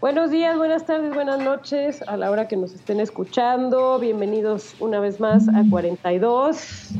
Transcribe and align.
Buenos 0.00 0.30
días, 0.30 0.56
buenas 0.56 0.86
tardes, 0.86 1.12
buenas 1.14 1.40
noches 1.40 2.00
a 2.08 2.16
la 2.16 2.30
hora 2.30 2.48
que 2.48 2.56
nos 2.56 2.72
estén 2.72 3.00
escuchando. 3.00 3.98
Bienvenidos 3.98 4.74
una 4.80 4.98
vez 4.98 5.20
más 5.20 5.46
a 5.50 5.62
42. 5.68 6.92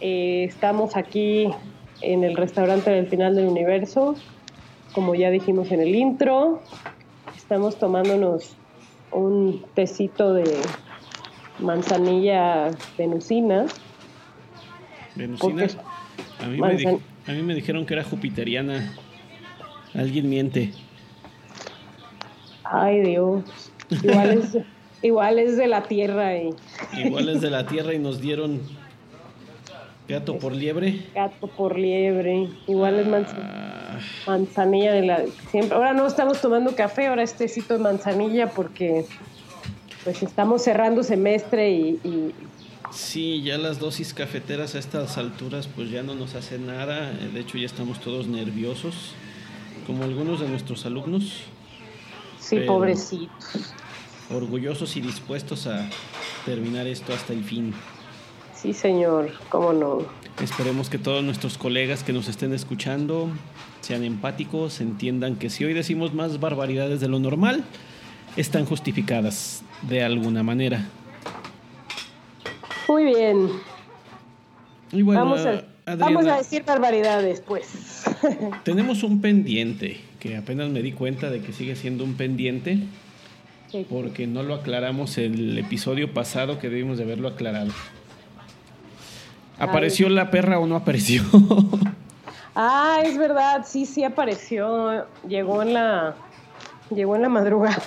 Eh, 0.00 0.44
estamos 0.44 0.96
aquí 0.96 1.50
en 2.00 2.24
el 2.24 2.38
restaurante 2.38 2.92
del 2.92 3.08
final 3.08 3.36
del 3.36 3.46
universo, 3.46 4.14
como 4.94 5.14
ya 5.14 5.28
dijimos 5.28 5.70
en 5.70 5.82
el 5.82 5.94
intro. 5.94 6.62
Estamos 7.36 7.78
tomándonos 7.78 8.56
un 9.12 9.62
tecito 9.74 10.32
de 10.32 10.62
manzanilla 11.58 12.70
venusina. 12.96 13.66
¿Venusina? 15.14 15.66
A 16.38 16.46
mí, 16.46 16.58
me 16.58 17.00
a 17.26 17.32
mí 17.32 17.42
me 17.42 17.54
dijeron 17.54 17.84
que 17.84 17.92
era 17.92 18.02
jupiteriana. 18.02 18.94
Alguien 19.92 20.30
miente. 20.30 20.72
Ay, 22.70 23.00
Dios. 23.00 23.44
Igual 23.90 24.30
es, 24.30 24.58
igual 25.02 25.38
es 25.38 25.56
de 25.56 25.66
la 25.66 25.82
tierra. 25.82 26.36
Y... 26.36 26.54
Igual 26.96 27.28
es 27.28 27.40
de 27.40 27.50
la 27.50 27.66
tierra 27.68 27.94
y 27.94 27.98
nos 27.98 28.20
dieron 28.20 28.60
gato 30.08 30.38
por 30.38 30.52
liebre. 30.54 31.00
Gato 31.14 31.48
por 31.48 31.78
liebre. 31.78 32.48
Igual 32.66 33.00
es 33.00 33.06
ah. 33.34 33.98
manzanilla 34.26 34.92
de 34.92 35.02
la. 35.02 35.24
Siempre. 35.50 35.76
Ahora 35.76 35.92
no 35.92 36.06
estamos 36.06 36.40
tomando 36.40 36.74
café, 36.74 37.08
ahora 37.08 37.22
este 37.22 37.48
cito 37.48 37.74
de 37.74 37.80
manzanilla 37.80 38.50
porque 38.50 39.04
pues 40.04 40.22
estamos 40.22 40.62
cerrando 40.62 41.02
semestre 41.02 41.70
y, 41.70 42.00
y 42.04 42.32
Sí, 42.90 43.42
ya 43.42 43.56
las 43.56 43.78
dosis 43.78 44.12
cafeteras 44.14 44.74
a 44.74 44.80
estas 44.80 45.16
alturas 45.16 45.68
pues 45.68 45.90
ya 45.90 46.02
no 46.02 46.16
nos 46.16 46.34
hacen 46.34 46.66
nada, 46.66 47.12
de 47.12 47.38
hecho 47.38 47.56
ya 47.56 47.66
estamos 47.66 48.00
todos 48.00 48.26
nerviosos, 48.26 49.12
como 49.86 50.02
algunos 50.02 50.40
de 50.40 50.48
nuestros 50.48 50.86
alumnos. 50.86 51.44
Sí, 52.50 52.58
pobrecitos. 52.66 53.72
Orgullosos 54.28 54.96
y 54.96 55.00
dispuestos 55.00 55.68
a 55.68 55.88
terminar 56.44 56.84
esto 56.88 57.14
hasta 57.14 57.32
el 57.32 57.44
fin. 57.44 57.72
Sí, 58.56 58.72
señor, 58.72 59.30
cómo 59.50 59.72
no. 59.72 59.98
Esperemos 60.42 60.90
que 60.90 60.98
todos 60.98 61.22
nuestros 61.22 61.56
colegas 61.56 62.02
que 62.02 62.12
nos 62.12 62.26
estén 62.26 62.52
escuchando 62.52 63.28
sean 63.82 64.02
empáticos, 64.02 64.80
entiendan 64.80 65.36
que 65.36 65.48
si 65.48 65.64
hoy 65.64 65.74
decimos 65.74 66.12
más 66.12 66.40
barbaridades 66.40 67.00
de 67.00 67.06
lo 67.06 67.20
normal, 67.20 67.62
están 68.36 68.66
justificadas 68.66 69.62
de 69.82 70.02
alguna 70.02 70.42
manera. 70.42 70.88
Muy 72.88 73.04
bien. 73.04 73.48
vamos, 74.92 75.46
a, 75.46 75.64
vamos 75.94 76.26
a 76.26 76.38
decir 76.38 76.64
barbaridades, 76.64 77.42
pues. 77.42 78.02
tenemos 78.64 79.04
un 79.04 79.20
pendiente 79.20 80.09
que 80.20 80.36
apenas 80.36 80.68
me 80.68 80.82
di 80.82 80.92
cuenta 80.92 81.30
de 81.30 81.40
que 81.40 81.52
sigue 81.52 81.74
siendo 81.74 82.04
un 82.04 82.14
pendiente 82.14 82.78
porque 83.88 84.26
no 84.26 84.42
lo 84.42 84.54
aclaramos 84.54 85.16
el 85.18 85.56
episodio 85.58 86.12
pasado 86.12 86.58
que 86.58 86.68
debimos 86.68 86.98
de 86.98 87.04
haberlo 87.04 87.28
aclarado. 87.28 87.70
¿Apareció 89.58 90.08
la 90.08 90.30
perra 90.30 90.58
o 90.58 90.66
no 90.66 90.76
apareció? 90.76 91.22
ah, 92.54 92.98
es 93.04 93.16
verdad, 93.16 93.64
sí, 93.66 93.86
sí 93.86 94.04
apareció. 94.04 95.06
Llegó 95.26 95.62
en 95.62 95.74
la 95.74 96.14
llegó 96.90 97.16
en 97.16 97.22
la 97.22 97.28
madrugada. 97.28 97.82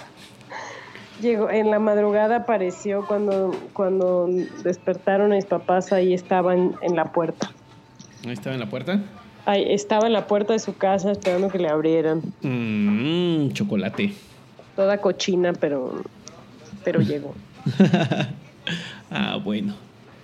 Llegó 1.21 1.49
en 1.49 1.69
la 1.69 1.79
madrugada 1.79 2.37
apareció 2.37 3.05
cuando 3.05 3.51
cuando 3.73 4.27
despertaron 4.63 5.31
mis 5.31 5.45
papás 5.45 5.91
ahí 5.91 6.13
estaban 6.13 6.75
en 6.81 6.95
la 6.95 7.11
puerta. 7.11 7.51
Ahí 8.25 8.33
estaba 8.33 8.53
en 8.55 8.61
la 8.61 8.69
puerta 8.69 9.01
estaba 9.47 10.07
en 10.07 10.13
la 10.13 10.27
puerta 10.27 10.53
de 10.53 10.59
su 10.59 10.75
casa 10.75 11.11
esperando 11.11 11.49
que 11.49 11.59
le 11.59 11.69
abrieran. 11.69 12.21
Mmm, 12.41 13.51
chocolate. 13.51 14.13
Toda 14.75 14.99
cochina, 14.99 15.53
pero, 15.53 16.01
pero 16.83 17.01
llegó. 17.01 17.35
ah, 19.11 19.37
bueno. 19.43 19.75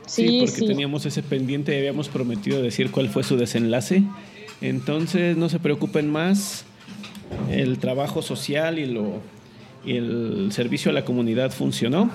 Sí, 0.06 0.44
porque 0.46 0.66
teníamos 0.66 1.06
ese 1.06 1.22
pendiente 1.22 1.76
y 1.76 1.78
habíamos 1.78 2.10
prometido 2.10 2.62
decir 2.62 2.90
cuál 2.90 3.10
fue 3.10 3.24
su 3.24 3.38
desenlace. 3.38 4.04
Entonces, 4.62 5.38
no 5.38 5.50
se 5.50 5.60
preocupen 5.60 6.10
más. 6.10 6.66
El 7.52 7.78
trabajo 7.78 8.24
social 8.24 8.80
y, 8.80 8.88
lo, 8.88 9.22
y 9.86 9.98
el 9.98 10.50
servicio 10.52 10.90
a 10.90 10.94
la 10.94 11.06
comunidad 11.06 11.52
funcionó. 11.52 12.10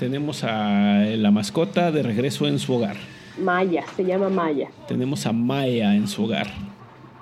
Tenemos 0.00 0.42
a 0.42 1.04
la 1.04 1.30
mascota 1.30 1.92
de 1.92 2.02
regreso 2.02 2.48
en 2.48 2.58
su 2.58 2.74
hogar. 2.74 2.96
Maya, 3.38 3.84
se 3.96 4.04
llama 4.04 4.28
Maya. 4.28 4.68
Tenemos 4.88 5.26
a 5.26 5.32
Maya 5.32 5.94
en 5.94 6.08
su 6.08 6.24
hogar. 6.24 6.48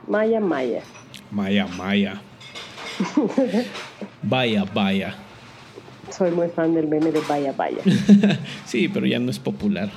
Maya, 0.07 0.41
Maya. 0.41 0.83
Maya, 1.31 1.67
Maya. 1.67 2.21
vaya, 4.23 4.65
vaya. 4.73 5.15
Soy 6.11 6.31
muy 6.31 6.49
fan 6.49 6.75
del 6.75 6.87
meme 6.87 7.11
de 7.11 7.21
Vaya, 7.29 7.53
vaya. 7.53 7.79
sí, 8.67 8.89
pero 8.89 9.07
ya 9.07 9.19
no 9.19 9.31
es 9.31 9.39
popular. 9.39 9.91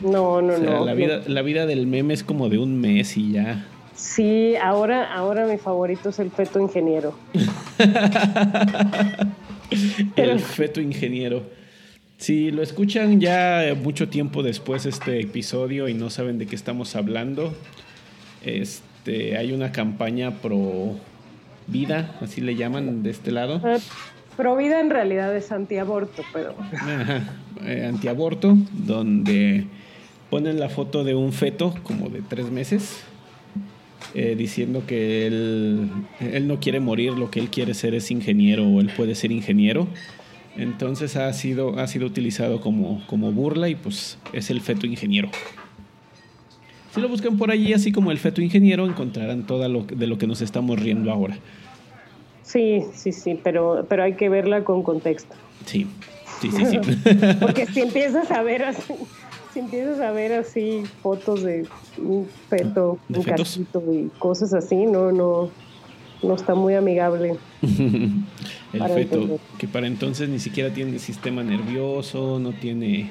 No, 0.00 0.42
no, 0.42 0.58
no. 0.58 0.84
La 0.84 0.94
vida, 0.94 1.22
la 1.26 1.42
vida 1.42 1.66
del 1.66 1.86
meme 1.86 2.14
es 2.14 2.24
como 2.24 2.48
de 2.48 2.58
un 2.58 2.80
mes 2.80 3.16
y 3.16 3.32
ya. 3.32 3.64
Sí, 3.94 4.56
ahora, 4.56 5.14
ahora 5.14 5.46
mi 5.46 5.58
favorito 5.58 6.08
es 6.08 6.18
el 6.18 6.30
feto 6.30 6.58
ingeniero. 6.58 7.14
el 10.16 10.40
feto 10.40 10.80
ingeniero. 10.80 11.44
Si 12.22 12.52
lo 12.52 12.62
escuchan 12.62 13.20
ya 13.20 13.76
mucho 13.82 14.08
tiempo 14.08 14.44
después 14.44 14.86
este 14.86 15.18
episodio 15.18 15.88
y 15.88 15.94
no 15.94 16.08
saben 16.08 16.38
de 16.38 16.46
qué 16.46 16.54
estamos 16.54 16.94
hablando, 16.94 17.52
este, 18.44 19.36
hay 19.36 19.50
una 19.50 19.72
campaña 19.72 20.40
pro 20.40 20.94
vida, 21.66 22.16
así 22.20 22.40
le 22.40 22.54
llaman 22.54 23.02
de 23.02 23.10
este 23.10 23.32
lado. 23.32 23.60
Eh, 23.68 23.80
pro 24.36 24.54
vida 24.54 24.78
en 24.78 24.90
realidad 24.90 25.36
es 25.36 25.50
antiaborto, 25.50 26.22
pero... 26.32 26.54
Eh, 27.64 27.86
antiaborto, 27.86 28.56
donde 28.72 29.66
ponen 30.30 30.58
la 30.58 30.68
foto 30.68 31.04
de 31.04 31.14
un 31.14 31.32
feto 31.32 31.74
como 31.82 32.08
de 32.08 32.22
tres 32.22 32.50
meses, 32.50 33.02
eh, 34.14 34.34
diciendo 34.36 34.84
que 34.86 35.26
él, 35.26 35.90
él 36.20 36.48
no 36.48 36.58
quiere 36.58 36.80
morir, 36.80 37.12
lo 37.12 37.30
que 37.30 37.38
él 37.40 37.50
quiere 37.50 37.74
ser 37.74 37.94
es 37.94 38.10
ingeniero 38.10 38.66
o 38.66 38.80
él 38.80 38.90
puede 38.96 39.14
ser 39.14 39.30
ingeniero 39.30 39.86
entonces 40.56 41.16
ha 41.16 41.32
sido, 41.32 41.78
ha 41.78 41.86
sido 41.86 42.06
utilizado 42.06 42.60
como, 42.60 43.02
como 43.06 43.32
burla 43.32 43.68
y 43.68 43.74
pues 43.74 44.18
es 44.32 44.50
el 44.50 44.60
feto 44.60 44.86
ingeniero. 44.86 45.30
Si 46.94 47.00
lo 47.00 47.08
buscan 47.08 47.38
por 47.38 47.50
allí, 47.50 47.72
así 47.72 47.90
como 47.90 48.10
el 48.10 48.18
feto 48.18 48.42
ingeniero, 48.42 48.86
encontrarán 48.86 49.46
todo 49.46 49.66
lo 49.68 49.84
de 49.84 50.06
lo 50.06 50.18
que 50.18 50.26
nos 50.26 50.42
estamos 50.42 50.78
riendo 50.78 51.10
ahora. 51.10 51.38
Sí, 52.42 52.82
sí, 52.94 53.12
sí, 53.12 53.40
pero, 53.42 53.86
pero 53.88 54.02
hay 54.02 54.14
que 54.14 54.28
verla 54.28 54.62
con 54.62 54.82
contexto. 54.82 55.34
Sí, 55.64 55.86
sí, 56.40 56.50
sí, 56.50 56.66
sí. 56.66 56.78
Porque 57.40 57.64
si 57.66 57.80
empiezas 57.80 58.30
a 58.30 58.42
ver 58.42 58.64
así, 58.64 58.92
si 59.54 59.60
empiezas 59.60 60.00
a 60.00 60.12
ver 60.12 60.34
así 60.34 60.82
fotos 61.02 61.42
de 61.42 61.66
un 61.96 62.28
feto, 62.50 62.98
un 63.08 63.22
gatito 63.22 63.82
y 63.90 64.10
cosas 64.18 64.52
así, 64.52 64.76
no, 64.84 65.12
no, 65.12 65.50
no 66.22 66.34
está 66.34 66.54
muy 66.54 66.74
amigable. 66.74 67.36
el 67.62 68.82
feto, 68.94 69.38
que 69.58 69.68
para 69.68 69.86
entonces 69.86 70.28
ni 70.28 70.38
siquiera 70.38 70.72
tiene 70.72 70.98
sistema 70.98 71.42
nervioso, 71.42 72.38
no 72.38 72.52
tiene 72.52 73.10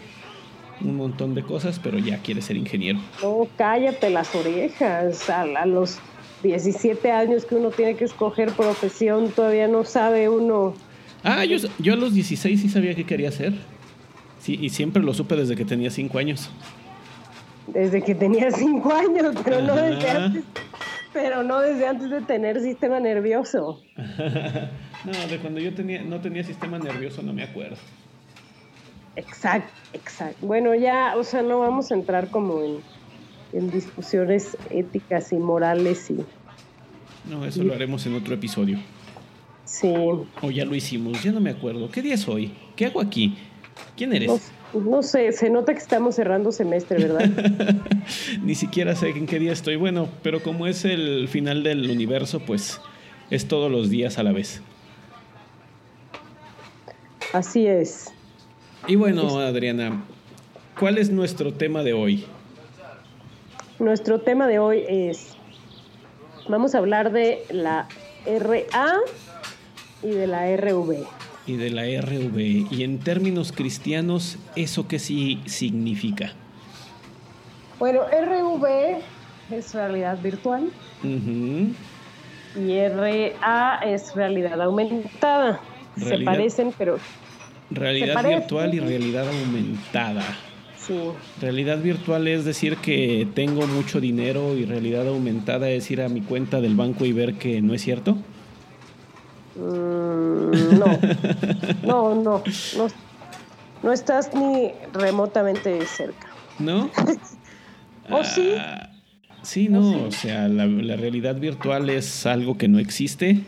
un 0.83 0.95
montón 0.97 1.35
de 1.35 1.43
cosas, 1.43 1.79
pero 1.81 1.99
ya 1.99 2.17
quiere 2.19 2.41
ser 2.41 2.57
ingeniero. 2.57 2.99
No, 3.21 3.47
cállate 3.57 4.09
las 4.09 4.33
orejas. 4.35 5.29
A, 5.29 5.65
los 5.65 5.99
17 6.43 7.11
años 7.11 7.45
que 7.45 7.55
uno 7.55 7.69
tiene 7.69 7.95
que 7.95 8.05
escoger 8.05 8.51
profesión, 8.51 9.29
todavía 9.29 9.67
no 9.67 9.83
sabe 9.83 10.29
uno. 10.29 10.73
Ah, 11.23 11.45
yo, 11.45 11.57
yo 11.77 11.93
a 11.93 11.97
los 11.97 12.13
16 12.13 12.61
sí 12.61 12.69
sabía 12.69 12.95
qué 12.95 13.05
quería 13.05 13.29
hacer. 13.29 13.53
Sí, 14.39 14.57
y 14.59 14.69
siempre 14.69 15.03
lo 15.03 15.13
supe 15.13 15.35
desde 15.35 15.55
que 15.55 15.65
tenía 15.65 15.91
5 15.91 16.17
años. 16.17 16.49
Desde 17.67 18.01
que 18.01 18.15
tenía 18.15 18.49
5 18.51 18.91
años, 18.91 19.35
pero 19.43 19.61
no 19.61 19.75
desde 19.75 20.09
antes. 20.09 20.43
Pero 21.13 21.43
no 21.43 21.59
desde 21.59 21.87
antes 21.87 22.09
de 22.09 22.21
tener 22.21 22.61
sistema 22.61 22.99
nervioso. 22.99 23.81
no, 23.97 25.27
de 25.29 25.39
cuando 25.41 25.59
yo 25.59 25.73
tenía, 25.73 26.01
no 26.01 26.21
tenía 26.21 26.43
sistema 26.43 26.79
nervioso 26.79 27.21
no 27.21 27.33
me 27.33 27.43
acuerdo. 27.43 27.77
Exacto, 29.15 29.71
exacto. 29.93 30.45
Bueno, 30.45 30.73
ya, 30.73 31.15
o 31.17 31.23
sea, 31.23 31.41
no 31.41 31.59
vamos 31.59 31.91
a 31.91 31.95
entrar 31.95 32.29
como 32.29 32.61
en, 32.63 32.77
en 33.51 33.69
discusiones 33.69 34.55
éticas 34.69 35.33
y 35.33 35.35
morales 35.35 36.09
y 36.09 36.23
No, 37.29 37.45
eso 37.45 37.61
lo 37.63 37.73
haremos 37.73 38.05
en 38.05 38.15
otro 38.15 38.33
episodio. 38.33 38.79
sí. 39.65 39.93
O 40.41 40.49
ya 40.51 40.63
lo 40.63 40.75
hicimos, 40.75 41.21
ya 41.21 41.31
no 41.33 41.41
me 41.41 41.49
acuerdo. 41.49 41.89
¿Qué 41.91 42.01
día 42.01 42.13
es 42.13 42.27
hoy? 42.27 42.53
¿Qué 42.77 42.85
hago 42.85 43.01
aquí? 43.01 43.37
¿Quién 43.97 44.13
eres? 44.13 44.29
No, 44.29 44.39
no 44.73 45.03
sé, 45.03 45.31
se 45.31 45.49
nota 45.49 45.73
que 45.73 45.79
estamos 45.79 46.15
cerrando 46.15 46.51
semestre, 46.51 46.97
¿verdad? 47.07 47.29
Ni 48.43 48.55
siquiera 48.55 48.95
sé 48.95 49.09
en 49.09 49.25
qué 49.25 49.39
día 49.39 49.51
estoy. 49.51 49.75
Bueno, 49.75 50.09
pero 50.23 50.41
como 50.41 50.67
es 50.67 50.85
el 50.85 51.27
final 51.27 51.63
del 51.63 51.89
universo, 51.89 52.39
pues 52.39 52.79
es 53.29 53.47
todos 53.47 53.71
los 53.71 53.89
días 53.89 54.17
a 54.17 54.23
la 54.23 54.31
vez. 54.31 54.61
Así 57.33 57.67
es. 57.67 58.11
Y 58.87 58.95
bueno, 58.95 59.39
Adriana, 59.39 60.03
¿cuál 60.79 60.97
es 60.97 61.09
nuestro 61.09 61.53
tema 61.53 61.83
de 61.83 61.93
hoy? 61.93 62.25
Nuestro 63.79 64.21
tema 64.21 64.47
de 64.47 64.59
hoy 64.59 64.83
es, 64.87 65.35
vamos 66.47 66.75
a 66.75 66.79
hablar 66.79 67.11
de 67.11 67.43
la 67.49 67.87
RA 68.25 68.99
y 70.03 70.09
de 70.09 70.27
la 70.27 70.55
RV. 70.55 71.05
Y 71.47 71.55
de 71.57 71.69
la 71.71 71.83
RV. 71.85 72.67
Y 72.71 72.83
en 72.83 72.99
términos 72.99 73.51
cristianos, 73.51 74.37
¿eso 74.55 74.87
qué 74.87 74.99
sí 74.99 75.39
significa? 75.45 76.33
Bueno, 77.79 78.01
RV 78.03 79.01
es 79.51 79.73
realidad 79.73 80.21
virtual 80.21 80.69
Ujú. 81.03 81.73
y 82.59 82.87
RA 82.87 83.79
es 83.85 84.13
realidad 84.15 84.61
aumentada. 84.61 85.59
Se 85.97 86.19
parecen, 86.19 86.73
pero 86.77 86.99
Realidad 87.71 88.23
virtual 88.27 88.73
y 88.75 88.79
realidad 88.81 89.25
aumentada. 89.27 90.23
sí. 90.77 90.93
Realidad 91.41 91.79
virtual 91.79 92.27
es 92.27 92.45
decir 92.45 92.77
que 92.77 93.27
tengo 93.33 93.65
mucho 93.65 93.99
dinero 93.99 94.55
y 94.57 94.65
realidad 94.65 95.07
aumentada 95.07 95.69
es 95.69 95.89
ir 95.89 96.01
a 96.01 96.09
mi 96.09 96.21
cuenta 96.21 96.61
del 96.61 96.75
banco 96.75 97.05
y 97.05 97.13
ver 97.13 97.35
que 97.35 97.61
no 97.61 97.73
es 97.73 97.81
cierto. 97.81 98.17
Mm, 99.55 100.79
no, 100.79 100.85
no, 101.83 102.15
no, 102.15 102.43
no, 102.77 102.87
no 103.83 103.91
estás 103.91 104.33
ni 104.33 104.71
remotamente 104.93 105.85
cerca. 105.85 106.27
¿No? 106.59 106.89
¿O 108.09 108.23
sí? 108.23 108.53
Ah, 108.57 108.89
sí, 109.41 109.67
no, 109.69 110.05
o 110.05 110.11
sea, 110.11 110.47
la, 110.47 110.65
la 110.65 110.95
realidad 110.95 111.35
virtual 111.35 111.89
es 111.89 112.25
algo 112.25 112.57
que 112.57 112.67
no 112.67 112.79
existe, 112.79 113.39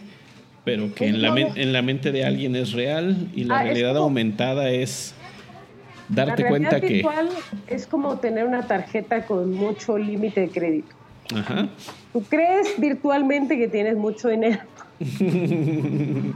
pero 0.65 0.94
que 0.94 1.07
en 1.07 1.21
la, 1.21 1.29
en 1.38 1.73
la 1.73 1.81
mente 1.81 2.11
de 2.11 2.25
alguien 2.25 2.56
es 2.56 2.73
real 2.73 3.29
y 3.35 3.44
la 3.45 3.57
Ah, 3.59 3.61
es 3.61 3.65
realidad 3.65 3.94
como- 3.94 4.06
aumentada 4.06 4.69
es 4.69 5.13
La 6.09 6.25
darte 6.25 6.44
realidad 6.44 6.69
cuenta 6.69 6.81
que... 6.88 6.94
virtual 6.95 7.29
es 7.67 7.88
como 7.88 8.17
tener 8.19 8.45
una 8.45 8.67
tarjeta 8.67 9.25
con 9.25 9.53
mucho 9.53 9.97
límite 9.97 10.41
de 10.41 10.49
crédito. 10.49 10.95
Ajá. 11.35 11.67
Tú 12.11 12.21
crees 12.23 12.79
virtualmente 12.79 13.57
que 13.57 13.67
tienes 13.67 13.95
mucho 13.95 14.27
dinero. 14.29 14.59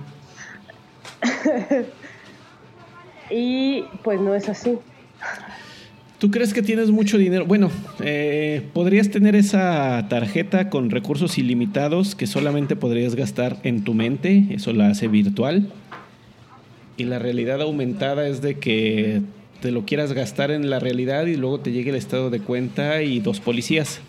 y 3.31 3.83
pues 4.03 4.21
no 4.21 4.35
es 4.35 4.49
así. 4.49 4.77
¿Tú 6.19 6.31
crees 6.31 6.53
que 6.53 6.63
tienes 6.63 6.89
mucho 6.89 7.19
dinero? 7.19 7.45
Bueno, 7.45 7.69
eh, 7.99 8.63
podrías 8.73 9.09
tener 9.09 9.35
esa 9.35 10.07
tarjeta 10.09 10.69
con 10.69 10.89
recursos 10.89 11.37
ilimitados 11.37 12.15
que 12.15 12.25
solamente 12.25 12.75
podrías 12.75 13.13
gastar 13.13 13.57
en 13.63 13.83
tu 13.83 13.93
mente, 13.93 14.47
eso 14.49 14.73
la 14.73 14.87
hace 14.87 15.07
virtual. 15.07 15.69
Y 16.97 17.03
la 17.03 17.19
realidad 17.19 17.61
aumentada 17.61 18.27
es 18.27 18.41
de 18.41 18.57
que 18.57 19.21
te 19.61 19.69
lo 19.69 19.85
quieras 19.85 20.13
gastar 20.13 20.49
en 20.49 20.71
la 20.71 20.79
realidad 20.79 21.27
y 21.27 21.35
luego 21.35 21.59
te 21.59 21.71
llegue 21.71 21.91
el 21.91 21.95
estado 21.95 22.31
de 22.31 22.39
cuenta 22.39 23.03
y 23.03 23.19
dos 23.19 23.39
policías 23.39 24.01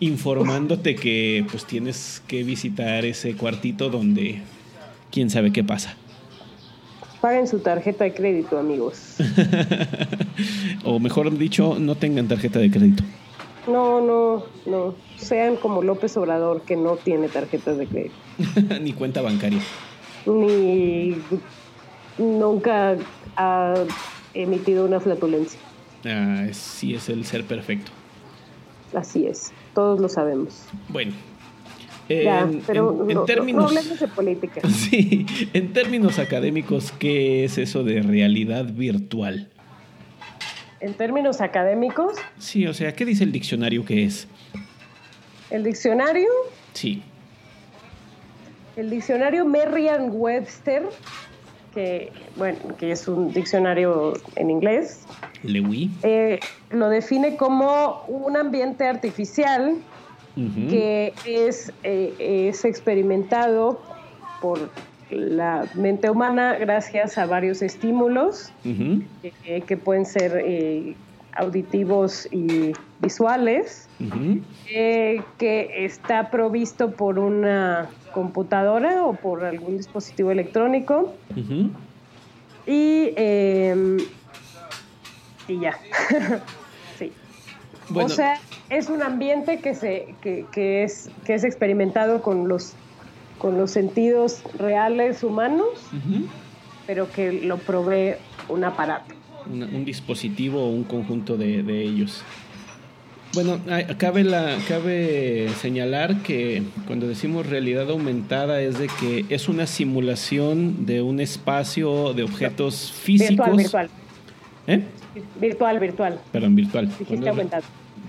informándote 0.00 0.94
que 0.96 1.44
pues 1.50 1.66
tienes 1.66 2.22
que 2.26 2.42
visitar 2.42 3.04
ese 3.04 3.34
cuartito 3.36 3.90
donde 3.90 4.40
quién 5.10 5.30
sabe 5.30 5.52
qué 5.52 5.62
pasa. 5.62 5.94
Paguen 7.20 7.46
su 7.46 7.58
tarjeta 7.58 8.04
de 8.04 8.14
crédito, 8.14 8.58
amigos. 8.58 9.16
o 10.84 10.98
mejor 10.98 11.36
dicho, 11.36 11.76
no 11.78 11.94
tengan 11.94 12.28
tarjeta 12.28 12.58
de 12.58 12.70
crédito. 12.70 13.04
No, 13.66 14.00
no, 14.00 14.44
no. 14.64 14.94
Sean 15.18 15.56
como 15.56 15.82
López 15.82 16.16
Obrador, 16.16 16.62
que 16.62 16.76
no 16.76 16.96
tiene 16.96 17.28
tarjetas 17.28 17.76
de 17.76 17.86
crédito. 17.86 18.14
Ni 18.80 18.94
cuenta 18.94 19.20
bancaria. 19.20 19.60
Ni 20.24 21.14
nunca 22.16 22.96
ha 23.36 23.74
emitido 24.32 24.86
una 24.86 24.98
flatulencia. 24.98 25.60
Ah, 26.06 26.46
sí 26.52 26.94
es 26.94 27.10
el 27.10 27.26
ser 27.26 27.44
perfecto. 27.44 27.90
Así 28.94 29.26
es. 29.26 29.52
Todos 29.74 30.00
lo 30.00 30.08
sabemos. 30.08 30.64
Bueno. 30.88 31.12
Ya, 32.08 32.40
en, 32.40 32.60
pero 32.66 32.90
en- 32.90 32.96
no, 32.98 33.02
en 33.02 33.08
no- 33.14 33.20
no 33.20 33.24
términos, 33.24 33.64
hablemos 33.66 34.00
de 34.00 34.08
política. 34.08 34.60
sí, 34.68 35.26
en 35.52 35.72
términos 35.72 36.18
académicos, 36.18 36.90
¿qué 36.98 37.44
es 37.44 37.56
eso 37.56 37.84
de 37.84 38.02
realidad 38.02 38.64
virtual? 38.64 39.48
En 40.80 40.94
términos 40.94 41.40
académicos, 41.40 42.16
Sí, 42.38 42.66
o 42.66 42.74
sea, 42.74 42.94
¿qué 42.96 43.04
dice 43.04 43.22
el 43.22 43.30
diccionario 43.32 43.84
que 43.84 44.04
es? 44.04 44.26
el 45.50 45.62
diccionario, 45.62 46.28
Sí. 46.72 47.02
el 48.76 48.88
diccionario 48.90 49.44
Merriam-Webster, 49.44 50.82
que 51.74 52.12
bueno, 52.36 52.58
que 52.78 52.92
es 52.92 53.08
un 53.08 53.32
diccionario 53.32 54.14
en 54.36 54.50
inglés, 54.50 55.04
Lewy. 55.42 55.90
eh, 56.02 56.40
lo 56.70 56.88
define 56.88 57.36
como 57.36 58.04
un 58.08 58.36
ambiente 58.36 58.86
artificial 58.86 59.76
que 60.70 61.12
es, 61.26 61.70
eh, 61.82 62.48
es 62.48 62.64
experimentado 62.64 63.78
por 64.40 64.70
la 65.10 65.66
mente 65.74 66.08
humana 66.10 66.56
gracias 66.58 67.18
a 67.18 67.26
varios 67.26 67.62
estímulos 67.62 68.52
eh, 68.64 69.62
que 69.66 69.76
pueden 69.76 70.06
ser 70.06 70.42
eh, 70.44 70.94
auditivos 71.32 72.28
y 72.30 72.72
visuales, 73.00 73.88
eh, 74.68 75.22
que 75.38 75.84
está 75.84 76.30
provisto 76.30 76.92
por 76.92 77.18
una 77.18 77.88
computadora 78.12 79.04
o 79.04 79.14
por 79.14 79.44
algún 79.44 79.76
dispositivo 79.76 80.30
electrónico 80.30 81.14
y, 82.66 83.12
eh, 83.16 83.96
y 85.48 85.60
ya. 85.60 85.78
sí. 86.98 87.12
Bueno, 87.88 88.06
O 88.06 88.08
sea, 88.08 88.38
es 88.68 88.88
un 88.88 89.02
ambiente 89.02 89.58
que, 89.60 89.74
se, 89.74 90.14
que, 90.22 90.46
que 90.52 90.84
es, 90.84 91.10
que 91.24 91.34
es 91.34 91.44
experimentado 91.44 92.22
con 92.22 92.48
los, 92.48 92.74
con 93.38 93.58
los 93.58 93.70
sentidos 93.72 94.42
reales 94.58 95.24
humanos, 95.24 95.68
pero 96.86 97.10
que 97.10 97.32
lo 97.32 97.58
provee 97.58 98.14
un 98.48 98.64
aparato. 98.64 99.14
Una- 99.50 99.66
un 99.66 99.84
dispositivo 99.84 100.62
o 100.62 100.68
un 100.70 100.84
conjunto 100.84 101.36
de, 101.36 101.62
de 101.62 101.82
ellos. 101.82 102.22
Bueno, 103.32 103.60
cabe, 103.98 104.24
la, 104.24 104.58
cabe 104.66 105.48
señalar 105.60 106.22
que 106.22 106.64
cuando 106.86 107.06
decimos 107.06 107.46
realidad 107.46 107.88
aumentada 107.88 108.60
es 108.60 108.78
de 108.78 108.88
que 108.98 109.24
es 109.28 109.48
una 109.48 109.68
simulación 109.68 110.84
de 110.84 111.00
un 111.00 111.20
espacio 111.20 112.12
de 112.12 112.24
objetos 112.24 112.90
físicos. 112.90 113.56
Virtual, 113.56 113.56
virtual. 113.56 113.90
¿Eh? 114.66 114.82
Virtual, 115.40 115.78
virtual. 115.78 116.20
Perdón, 116.32 116.56
virtual. 116.56 116.90
Aumentado. 117.28 117.62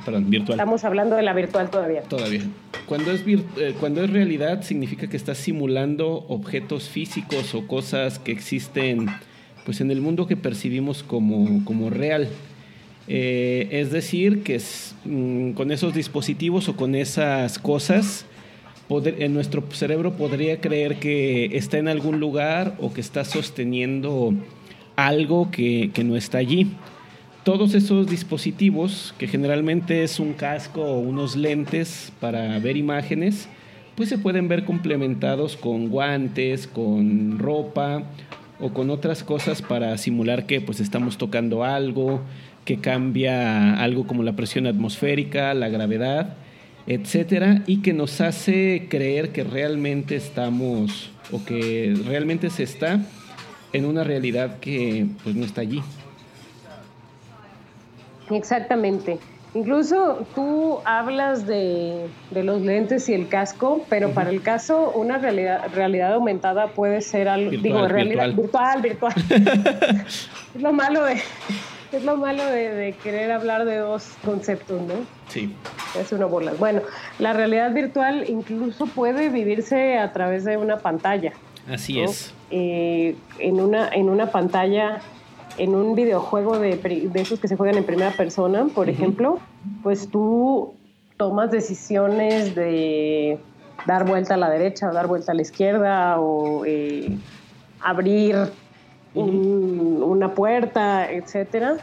Perdón, 0.03 0.29
virtual. 0.29 0.59
Estamos 0.59 0.83
hablando 0.83 1.15
de 1.15 1.21
la 1.21 1.33
virtual 1.33 1.69
todavía. 1.69 2.01
Todavía. 2.01 2.41
Cuando 2.87 3.11
es, 3.11 3.23
eh, 3.27 3.75
cuando 3.79 4.03
es 4.03 4.09
realidad 4.09 4.63
significa 4.63 5.07
que 5.07 5.17
estás 5.17 5.37
simulando 5.37 6.25
objetos 6.29 6.89
físicos 6.89 7.53
o 7.53 7.67
cosas 7.67 8.17
que 8.17 8.31
existen 8.31 9.07
pues, 9.65 9.81
en 9.81 9.91
el 9.91 10.01
mundo 10.01 10.25
que 10.25 10.35
percibimos 10.35 11.03
como, 11.03 11.63
como 11.63 11.91
real. 11.91 12.27
Eh, 13.07 13.67
es 13.71 13.91
decir, 13.91 14.43
que 14.43 14.61
mm, 15.05 15.51
con 15.51 15.71
esos 15.71 15.93
dispositivos 15.93 16.69
o 16.69 16.75
con 16.75 16.95
esas 16.95 17.59
cosas, 17.59 18.25
en 18.89 19.33
nuestro 19.33 19.63
cerebro 19.71 20.13
podría 20.17 20.59
creer 20.59 20.97
que 20.97 21.57
está 21.57 21.77
en 21.77 21.87
algún 21.87 22.19
lugar 22.19 22.75
o 22.79 22.93
que 22.93 22.99
está 22.99 23.23
sosteniendo 23.23 24.33
algo 24.97 25.49
que, 25.49 25.91
que 25.93 26.03
no 26.03 26.17
está 26.17 26.39
allí. 26.39 26.71
Todos 27.43 27.73
esos 27.73 28.07
dispositivos, 28.07 29.15
que 29.17 29.27
generalmente 29.27 30.03
es 30.03 30.19
un 30.19 30.33
casco 30.33 30.81
o 30.81 30.99
unos 30.99 31.35
lentes 31.35 32.11
para 32.19 32.59
ver 32.59 32.77
imágenes, 32.77 33.47
pues 33.95 34.09
se 34.09 34.17
pueden 34.17 34.47
ver 34.47 34.65
complementados 34.65 35.57
con 35.57 35.89
guantes, 35.89 36.67
con 36.67 37.39
ropa 37.39 38.03
o 38.59 38.71
con 38.73 38.89
otras 38.89 39.23
cosas 39.23 39.61
para 39.61 39.97
simular 39.97 40.45
que 40.45 40.61
pues 40.61 40.79
estamos 40.79 41.17
tocando 41.17 41.63
algo, 41.63 42.21
que 42.65 42.79
cambia 42.79 43.81
algo 43.81 44.05
como 44.05 44.23
la 44.23 44.33
presión 44.33 44.67
atmosférica, 44.67 45.53
la 45.53 45.69
gravedad, 45.69 46.35
etcétera, 46.87 47.63
y 47.67 47.81
que 47.81 47.93
nos 47.93 48.21
hace 48.21 48.87
creer 48.89 49.31
que 49.31 49.43
realmente 49.43 50.15
estamos 50.15 51.11
o 51.31 51.43
que 51.43 51.95
realmente 52.05 52.49
se 52.49 52.63
está 52.63 52.99
en 53.73 53.85
una 53.85 54.03
realidad 54.03 54.59
que 54.59 55.07
pues 55.23 55.35
no 55.35 55.45
está 55.45 55.61
allí. 55.61 55.81
Exactamente. 58.29 59.19
Incluso 59.53 60.25
tú 60.33 60.79
hablas 60.85 61.45
de, 61.45 62.07
de 62.31 62.43
los 62.43 62.61
lentes 62.61 63.09
y 63.09 63.13
el 63.13 63.27
casco, 63.27 63.85
pero 63.89 64.11
para 64.11 64.29
el 64.29 64.41
caso 64.41 64.91
una 64.91 65.17
realidad, 65.17 65.69
realidad 65.75 66.13
aumentada 66.13 66.67
puede 66.67 67.01
ser 67.01 67.27
algo, 67.27 67.51
Virtual, 67.51 67.63
digo, 67.63 67.87
realidad 67.87 68.27
virtual. 68.33 68.81
virtual, 68.81 69.13
virtual. 69.13 70.05
es 70.55 70.61
lo 70.61 70.71
malo 70.71 71.03
de 71.03 71.21
es 71.97 72.03
lo 72.03 72.17
malo 72.17 72.45
de, 72.45 72.73
de 72.73 72.93
querer 72.93 73.31
hablar 73.31 73.65
de 73.65 73.77
dos 73.77 74.13
conceptos, 74.23 74.81
¿no? 74.81 74.93
Sí. 75.27 75.55
Es 75.99 76.11
una 76.11 76.25
bola. 76.25 76.53
Bueno, 76.57 76.81
la 77.19 77.33
realidad 77.33 77.73
virtual 77.73 78.25
incluso 78.27 78.85
puede 78.85 79.29
vivirse 79.29 79.97
a 79.97 80.11
través 80.11 80.45
de 80.45 80.57
una 80.57 80.77
pantalla. 80.77 81.33
Así 81.69 82.01
¿no? 82.01 82.05
es. 82.09 82.33
Eh, 82.49 83.15
en, 83.39 83.59
una, 83.59 83.89
en 83.89 84.09
una 84.09 84.27
pantalla, 84.31 84.99
en 85.57 85.75
un 85.75 85.95
videojuego 85.95 86.59
de, 86.59 86.75
de 86.77 87.21
esos 87.21 87.39
que 87.39 87.47
se 87.47 87.55
juegan 87.55 87.77
en 87.77 87.85
primera 87.85 88.11
persona, 88.11 88.65
por 88.73 88.89
ejemplo, 88.89 89.39
pues 89.83 90.09
tú 90.09 90.73
tomas 91.17 91.51
decisiones 91.51 92.55
de 92.55 93.39
dar 93.85 94.05
vuelta 94.05 94.35
a 94.35 94.37
la 94.37 94.49
derecha 94.49 94.89
o 94.89 94.93
dar 94.93 95.07
vuelta 95.07 95.31
a 95.31 95.35
la 95.35 95.41
izquierda 95.41 96.19
o 96.19 96.65
eh, 96.65 97.15
abrir 97.79 98.35
un- 99.13 100.01
una 100.03 100.33
puerta, 100.33 101.11
etcétera. 101.11 101.77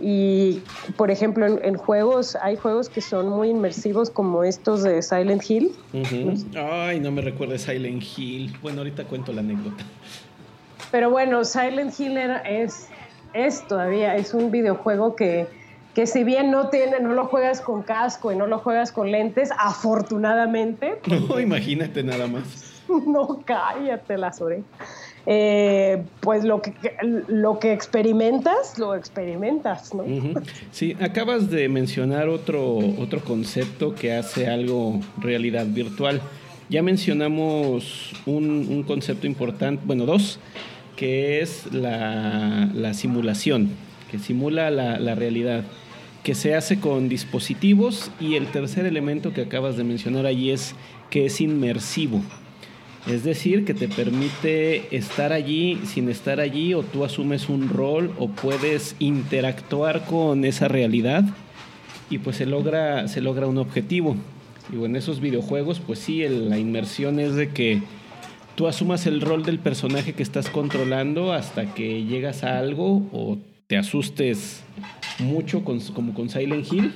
Y, 0.00 0.60
por 0.96 1.10
ejemplo, 1.10 1.46
en, 1.46 1.64
en 1.64 1.76
juegos, 1.76 2.36
hay 2.42 2.56
juegos 2.56 2.88
que 2.88 3.00
son 3.00 3.28
muy 3.28 3.50
inmersivos 3.50 4.10
como 4.10 4.42
estos 4.42 4.82
de 4.82 5.00
Silent 5.02 5.48
Hill, 5.48 5.72
Ujú. 5.92 6.34
Ay, 6.58 6.98
no 7.00 7.12
me 7.12 7.22
recuerdes 7.22 7.62
Silent 7.62 8.02
Hill. 8.16 8.52
Bueno, 8.60 8.78
ahorita 8.80 9.04
cuento 9.04 9.32
la 9.32 9.40
anécdota. 9.40 9.84
Pero 10.90 11.10
bueno, 11.10 11.44
Silent 11.44 11.98
Hill 11.98 12.16
era- 12.18 12.38
es, 12.38 12.88
es 13.32 13.66
todavía, 13.68 14.16
es 14.16 14.34
un 14.34 14.50
videojuego 14.50 15.14
que, 15.14 15.46
que 15.94 16.06
si 16.08 16.24
bien 16.24 16.50
no 16.50 16.68
tiene, 16.70 16.98
no 17.00 17.12
lo 17.14 17.26
juegas 17.26 17.60
con 17.60 17.82
casco 17.82 18.32
y 18.32 18.36
no 18.36 18.46
lo 18.48 18.58
juegas 18.58 18.90
con 18.90 19.10
lentes, 19.12 19.50
afortunadamente, 19.56 21.00
No, 21.06 21.38
imagínate 21.40 22.02
nada 22.02 22.26
más. 22.26 22.82
no 22.88 23.40
cállate 23.44 24.18
las 24.18 24.40
orejas. 24.40 24.66
Eh, 25.26 26.02
pues 26.20 26.44
lo 26.44 26.60
que, 26.60 26.74
lo 27.28 27.58
que 27.58 27.72
experimentas, 27.72 28.78
lo 28.78 28.94
experimentas, 28.94 29.94
¿no? 29.94 30.04
Sí, 30.70 30.96
acabas 31.00 31.50
de 31.50 31.68
mencionar 31.68 32.28
otro, 32.28 32.76
otro 32.98 33.20
concepto 33.20 33.94
que 33.94 34.12
hace 34.12 34.48
algo 34.48 35.00
realidad 35.16 35.66
virtual. 35.66 36.20
Ya 36.68 36.82
mencionamos 36.82 38.12
un, 38.26 38.66
un 38.68 38.82
concepto 38.82 39.26
importante, 39.26 39.82
bueno, 39.86 40.04
dos, 40.04 40.38
que 40.96 41.40
es 41.40 41.72
la, 41.72 42.70
la 42.74 42.92
simulación, 42.92 43.70
que 44.10 44.18
simula 44.18 44.70
la, 44.70 44.98
la 44.98 45.14
realidad, 45.14 45.64
que 46.22 46.34
se 46.34 46.54
hace 46.54 46.80
con 46.80 47.08
dispositivos 47.08 48.10
y 48.20 48.34
el 48.34 48.46
tercer 48.46 48.86
elemento 48.86 49.32
que 49.32 49.42
acabas 49.42 49.76
de 49.76 49.84
mencionar 49.84 50.26
allí 50.26 50.50
es 50.50 50.74
que 51.10 51.26
es 51.26 51.40
inmersivo. 51.40 52.22
Es 53.06 53.22
decir, 53.22 53.66
que 53.66 53.74
te 53.74 53.86
permite 53.86 54.96
estar 54.96 55.34
allí 55.34 55.78
sin 55.84 56.08
estar 56.08 56.40
allí 56.40 56.72
o 56.72 56.82
tú 56.82 57.04
asumes 57.04 57.50
un 57.50 57.68
rol 57.68 58.14
o 58.18 58.28
puedes 58.28 58.96
interactuar 58.98 60.06
con 60.06 60.46
esa 60.46 60.68
realidad 60.68 61.24
y 62.08 62.18
pues 62.18 62.36
se 62.36 62.46
logra, 62.46 63.06
se 63.08 63.20
logra 63.20 63.46
un 63.46 63.58
objetivo. 63.58 64.16
Y 64.72 64.82
en 64.82 64.96
esos 64.96 65.20
videojuegos 65.20 65.80
pues 65.80 65.98
sí, 65.98 66.26
la 66.26 66.58
inmersión 66.58 67.20
es 67.20 67.34
de 67.34 67.50
que 67.50 67.82
tú 68.54 68.68
asumas 68.68 69.06
el 69.06 69.20
rol 69.20 69.44
del 69.44 69.58
personaje 69.58 70.14
que 70.14 70.22
estás 70.22 70.48
controlando 70.48 71.34
hasta 71.34 71.74
que 71.74 72.04
llegas 72.04 72.42
a 72.42 72.58
algo 72.58 73.02
o 73.12 73.36
te 73.66 73.76
asustes 73.76 74.62
mucho 75.18 75.62
como 75.62 76.14
con 76.14 76.30
Silent 76.30 76.72
Hill 76.72 76.94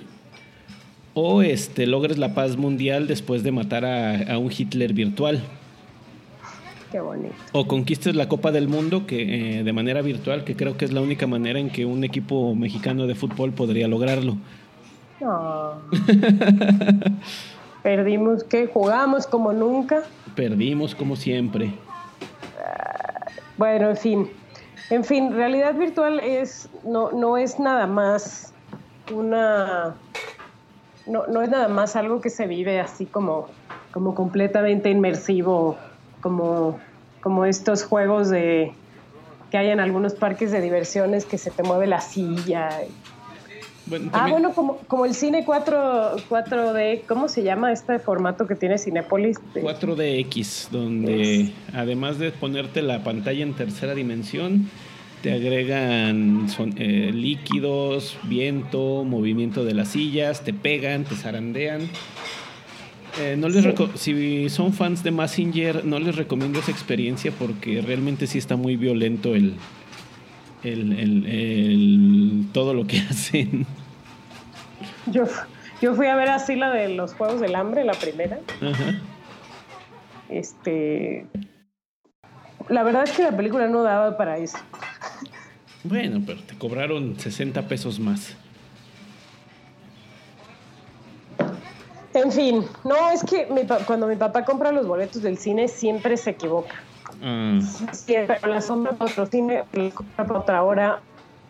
o 1.12 1.42
este, 1.42 1.86
logres 1.86 2.16
la 2.16 2.32
paz 2.32 2.56
mundial 2.56 3.08
después 3.08 3.42
de 3.42 3.52
matar 3.52 3.84
a 3.84 4.38
un 4.38 4.50
Hitler 4.56 4.94
virtual. 4.94 5.42
Qué 6.90 7.00
bonito. 7.00 7.34
O 7.52 7.66
conquistes 7.66 8.14
la 8.14 8.28
Copa 8.28 8.50
del 8.50 8.68
Mundo 8.68 9.06
que 9.06 9.58
eh, 9.58 9.64
de 9.64 9.72
manera 9.72 10.00
virtual, 10.02 10.44
que 10.44 10.56
creo 10.56 10.76
que 10.76 10.84
es 10.84 10.92
la 10.92 11.00
única 11.00 11.26
manera 11.26 11.58
en 11.58 11.70
que 11.70 11.84
un 11.84 12.02
equipo 12.04 12.54
mexicano 12.54 13.06
de 13.06 13.14
fútbol 13.14 13.52
podría 13.52 13.88
lograrlo. 13.88 14.36
No. 15.20 15.74
Perdimos, 17.82 18.44
que 18.44 18.66
jugamos 18.66 19.26
como 19.26 19.52
nunca. 19.52 20.02
Perdimos 20.34 20.94
como 20.94 21.16
siempre. 21.16 21.72
Bueno, 23.56 23.90
en 23.90 23.96
fin. 23.96 24.30
En 24.90 25.04
fin, 25.04 25.32
realidad 25.32 25.74
virtual 25.74 26.20
es 26.20 26.70
no, 26.84 27.12
no 27.12 27.36
es 27.36 27.58
nada 27.58 27.86
más 27.86 28.54
una 29.12 29.94
no, 31.08 31.26
no 31.26 31.42
es 31.42 31.48
nada 31.48 31.68
más 31.68 31.96
algo 31.96 32.20
que 32.20 32.30
se 32.30 32.46
vive 32.46 32.80
así 32.80 33.06
como, 33.06 33.48
como 33.92 34.14
completamente 34.14 34.90
inmersivo, 34.90 35.76
como, 36.20 36.80
como 37.22 37.44
estos 37.44 37.82
juegos 37.84 38.28
de 38.30 38.72
que 39.50 39.58
hay 39.58 39.68
en 39.68 39.80
algunos 39.80 40.14
parques 40.14 40.52
de 40.52 40.60
diversiones 40.60 41.24
que 41.24 41.38
se 41.38 41.50
te 41.50 41.62
mueve 41.62 41.86
la 41.86 42.00
silla. 42.00 42.68
Bueno, 43.86 44.10
Ah, 44.12 44.28
bueno, 44.30 44.52
como, 44.52 44.76
como 44.86 45.06
el 45.06 45.14
cine 45.14 45.44
4, 45.46 46.16
4D, 46.28 47.04
¿cómo 47.08 47.28
se 47.28 47.42
llama 47.42 47.72
este 47.72 47.98
formato 47.98 48.46
que 48.46 48.54
tiene 48.54 48.76
Cinépolis? 48.76 49.38
4DX, 49.54 50.68
donde 50.70 51.50
además 51.72 52.18
de 52.18 52.30
ponerte 52.32 52.82
la 52.82 53.02
pantalla 53.02 53.42
en 53.42 53.54
tercera 53.54 53.94
dimensión, 53.94 54.68
te 55.22 55.32
agregan 55.32 56.48
son- 56.50 56.74
eh, 56.76 57.10
líquidos, 57.14 58.18
viento, 58.24 59.04
movimiento 59.04 59.64
de 59.64 59.72
las 59.74 59.88
sillas, 59.88 60.42
te 60.44 60.52
pegan, 60.52 61.04
te 61.04 61.16
zarandean. 61.16 61.88
Eh, 63.20 63.36
no 63.36 63.48
les 63.48 63.64
si 63.96 64.48
son 64.48 64.72
fans 64.72 65.02
de 65.02 65.10
Massinger, 65.10 65.84
no 65.84 65.98
les 65.98 66.14
recomiendo 66.16 66.60
esa 66.60 66.70
experiencia 66.70 67.32
porque 67.32 67.80
realmente 67.82 68.26
sí 68.26 68.38
está 68.38 68.54
muy 68.56 68.76
violento 68.76 69.34
el, 69.34 69.54
el, 70.62 70.92
el- 70.92 71.26
el- 71.26 72.46
todo 72.52 72.74
lo 72.74 72.86
que 72.86 72.98
hacen. 73.10 73.66
Yo, 75.06 75.24
yo 75.82 75.94
fui 75.94 76.06
a 76.06 76.14
ver 76.16 76.28
así 76.28 76.54
la 76.54 76.70
de 76.70 76.90
los 76.90 77.14
Juegos 77.14 77.40
del 77.40 77.54
Hambre, 77.56 77.84
la 77.84 77.94
primera. 77.94 78.38
Ajá. 78.60 79.00
Este. 80.28 81.26
La 82.68 82.82
verdad 82.82 83.04
es 83.04 83.12
que 83.12 83.22
la 83.22 83.36
película 83.36 83.66
no 83.68 83.82
daba 83.82 84.16
para 84.16 84.36
eso. 84.38 84.58
Bueno, 85.84 86.22
pero 86.26 86.38
te 86.40 86.54
cobraron 86.56 87.18
60 87.18 87.66
pesos 87.66 87.98
más. 87.98 88.36
En 92.22 92.32
fin, 92.32 92.66
no, 92.84 93.10
es 93.10 93.22
que 93.22 93.46
mi 93.46 93.64
pa- 93.64 93.84
cuando 93.86 94.06
mi 94.06 94.16
papá 94.16 94.44
compra 94.44 94.72
los 94.72 94.86
boletos 94.86 95.22
del 95.22 95.38
cine 95.38 95.68
siempre 95.68 96.16
se 96.16 96.30
equivoca. 96.30 96.74
Ah, 97.22 97.58
Siempre 97.92 98.38
las 98.48 98.66
compra 98.66 98.92
para 98.96 99.10
otro 99.10 99.26
cine, 99.26 99.64
las 99.72 99.94
compra 99.94 100.26
para 100.26 100.40
otra 100.40 100.62
hora, 100.62 101.02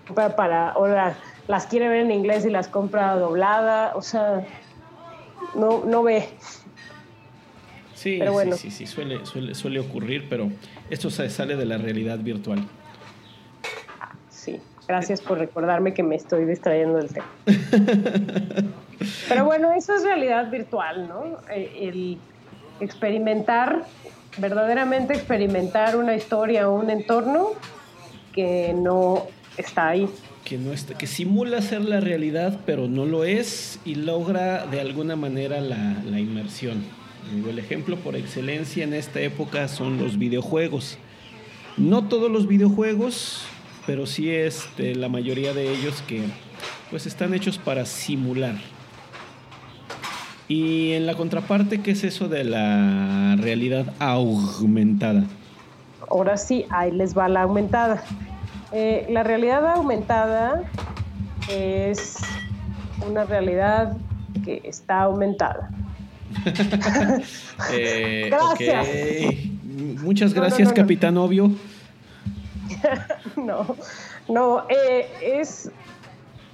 compra 0.07 0.37
para 0.37 0.69
ahora 0.71 1.19
las 1.47 1.67
quiere 1.67 1.89
ver 1.89 2.01
en 2.01 2.11
inglés 2.11 2.45
y 2.45 2.51
las 2.51 2.69
compra 2.69 3.15
doblada, 3.17 3.93
o 3.97 4.03
sea, 4.03 4.47
no, 5.55 5.85
no 5.85 6.03
ve. 6.03 6.29
sí, 7.95 8.17
Pero 8.19 8.33
bueno. 8.33 8.57
sí, 8.57 8.71
sí, 8.71 8.87
sí, 8.87 8.87
suele, 8.87 9.25
suele, 9.25 9.55
suele 9.55 9.81
ocurrir, 9.81 10.29
pero 10.29 10.51
esto 10.91 11.09
se 11.11 11.29
sale 11.31 11.57
de 11.57 11.65
la 11.65 11.79
realidad 11.79 12.19
virtual. 12.19 12.69
Sí, 14.31 14.61
gracias 14.89 15.21
por 15.21 15.39
recordarme 15.39 15.93
que 15.93 16.03
me 16.03 16.17
estoy 16.17 16.47
distrayendo 16.47 16.97
del 16.99 17.13
tema. 17.13 17.29
Pero 19.29 19.45
bueno, 19.45 19.73
eso 19.73 19.95
es 19.95 20.03
realidad 20.03 20.51
virtual, 20.51 21.07
¿no? 21.07 21.37
Eh, 21.51 21.89
El 21.89 22.19
experimentar, 22.81 23.85
verdaderamente 24.39 25.13
experimentar 25.13 25.97
una 25.97 26.17
historia 26.17 26.69
o 26.69 26.75
un 26.75 26.91
entorno 26.91 27.51
que 28.33 28.73
no 28.75 29.27
está 29.57 29.89
ahí. 29.89 30.09
Que, 30.45 30.57
no 30.57 30.73
está, 30.73 30.97
que 30.97 31.07
simula 31.07 31.61
ser 31.61 31.83
la 31.83 32.01
realidad, 32.01 32.61
pero 32.65 32.89
no 32.89 33.05
lo 33.05 33.25
es 33.25 33.81
y 33.85 33.97
logra 33.97 34.65
de 34.67 34.81
alguna 34.81 35.17
manera 35.17 35.61
la, 35.61 35.97
la 36.05 36.19
inmersión. 36.19 36.85
El 37.47 37.59
ejemplo 37.59 37.97
por 37.97 38.17
excelencia 38.17 38.85
en 38.85 38.95
esta 38.95 39.21
época 39.21 39.69
son 39.69 39.99
los 39.99 40.19
videojuegos. 40.19 40.97
No 41.77 42.09
todos 42.09 42.31
los 42.31 42.49
videojuegos, 42.49 43.45
pero 43.89 44.05
sí 44.05 44.31
este, 44.31 44.95
la 44.95 45.09
mayoría 45.09 45.55
de 45.55 45.73
ellos 45.73 46.05
que 46.07 46.23
pues 46.91 47.07
están 47.07 47.33
hechos 47.33 47.57
para 47.57 47.87
simular. 47.87 48.57
Y 50.47 50.93
en 50.93 51.07
la 51.07 51.15
contraparte, 51.15 51.81
¿qué 51.81 51.93
es 51.93 52.05
eso 52.05 52.29
de 52.29 52.45
la 52.45 53.37
realidad 53.41 53.95
aumentada? 53.99 55.25
Ahora 56.11 56.37
sí, 56.37 56.67
ahí 56.69 56.91
les 56.91 57.17
va 57.17 57.31
la 57.31 57.45
aumentada. 57.45 58.03
Eh, 58.73 59.07
la 59.09 59.23
realidad 59.23 59.67
aumentada 59.67 60.65
es 61.51 62.19
una 63.09 63.25
realidad 63.25 63.97
que 64.45 64.61
está 64.65 65.01
aumentada. 65.01 65.71
Eh, 67.73 68.29
Gracias. 68.31 68.87
Muchas 70.03 70.33
gracias, 70.33 70.69
no, 70.69 70.75
capitán 70.75 71.17
obvio. 71.17 71.51
No, 73.37 73.77
no, 74.29 74.65
eh, 74.69 75.09
es, 75.23 75.71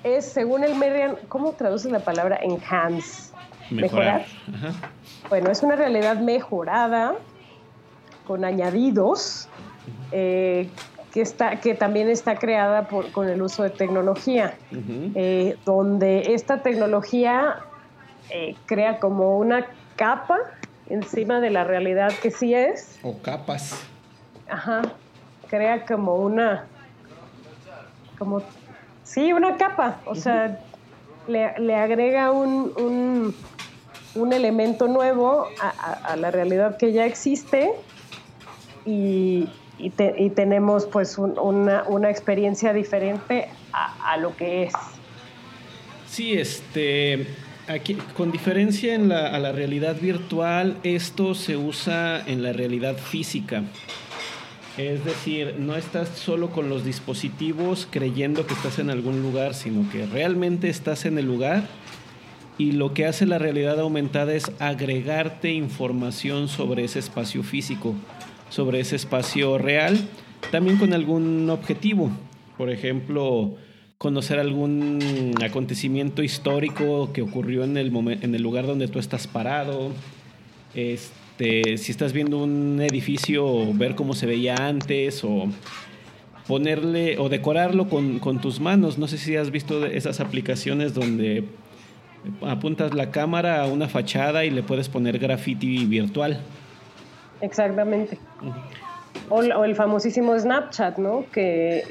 es 0.03 0.25
según 0.27 0.65
el 0.65 0.75
Merriam, 0.77 1.17
¿cómo 1.29 1.53
traduce 1.53 1.91
la 1.91 2.01
palabra 2.01 2.39
enhance? 2.43 3.33
Mejorar. 3.71 4.27
Ajá. 4.55 4.73
Bueno, 5.29 5.51
es 5.51 5.63
una 5.63 5.75
realidad 5.77 6.19
mejorada 6.19 7.15
con 8.27 8.45
añadidos 8.45 9.49
eh, 10.13 10.69
que, 11.13 11.23
está, 11.23 11.61
que 11.61 11.75
también 11.75 12.09
está 12.09 12.37
creada 12.37 12.89
por, 12.89 13.11
con 13.13 13.29
el 13.29 13.41
uso 13.43 13.63
de 13.63 13.71
tecnología, 13.71 14.55
eh, 15.15 15.57
donde 15.65 16.35
esta 16.35 16.63
tecnología 16.63 17.57
eh, 18.31 18.55
crea 18.67 18.99
como 18.99 19.39
una 19.39 19.67
capa 19.97 20.39
encima 20.89 21.41
de 21.41 21.51
la 21.51 21.65
realidad 21.65 22.13
que 22.23 22.31
sí 22.31 22.55
es, 22.55 22.99
O 23.03 23.17
capas. 23.23 23.81
ajá, 24.49 24.83
crea 25.55 25.85
como 25.87 26.17
una, 26.17 26.65
como, 28.19 28.43
sí, 29.05 29.33
una 29.33 29.57
capa, 29.57 30.01
o 30.05 30.17
sea, 30.17 30.59
le, 31.29 31.57
le 31.59 31.77
agrega 31.77 32.33
un, 32.33 32.73
un, 32.77 33.35
un 34.17 34.33
elemento 34.33 34.89
nuevo 34.89 35.47
a, 35.61 35.69
a- 35.69 36.13
a 36.13 36.17
la 36.17 36.33
realidad 36.33 36.77
que 36.77 36.93
ya 36.93 37.07
existe 37.07 37.71
y, 38.85 39.49
y 39.79 39.91
te- 39.91 40.17
y 40.19 40.31
tenemos 40.31 40.87
pues 40.87 41.19
un- 41.19 41.39
una, 41.39 41.85
una 41.87 42.11
experiencia 42.11 42.73
diferente 42.73 43.49
a, 43.73 44.13
a 44.13 44.17
lo 44.17 44.35
que 44.37 44.65
es. 44.65 44.73
Sí, 46.09 46.33
este, 46.35 47.27
aquí, 47.69 47.95
con 48.17 48.33
diferencia 48.33 48.95
en 48.95 49.09
la, 49.09 49.29
a 49.29 49.39
la 49.39 49.53
realidad 49.53 49.97
virtual, 50.01 50.77
esto 50.83 51.35
se 51.35 51.57
usa 51.57 52.23
en 52.27 52.43
la 52.43 52.53
realidad 52.53 52.97
física. 52.97 53.63
Es 54.77 55.05
decir, 55.05 55.55
no 55.59 55.77
estás 55.77 56.09
solo 56.09 56.51
con 56.51 56.69
los 56.69 56.85
dispositivos 56.85 57.87
creyendo 57.89 58.45
que 58.47 58.55
estás 58.55 58.81
en 58.81 58.91
algún 58.91 59.23
lugar, 59.23 59.55
sino 59.55 59.89
que 59.91 60.05
realmente 60.07 60.69
estás 60.69 61.05
en 61.05 61.17
el 61.17 61.27
lugar 61.27 61.69
y 62.59 62.73
lo 62.73 62.93
que 62.93 63.07
hace 63.07 63.27
la 63.27 63.39
realidad 63.39 63.79
aumentada 63.79 64.35
es 64.35 64.51
agregarte 64.59 65.53
información 65.53 66.49
sobre 66.49 66.85
ese 66.85 66.99
espacio 66.99 67.43
físico, 67.43 67.95
sobre 68.49 68.81
ese 68.81 68.97
espacio 68.97 69.59
real, 69.59 69.99
también 70.51 70.77
con 70.79 70.93
algún 70.93 71.49
objetivo. 71.51 72.11
Por 72.57 72.71
ejemplo, 72.71 73.57
conocer 73.99 74.39
algún 74.39 75.35
acontecimiento 75.43 76.23
histórico 76.23 77.13
que 77.13 77.23
ocurrió 77.23 77.65
en 77.65 77.77
el, 77.77 78.43
lugar 78.43 78.67
donde 78.67 78.87
tú 78.87 78.99
estás 78.99 79.27
parado. 79.27 79.91
Este, 80.75 81.24
si 81.39 81.91
estás 81.91 82.13
viendo 82.13 82.39
un 82.39 82.81
edificio, 82.81 83.73
ver 83.75 83.95
cómo 83.95 84.15
se 84.15 84.27
veía 84.27 84.55
antes 84.55 85.25
o 85.25 85.49
ponerle 86.47 87.19
o 87.19 87.29
decorarlo 87.29 87.89
con, 87.89 88.19
con 88.19 88.41
tus 88.41 88.61
manos. 88.61 88.99
No 88.99 89.09
sé 89.09 89.19
si 89.19 89.37
has 89.37 89.51
visto 89.51 89.85
esas 89.87 90.21
aplicaciones 90.21 90.95
donde 90.95 91.45
apuntas 92.43 92.95
la 92.95 93.11
cámara 93.11 93.63
a 93.63 93.67
una 93.67 93.89
fachada 93.89 94.45
y 94.45 94.51
le 94.51 94.63
puedes 94.63 94.89
poner 94.89 95.19
graffiti 95.19 95.85
virtual. 95.87 96.41
Exactamente. 97.41 98.19
O, 99.29 99.43
el 99.43 99.75
famosísimo 99.75 100.39
Snapchat, 100.39 100.99
¿no? 100.99 101.25
Que, 101.33 101.85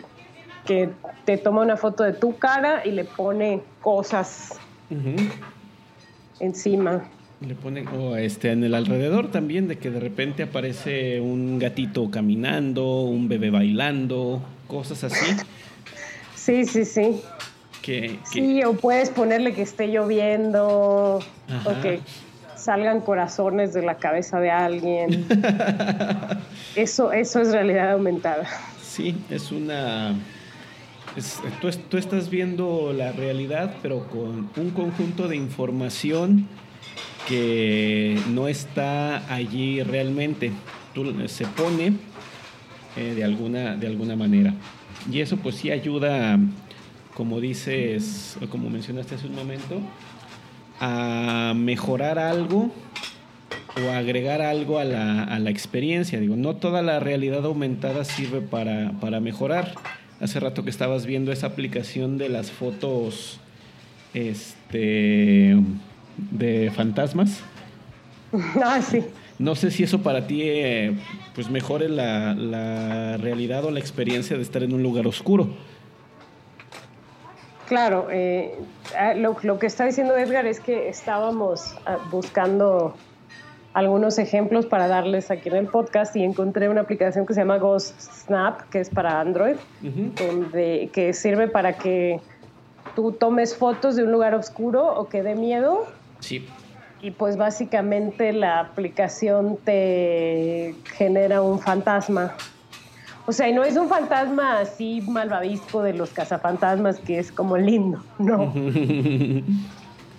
que 0.66 0.90
te 1.26 1.38
toma 1.38 1.62
una 1.62 1.78
foto 1.78 2.04
de 2.04 2.14
tu 2.14 2.38
cara 2.38 2.86
y 2.86 2.92
le 2.92 3.06
pone 3.06 3.62
cosas 3.82 4.60
encima. 6.40 7.04
Le 7.48 7.56
ponen 7.56 7.88
o 7.90 8.16
este 8.16 8.52
en 8.52 8.64
el 8.64 8.74
alrededor 8.74 9.30
también 9.32 9.68
de 9.68 9.78
que 9.78 9.90
de 9.90 10.00
repente 10.00 10.44
aparece 10.44 11.20
un 11.20 11.60
gatito 11.60 12.10
caminando, 12.10 13.02
un 13.02 13.28
bebé 13.28 13.50
bailando, 13.50 14.42
cosas 14.68 15.04
así 15.04 15.36
Sí, 16.36 16.66
sí, 16.66 16.86
sí. 16.86 17.22
que, 17.82 18.20
que- 18.32 18.40
Sí, 18.42 18.64
o 18.64 18.74
puedes 18.74 19.10
ponerle 19.10 19.54
que 19.54 19.62
esté 19.62 19.88
lloviendo 19.88 21.20
Ajá. 21.50 21.70
o 21.70 21.82
que 21.82 22.00
salgan 22.56 23.02
corazones 23.02 23.74
de 23.74 23.82
la 23.82 23.96
cabeza 23.98 24.39
de 24.39 24.50
alguien. 24.52 25.26
Eso, 26.76 27.12
eso 27.12 27.39
es 27.41 27.52
realidad 27.52 27.91
aumentada. 27.91 28.46
sí 28.82 29.15
es 29.30 29.52
una 29.52 30.15
es- 31.17 31.39
tú, 31.62 31.67
es- 31.67 31.78
tú 31.89 31.98
estás 31.98 32.30
viendo 32.30 32.94
la 32.94 33.12
realidad 33.12 33.76
pero 33.82 34.08
con 34.08 34.50
un 34.56 34.70
conjunto 34.72 35.28
de 35.28 35.36
información 35.36 36.48
que 37.28 38.18
no 38.30 38.48
está 38.48 39.34
allí 39.34 39.82
realmente. 39.84 40.52
Tú- 40.94 41.14
se 41.28 41.46
pone 41.48 41.94
eh, 42.98 43.14
de, 43.16 43.24
alguna, 43.24 43.76
de 43.76 43.88
alguna 43.88 44.16
manera. 44.16 44.54
Y 45.12 45.20
eso 45.22 45.38
pues 45.38 45.56
sí 45.56 45.72
ayuda, 45.72 46.38
como 47.14 47.40
dices, 47.42 48.38
o 48.42 48.48
como 48.48 48.70
mencionaste 48.70 49.16
hace 49.16 49.28
un 49.28 49.36
momento, 49.36 49.80
a 50.80 51.54
mejorar 51.56 52.20
algo 52.20 52.72
o 53.76 53.90
agregar 53.92 54.42
algo 54.42 54.78
a 54.80 54.84
la, 54.84 55.24
a 55.24 55.40
la 55.40 55.50
experiencia. 55.50 56.20
Digo, 56.20 56.36
no 56.36 56.56
toda 56.58 56.82
la 56.82 57.00
realidad 57.00 57.46
aumentada 57.46 58.04
sirve 58.06 58.42
para, 58.42 58.92
para 59.00 59.20
mejorar. 59.20 59.74
Hace 60.20 60.40
rato 60.40 60.64
que 60.64 60.70
estabas 60.70 61.06
viendo 61.06 61.32
esa 61.32 61.48
aplicación 61.48 62.18
de 62.18 62.30
las 62.30 62.52
fotos 62.52 63.40
este, 64.14 65.58
de 66.17 66.71
fantasmas. 66.76 67.41
Ah, 68.63 68.82
sí. 68.82 69.04
No 69.38 69.54
sé 69.56 69.69
si 69.69 69.84
eso 69.84 70.02
para 70.02 70.26
ti 70.26 70.41
eh, 70.43 70.97
pues 71.36 71.49
mejore 71.49 71.88
la, 71.88 72.34
la 72.34 73.17
realidad 73.17 73.63
o 73.65 73.69
la 73.69 73.80
experiencia 73.80 74.36
de 74.38 74.41
estar 74.41 74.63
en 74.63 74.73
un 74.73 74.82
lugar 74.82 75.06
oscuro. 75.06 75.49
Claro, 77.67 78.08
eh, 78.12 78.56
ah, 78.97 79.13
lo, 79.13 79.36
lo 79.41 79.58
que 79.58 79.67
está 79.67 79.86
diciendo 79.86 80.15
Edgar 80.17 80.45
es 80.45 80.60
que 80.60 80.89
estábamos 80.89 81.76
ah, 81.86 81.97
buscando 82.12 82.95
algunos 83.73 84.19
ejemplos 84.19 84.65
para 84.67 84.88
darles 84.88 85.32
aquí 85.32 85.49
en 85.49 85.56
el 85.56 85.67
podcast 85.67 86.15
y 86.15 86.23
encontré 86.23 86.69
una 86.69 86.82
aplicación 86.82 87.26
que 87.26 87.34
se 87.34 87.41
llama 87.41 87.58
Ghost 87.58 87.99
Snap, 87.99 88.69
que 88.69 88.80
es 88.80 88.89
para 88.89 89.19
Android, 89.19 89.56
donde, 89.82 90.89
que 90.93 91.13
sirve 91.13 91.47
para 91.47 91.73
que 91.73 92.19
tú 92.95 93.13
tomes 93.13 93.56
fotos 93.56 93.95
de 93.95 94.04
un 94.04 94.12
lugar 94.12 94.36
oscuro 94.36 94.93
o 94.93 95.10
que 95.10 95.23
dé 95.23 95.34
miedo 95.34 95.88
Sí. 96.24 96.48
y 97.02 97.12
pues 97.12 97.36
básicamente 97.38 98.32
la 98.32 98.60
aplicación 98.62 99.58
te 99.66 100.74
genera 100.96 101.42
un 101.42 101.60
fantasma. 101.60 102.34
O 103.26 103.32
sea, 103.32 103.48
y 103.50 103.54
no 103.54 103.64
es 103.64 103.76
un 103.78 103.88
fantasma 103.90 104.60
así 104.60 105.02
malvavisco 105.08 105.82
de 105.82 105.94
los 105.94 106.10
cazafantasmas 106.12 107.00
que 107.00 107.20
es 107.20 107.32
como 107.32 107.58
lindo, 107.58 108.04
no. 108.20 108.54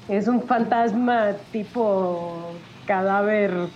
Es 0.09 0.29
un 0.29 0.43
fantasma 0.43 1.33
tipo 1.51 2.53
cadáver 2.87 3.69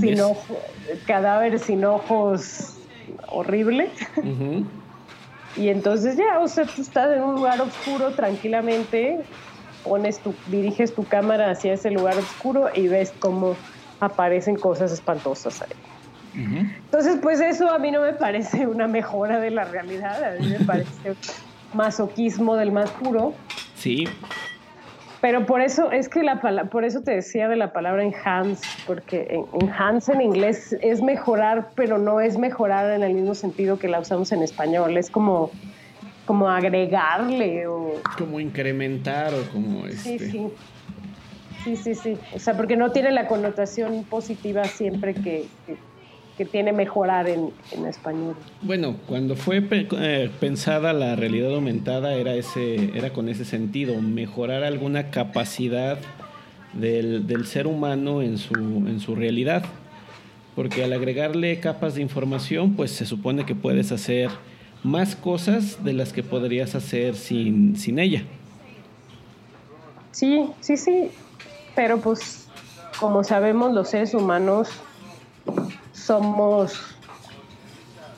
sin 0.00 0.20
ojo- 0.20 0.58
cadáver 1.06 1.60
sin 1.60 1.84
ojos 1.84 2.74
horrible. 3.28 3.88
Y 5.56 5.70
entonces 5.70 6.16
ya, 6.16 6.38
o 6.40 6.46
sea, 6.46 6.66
tú 6.66 6.82
estás 6.82 7.16
en 7.16 7.22
un 7.22 7.34
lugar 7.36 7.60
oscuro 7.60 8.12
tranquilamente, 8.14 9.18
pones 9.82 10.20
tu, 10.22 10.38
diriges 10.46 10.94
tu 10.94 11.06
cámara 11.06 11.50
hacia 11.50 11.72
ese 11.74 11.90
lugar 11.90 12.18
oscuro 12.18 12.68
y 12.74 12.88
ves 12.88 13.14
cómo 13.20 13.58
aparecen 14.00 14.56
cosas 14.56 14.92
espantosas 14.92 15.60
ahí. 15.62 15.82
Entonces, 16.80 17.18
pues 17.22 17.40
eso 17.40 17.70
a 17.70 17.78
mí 17.78 17.90
no 17.90 18.00
me 18.02 18.14
parece 18.14 18.66
una 18.66 18.86
mejora 18.88 19.40
de 19.40 19.50
la 19.50 19.64
realidad, 19.64 20.22
a 20.24 20.32
mí 20.32 20.48
me 20.48 20.60
parece 20.64 21.12
masoquismo 21.72 22.56
del 22.56 22.72
más 22.72 22.92
puro. 22.92 23.36
Sí, 23.74 24.06
Pero 25.20 25.46
por 25.46 25.60
eso 25.60 25.90
es 25.90 26.08
que 26.08 26.22
la 26.22 26.40
por 26.70 26.84
eso 26.84 27.02
te 27.02 27.10
decía 27.12 27.48
de 27.48 27.56
la 27.56 27.72
palabra 27.72 28.04
enhance, 28.04 28.70
porque 28.86 29.26
en- 29.30 29.46
enhance 29.62 30.12
en 30.12 30.20
inglés 30.20 30.76
es 30.80 31.02
mejorar, 31.02 31.70
pero 31.74 31.98
no 31.98 32.20
es 32.20 32.38
mejorar 32.38 32.90
en 32.92 33.02
el 33.02 33.14
mismo 33.14 33.34
sentido 33.34 33.78
que 33.78 33.88
la 33.88 33.98
usamos 34.00 34.30
en 34.32 34.42
español. 34.42 34.96
Es 34.96 35.10
como, 35.10 35.52
como 36.28 36.48
agregarle 36.50 37.66
o 37.66 37.94
como 38.18 38.38
incrementar 38.38 39.32
o 39.32 39.42
como 39.50 39.86
sí, 39.88 40.14
este. 40.16 40.30
sí. 40.30 40.42
Sí, 41.64 41.76
sí, 41.76 41.94
sí. 41.94 42.16
O 42.34 42.38
sea, 42.38 42.54
porque 42.54 42.76
no 42.76 42.92
tiene 42.92 43.10
la 43.10 43.26
connotación 43.26 44.04
positiva 44.04 44.64
siempre 44.64 45.14
que, 45.14 45.46
que, 45.66 45.76
que 46.36 46.44
tiene 46.44 46.72
mejorar 46.72 47.26
en, 47.28 47.50
en 47.72 47.86
español. 47.86 48.36
Bueno, 48.60 48.96
cuando 49.08 49.36
fue 49.36 49.62
pe- 49.62 49.88
eh, 49.92 50.30
pensada 50.38 50.92
la 50.92 51.16
realidad 51.16 51.54
aumentada 51.54 52.14
era 52.14 52.34
ese, 52.34 52.96
era 52.96 53.10
con 53.10 53.28
ese 53.30 53.44
sentido, 53.46 54.00
mejorar 54.00 54.64
alguna 54.64 55.10
capacidad 55.10 55.98
del, 56.74 57.26
del 57.26 57.46
ser 57.46 57.66
humano 57.66 58.20
en 58.22 58.36
su, 58.36 58.54
en 58.54 59.00
su 59.00 59.14
realidad. 59.16 59.64
Porque 60.54 60.84
al 60.84 60.92
agregarle 60.92 61.58
capas 61.60 61.94
de 61.94 62.02
información, 62.02 62.74
pues 62.74 62.90
se 62.90 63.06
supone 63.06 63.46
que 63.46 63.54
puedes 63.54 63.92
hacer 63.92 64.30
más 64.82 65.16
cosas 65.16 65.84
de 65.84 65.92
las 65.92 66.12
que 66.12 66.22
podrías 66.22 66.74
hacer 66.74 67.14
sin, 67.14 67.76
sin 67.76 67.98
ella. 67.98 68.22
Sí, 70.12 70.50
sí, 70.60 70.76
sí. 70.76 71.10
Pero 71.74 72.00
pues, 72.00 72.48
como 72.98 73.22
sabemos, 73.24 73.72
los 73.72 73.90
seres 73.90 74.14
humanos 74.14 74.68
somos 75.92 76.78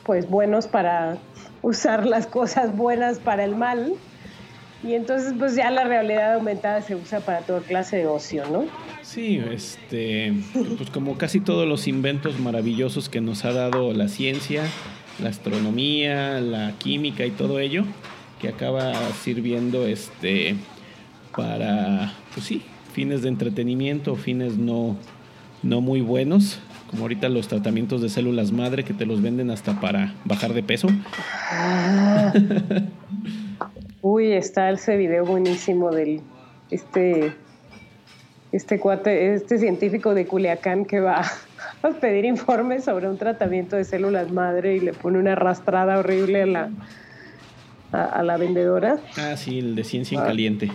pues 0.03 0.29
buenos 0.29 0.67
para 0.67 1.17
usar 1.61 2.05
las 2.05 2.25
cosas 2.25 2.75
buenas 2.75 3.19
para 3.19 3.43
el 3.43 3.55
mal. 3.55 3.93
Y 4.83 4.95
entonces 4.95 5.33
pues 5.37 5.55
ya 5.55 5.69
la 5.69 5.83
realidad 5.83 6.33
aumentada 6.33 6.81
se 6.81 6.95
usa 6.95 7.19
para 7.19 7.41
toda 7.41 7.59
clase 7.61 7.97
de 7.97 8.07
ocio, 8.07 8.43
¿no? 8.49 8.65
Sí, 9.03 9.39
este, 9.51 10.33
pues 10.77 10.89
como 10.89 11.17
casi 11.19 11.39
todos 11.39 11.67
los 11.67 11.87
inventos 11.87 12.39
maravillosos 12.39 13.07
que 13.07 13.21
nos 13.21 13.45
ha 13.45 13.53
dado 13.53 13.93
la 13.93 14.07
ciencia, 14.07 14.63
la 15.21 15.29
astronomía, 15.29 16.39
la 16.41 16.73
química 16.77 17.25
y 17.25 17.31
todo 17.31 17.59
ello, 17.59 17.83
que 18.39 18.49
acaba 18.49 18.93
sirviendo 19.21 19.85
este 19.85 20.55
para, 21.35 22.13
pues 22.33 22.45
sí, 22.45 22.63
fines 22.93 23.21
de 23.21 23.29
entretenimiento, 23.29 24.15
fines 24.15 24.57
no, 24.57 24.97
no 25.63 25.81
muy 25.81 26.01
buenos, 26.01 26.59
como 26.89 27.03
ahorita 27.03 27.29
los 27.29 27.47
tratamientos 27.47 28.01
de 28.01 28.09
células 28.09 28.51
madre 28.51 28.83
que 28.83 28.93
te 28.93 29.05
los 29.05 29.21
venden 29.21 29.49
hasta 29.49 29.79
para 29.79 30.13
bajar 30.25 30.53
de 30.53 30.63
peso. 30.63 30.87
Ah. 31.51 32.33
Uy, 34.01 34.31
está 34.31 34.69
ese 34.71 34.97
video 34.97 35.25
buenísimo 35.25 35.91
del 35.91 36.21
este 36.71 37.33
este 38.51 38.79
cuate, 38.79 39.35
este 39.35 39.59
científico 39.59 40.13
de 40.13 40.25
Culiacán 40.25 40.85
que 40.85 40.99
va 40.99 41.23
a 41.83 41.89
pedir 41.89 42.25
informes 42.25 42.83
sobre 42.83 43.09
un 43.09 43.17
tratamiento 43.17 43.75
de 43.75 43.83
células 43.83 44.31
madre 44.31 44.75
y 44.75 44.79
le 44.79 44.93
pone 44.93 45.17
una 45.19 45.33
arrastrada 45.33 45.97
horrible 45.97 46.43
a 46.43 46.45
la 46.45 46.69
a, 47.91 48.23
la 48.23 48.37
vendedora. 48.37 48.99
Ah, 49.17 49.35
sí, 49.35 49.59
el 49.59 49.75
de 49.75 49.83
ciencia 49.83 50.15
en 50.17 50.23
ah. 50.23 50.27
caliente. 50.27 50.71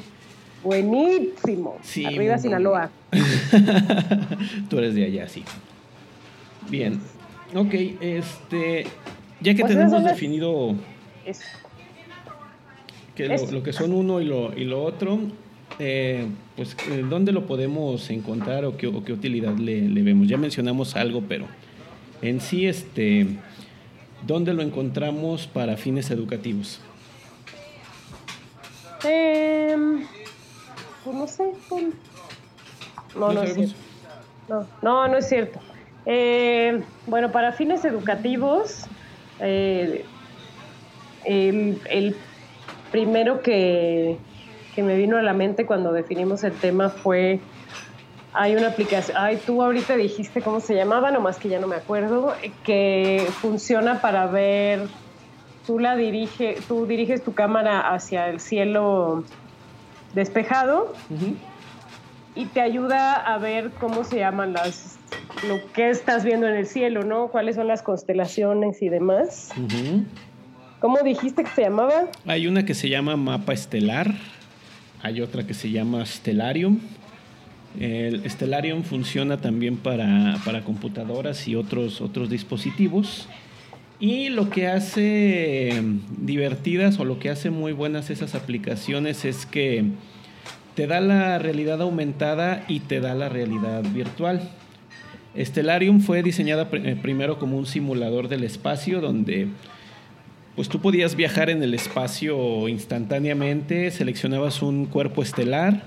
Buenísimo. 0.63 1.79
Sí, 1.83 2.05
Arriba 2.05 2.39
Sinaloa. 2.39 2.91
Tú 4.69 4.79
eres 4.79 4.95
de 4.95 5.05
allá, 5.05 5.29
sí. 5.29 5.45
Bien. 6.69 7.01
Ok, 7.55 7.75
este. 8.01 8.87
Ya 9.41 9.55
que 9.55 9.63
pues 9.63 9.75
tenemos 9.75 10.03
definido 10.03 10.75
que 13.15 13.29
lo, 13.29 13.63
que 13.63 13.73
son 13.73 13.93
uno 13.93 14.21
y 14.21 14.25
lo, 14.25 14.57
y 14.57 14.65
lo 14.65 14.83
otro, 14.83 15.19
eh, 15.79 16.27
pues, 16.57 16.77
eh, 16.89 17.05
¿dónde 17.09 17.33
lo 17.33 17.47
podemos 17.47 18.09
encontrar 18.11 18.65
o 18.65 18.77
qué, 18.77 18.91
qué 19.05 19.13
utilidad 19.13 19.57
le, 19.57 19.83
le, 19.83 20.03
vemos? 20.03 20.29
Ya 20.29 20.37
mencionamos 20.37 20.97
algo, 20.97 21.23
pero 21.29 21.47
en 22.23 22.41
sí, 22.41 22.67
este, 22.67 23.27
¿dónde 24.27 24.55
lo 24.55 24.63
encontramos 24.63 25.47
para 25.47 25.77
fines 25.77 26.11
educativos? 26.11 26.81
Eh, 29.05 29.77
pues 31.05 31.17
no 31.17 31.27
sé. 31.27 31.53
No, 33.15 33.33
no, 33.33 33.43
es 33.43 33.55
cierto. 33.55 33.75
No, 34.83 35.09
no, 35.09 35.17
es 35.17 35.29
cierto. 35.29 35.61
Eh, 36.05 36.83
bueno, 37.07 37.33
para 37.33 37.53
fines 37.53 37.85
educativos, 37.85 38.85
eh, 39.41 40.05
el, 41.25 41.81
el, 41.91 42.17
primero 42.93 43.43
que, 43.43 44.17
que, 44.77 44.83
me 44.83 44.97
vino 44.97 45.17
a 45.17 45.23
la 45.23 45.33
mente 45.33 45.67
cuando 45.67 45.93
definimos 45.93 46.45
el 46.45 46.53
tema 46.53 46.91
fue, 46.91 47.41
hay 48.33 48.55
una 48.55 48.69
aplicación, 48.69 49.17
ay, 49.19 49.41
tú 49.45 49.63
ahorita 49.63 49.97
dijiste 49.97 50.43
cómo 50.43 50.61
se 50.61 50.75
llamaba, 50.75 51.11
nomás 51.11 51.39
que 51.39 51.49
ya 51.49 51.59
no 51.59 51.67
me 51.67 51.77
acuerdo, 51.77 52.35
que 52.65 53.27
funciona 53.41 54.01
para 54.01 54.27
ver, 54.27 54.87
tú 55.67 55.79
la 55.79 55.97
dirige, 55.97 56.59
tú 56.69 56.87
diriges 56.87 57.25
tu 57.25 57.33
cámara 57.33 57.93
hacia 57.93 58.29
el 58.29 58.41
cielo 58.41 59.25
despejado 60.15 60.93
y 62.35 62.47
te 62.47 62.61
ayuda 62.61 63.15
a 63.15 63.39
ver 63.39 63.71
cómo 63.81 64.05
se 64.05 64.19
llaman 64.19 64.53
las 64.53 64.99
lo 65.49 65.61
que 65.73 65.91
estás 65.91 66.25
viendo 66.25 66.49
en 66.49 66.57
el 66.57 66.67
cielo, 66.67 67.03
¿no? 67.03 67.29
Cuáles 67.29 67.57
son 67.57 67.67
las 67.67 67.83
constelaciones 67.83 68.83
y 68.83 68.89
demás. 68.89 69.51
¿Cómo 70.81 70.99
dijiste 71.01 71.45
que 71.45 71.51
se 71.51 71.63
llamaba? 71.63 72.07
Hay 72.27 72.47
una 72.47 72.65
que 72.65 72.75
se 72.75 72.89
llama 72.89 73.17
Mapa 73.17 73.53
Estelar, 73.53 74.15
hay 75.03 75.21
otra 75.21 75.47
que 75.47 75.55
se 75.55 75.71
llama 75.71 76.05
Stellarium. 76.05 76.79
El 77.79 78.29
Stellarium 78.29 78.83
funciona 78.83 79.37
también 79.37 79.77
para, 79.77 80.41
para 80.45 80.65
computadoras 80.65 81.47
y 81.47 81.57
otros, 81.57 82.01
otros 82.01 82.31
dispositivos. 82.31 83.29
Y 83.99 84.29
lo 84.29 84.51
que 84.51 84.67
hace 84.67 85.83
divertidas 86.19 86.99
o 86.99 87.05
lo 87.05 87.19
que 87.19 87.31
hace 87.31 87.51
muy 87.51 87.73
buenas 87.73 88.11
esas 88.11 88.35
aplicaciones 88.35 89.25
es 89.25 89.47
que 89.47 89.85
te 90.75 90.87
da 90.87 91.01
la 91.01 91.39
realidad 91.39 91.81
aumentada 91.81 92.65
y 92.69 92.81
te 92.81 93.01
da 93.01 93.15
la 93.15 93.31
realidad 93.31 93.83
virtual. 93.95 94.51
Stellarium 95.39 96.01
fue 96.01 96.23
diseñada 96.23 96.69
eh, 96.73 96.97
primero 97.01 97.39
como 97.39 97.57
un 97.57 97.67
simulador 97.67 98.29
del 98.29 98.45
espacio 98.45 99.01
donde 99.01 99.49
pues 100.57 100.71
tú 100.71 100.81
podías 100.81 101.15
viajar 101.15 101.51
en 101.51 101.63
el 101.63 101.75
espacio 101.75 102.67
instantáneamente, 102.69 103.91
seleccionabas 103.91 104.63
un 104.63 104.87
cuerpo 104.87 105.23
estelar 105.23 105.83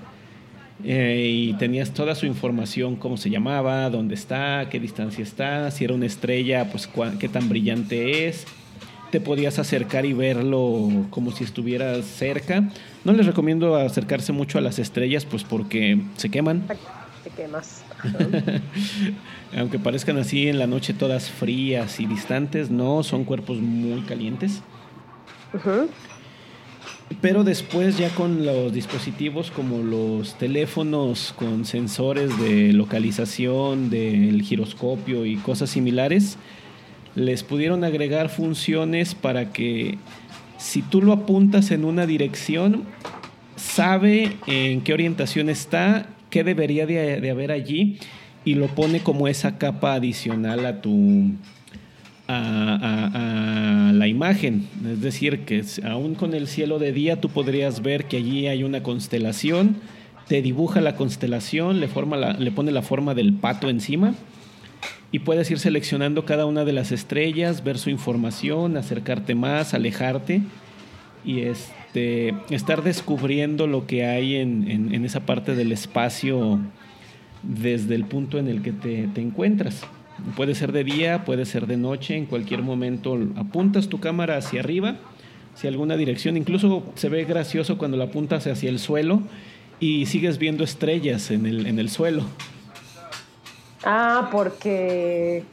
eh, 0.84 1.28
y 1.28 1.54
tenías 1.54 1.92
toda 1.92 2.14
su 2.14 2.28
información, 2.28 2.96
cómo 2.96 3.18
se 3.18 3.32
llamaba, 3.32 3.90
dónde 3.90 4.14
está, 4.14 4.68
qué 4.70 4.80
distancia 4.80 5.24
está, 5.24 5.72
si 5.72 5.84
era 5.84 5.96
una 5.96 6.06
estrella, 6.06 6.70
pues 6.72 6.88
qué 7.20 7.28
tan 7.28 7.50
brillante 7.50 8.28
es. 8.28 8.46
Te 9.12 9.20
podías 9.20 9.58
acercar 9.58 10.06
y 10.06 10.14
verlo 10.14 10.88
como 11.10 11.32
si 11.32 11.44
estuvieras 11.44 12.06
cerca. 12.06 12.70
No 13.04 13.12
les 13.14 13.26
recomiendo 13.26 13.76
acercarse 13.76 14.34
mucho 14.34 14.60
a 14.60 14.62
las 14.62 14.78
estrellas, 14.78 15.26
pues 15.26 15.44
porque 15.44 16.00
se 16.16 16.30
queman. 16.30 16.64
Te 17.24 17.30
quemas. 17.32 17.84
Aunque 19.58 19.80
parezcan 19.80 20.18
así 20.18 20.48
en 20.48 20.60
la 20.60 20.68
noche 20.68 20.94
todas 20.94 21.30
frías 21.30 22.00
y 22.00 22.06
distantes, 22.06 22.70
no, 22.70 23.04
son 23.04 23.26
cuerpos 23.26 23.58
muy 23.58 24.02
calientes. 24.02 24.62
Pero 27.22 27.44
después 27.44 27.98
ya 27.98 28.10
con 28.10 28.46
los 28.46 28.72
dispositivos 28.72 29.52
como 29.52 29.80
los 29.80 30.36
teléfonos 30.36 31.34
con 31.36 31.66
sensores 31.66 32.40
de 32.40 32.72
localización 32.72 33.90
del 33.90 34.42
giroscopio 34.44 35.26
y 35.26 35.36
cosas 35.38 35.72
similares, 35.72 36.38
les 37.16 37.44
pudieron 37.44 37.84
agregar 37.84 38.30
funciones 38.30 39.16
para 39.16 39.52
que 39.52 39.98
si 40.58 40.82
tú 40.82 41.02
lo 41.02 41.12
apuntas 41.14 41.72
en 41.72 41.84
una 41.84 42.06
dirección, 42.06 42.84
sabe 43.56 44.38
en 44.46 44.82
qué 44.82 44.94
orientación 44.94 45.50
está, 45.50 46.10
qué 46.30 46.44
debería 46.44 46.86
de, 46.86 47.30
haber 47.30 47.52
allí 47.52 47.98
y 48.46 48.56
lo 48.56 48.68
pone 48.68 49.02
como 49.02 49.28
esa 49.28 49.58
capa 49.58 49.94
adicional 49.94 50.66
a 50.66 50.82
tu, 50.82 51.32
a, 52.28 53.92
la 53.94 54.08
imagen. 54.08 54.68
Es 54.90 55.02
decir, 55.02 55.46
que 55.46 55.64
aún 55.84 56.16
con 56.16 56.34
el 56.34 56.48
cielo 56.48 56.80
de 56.80 56.94
día 56.94 57.20
tú 57.20 57.30
podrías 57.30 57.82
ver 57.82 58.06
que 58.06 58.18
allí 58.18 58.48
hay 58.48 58.64
una 58.64 58.82
constelación, 58.84 59.78
te 60.28 60.42
dibuja 60.42 60.80
la 60.80 60.96
constelación, 60.96 61.80
le, 61.80 61.88
forma 61.88 62.18
le 62.18 62.52
pone 62.52 62.72
la 62.72 62.82
forma 62.82 63.16
del 63.16 63.34
pato 63.34 63.70
encima 63.70 64.14
y 65.12 65.20
puedes 65.20 65.50
ir 65.50 65.60
seleccionando 65.60 66.26
cada 66.26 66.46
una 66.46 66.66
de 66.66 66.74
las 66.74 66.92
estrellas, 66.92 67.64
ver 67.64 67.80
su 67.80 67.90
información, 67.90 68.78
acercarte 68.78 69.34
más, 69.34 69.74
alejarte 69.74 70.42
y 71.26 71.42
este, 71.90 72.36
estar 72.52 72.84
descubriendo 72.84 73.66
lo 73.66 73.88
que 73.88 74.06
hay 74.06 74.36
en, 74.36 74.70
en, 74.70 75.06
esa 75.06 75.22
parte 75.22 75.56
del 75.56 75.72
espacio 75.72 76.60
desde 77.42 77.96
el 77.96 78.06
punto 78.06 78.38
en 78.38 78.48
el 78.48 78.62
que 78.62 78.72
te, 78.72 79.08
te 79.08 79.22
encuentras. 79.22 79.82
Puede 80.36 80.54
ser 80.54 80.72
de 80.72 80.84
día, 80.84 81.26
puede 81.26 81.46
ser 81.46 81.66
de 81.66 81.78
noche, 81.78 82.16
en 82.16 82.28
cualquier 82.28 82.62
momento 82.62 83.18
apuntas 83.38 83.88
tu 83.88 84.00
cámara 84.00 84.38
hacia 84.38 84.60
arriba, 84.60 84.98
hacia 85.56 85.72
alguna 85.72 85.98
dirección, 85.98 86.38
incluso 86.38 86.84
se 86.94 87.10
ve 87.10 87.24
gracioso 87.24 87.80
cuando 87.80 87.98
la 87.98 88.04
apuntas 88.04 88.46
hacia 88.46 88.70
el 88.70 88.78
suelo 88.78 89.22
y 89.80 90.06
sigues 90.06 90.38
viendo 90.38 90.64
estrellas 90.64 91.32
en 91.32 91.48
el, 91.48 91.66
en 91.66 91.80
el 91.80 91.90
suelo. 91.90 92.22
Ah, 93.84 94.30
porque 94.32 95.44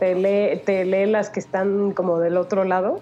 te 0.00 0.62
te 0.66 0.84
lee 0.84 1.06
las 1.06 1.30
que 1.30 1.38
están 1.38 1.92
como 1.92 2.18
del 2.18 2.38
otro 2.38 2.64
lado. 2.64 3.00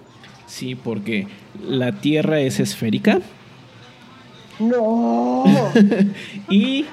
Sí, 0.53 0.75
porque 0.75 1.25
la 1.67 1.93
Tierra 1.93 2.39
es 2.39 2.59
esférica. 2.59 3.21
No. 4.59 5.45
y 6.49 6.85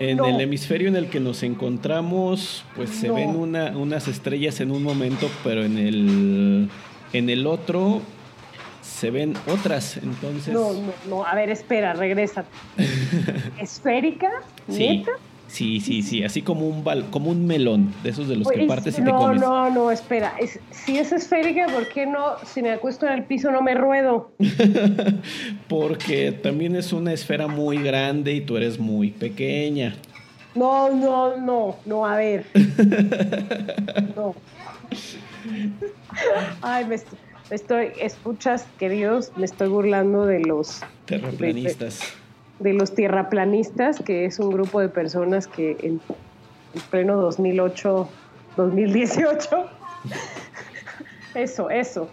en 0.00 0.24
el 0.24 0.40
hemisferio 0.40 0.88
en 0.88 0.96
el 0.96 1.10
que 1.10 1.20
nos 1.20 1.42
encontramos, 1.42 2.64
pues 2.74 2.88
se 2.88 3.10
ven 3.10 3.36
una, 3.36 3.76
unas 3.76 4.08
estrellas 4.08 4.60
en 4.60 4.70
un 4.70 4.82
momento, 4.82 5.28
pero 5.44 5.66
en 5.66 5.76
el, 5.76 6.70
en 7.12 7.28
el 7.28 7.46
otro 7.46 8.00
se 8.80 9.10
ven 9.10 9.34
otras. 9.46 9.98
Entonces. 9.98 10.54
No, 10.54 10.72
no, 10.72 10.92
no. 11.10 11.26
A 11.26 11.34
ver, 11.34 11.50
espera, 11.50 11.92
regresa. 11.92 12.46
¿Esférica? 13.60 14.30
Sí. 14.66 15.04
Sí, 15.48 15.80
sí, 15.80 16.02
sí, 16.02 16.22
así 16.22 16.42
como 16.42 16.68
un 16.68 16.84
como 17.10 17.30
un 17.30 17.46
melón, 17.46 17.92
de 18.02 18.10
esos 18.10 18.28
de 18.28 18.36
los 18.36 18.48
que 18.48 18.66
partes 18.66 18.98
y 18.98 19.02
te 19.02 19.10
comes. 19.10 19.40
No, 19.40 19.68
no, 19.68 19.70
no, 19.70 19.90
espera. 19.90 20.34
si 20.70 20.98
es 20.98 21.10
esférica, 21.10 21.66
¿por 21.66 21.88
qué 21.88 22.06
no, 22.06 22.36
si 22.44 22.62
me 22.62 22.70
acuesto 22.70 23.06
en 23.06 23.14
el 23.14 23.24
piso, 23.24 23.50
no 23.50 23.62
me 23.62 23.74
ruedo? 23.74 24.30
Porque 25.68 26.32
también 26.32 26.76
es 26.76 26.92
una 26.92 27.12
esfera 27.12 27.48
muy 27.48 27.78
grande 27.78 28.34
y 28.34 28.42
tú 28.42 28.56
eres 28.56 28.78
muy 28.78 29.10
pequeña. 29.10 29.96
No, 30.54 30.92
no, 30.92 31.36
no, 31.36 31.76
no, 31.86 32.06
a 32.06 32.16
ver. 32.16 32.44
no. 34.16 34.34
Ay, 36.60 36.84
me, 36.84 36.96
Estoy, 37.50 37.92
escuchas, 37.98 38.66
queridos, 38.78 39.32
me 39.36 39.46
estoy 39.46 39.68
burlando 39.68 40.26
de 40.26 40.40
los 40.40 40.80
Terraplanistas. 41.06 42.00
de 42.00 42.27
los 42.60 42.94
tierraplanistas, 42.94 44.00
que 44.00 44.24
es 44.24 44.38
un 44.38 44.50
grupo 44.50 44.80
de 44.80 44.88
personas 44.88 45.46
que 45.46 45.76
en, 45.82 46.00
en 46.74 46.80
pleno 46.90 47.16
2008, 47.16 48.08
2018, 48.56 49.48
eso, 51.34 51.70
eso, 51.70 52.08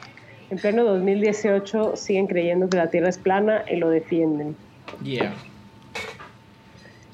en 0.49 0.57
pleno 0.57 0.83
2018 0.83 1.95
siguen 1.95 2.27
creyendo 2.27 2.69
que 2.69 2.77
la 2.77 2.89
Tierra 2.89 3.09
es 3.09 3.17
plana 3.17 3.63
y 3.71 3.77
lo 3.77 3.89
defienden. 3.89 4.55
Yeah. 5.03 5.33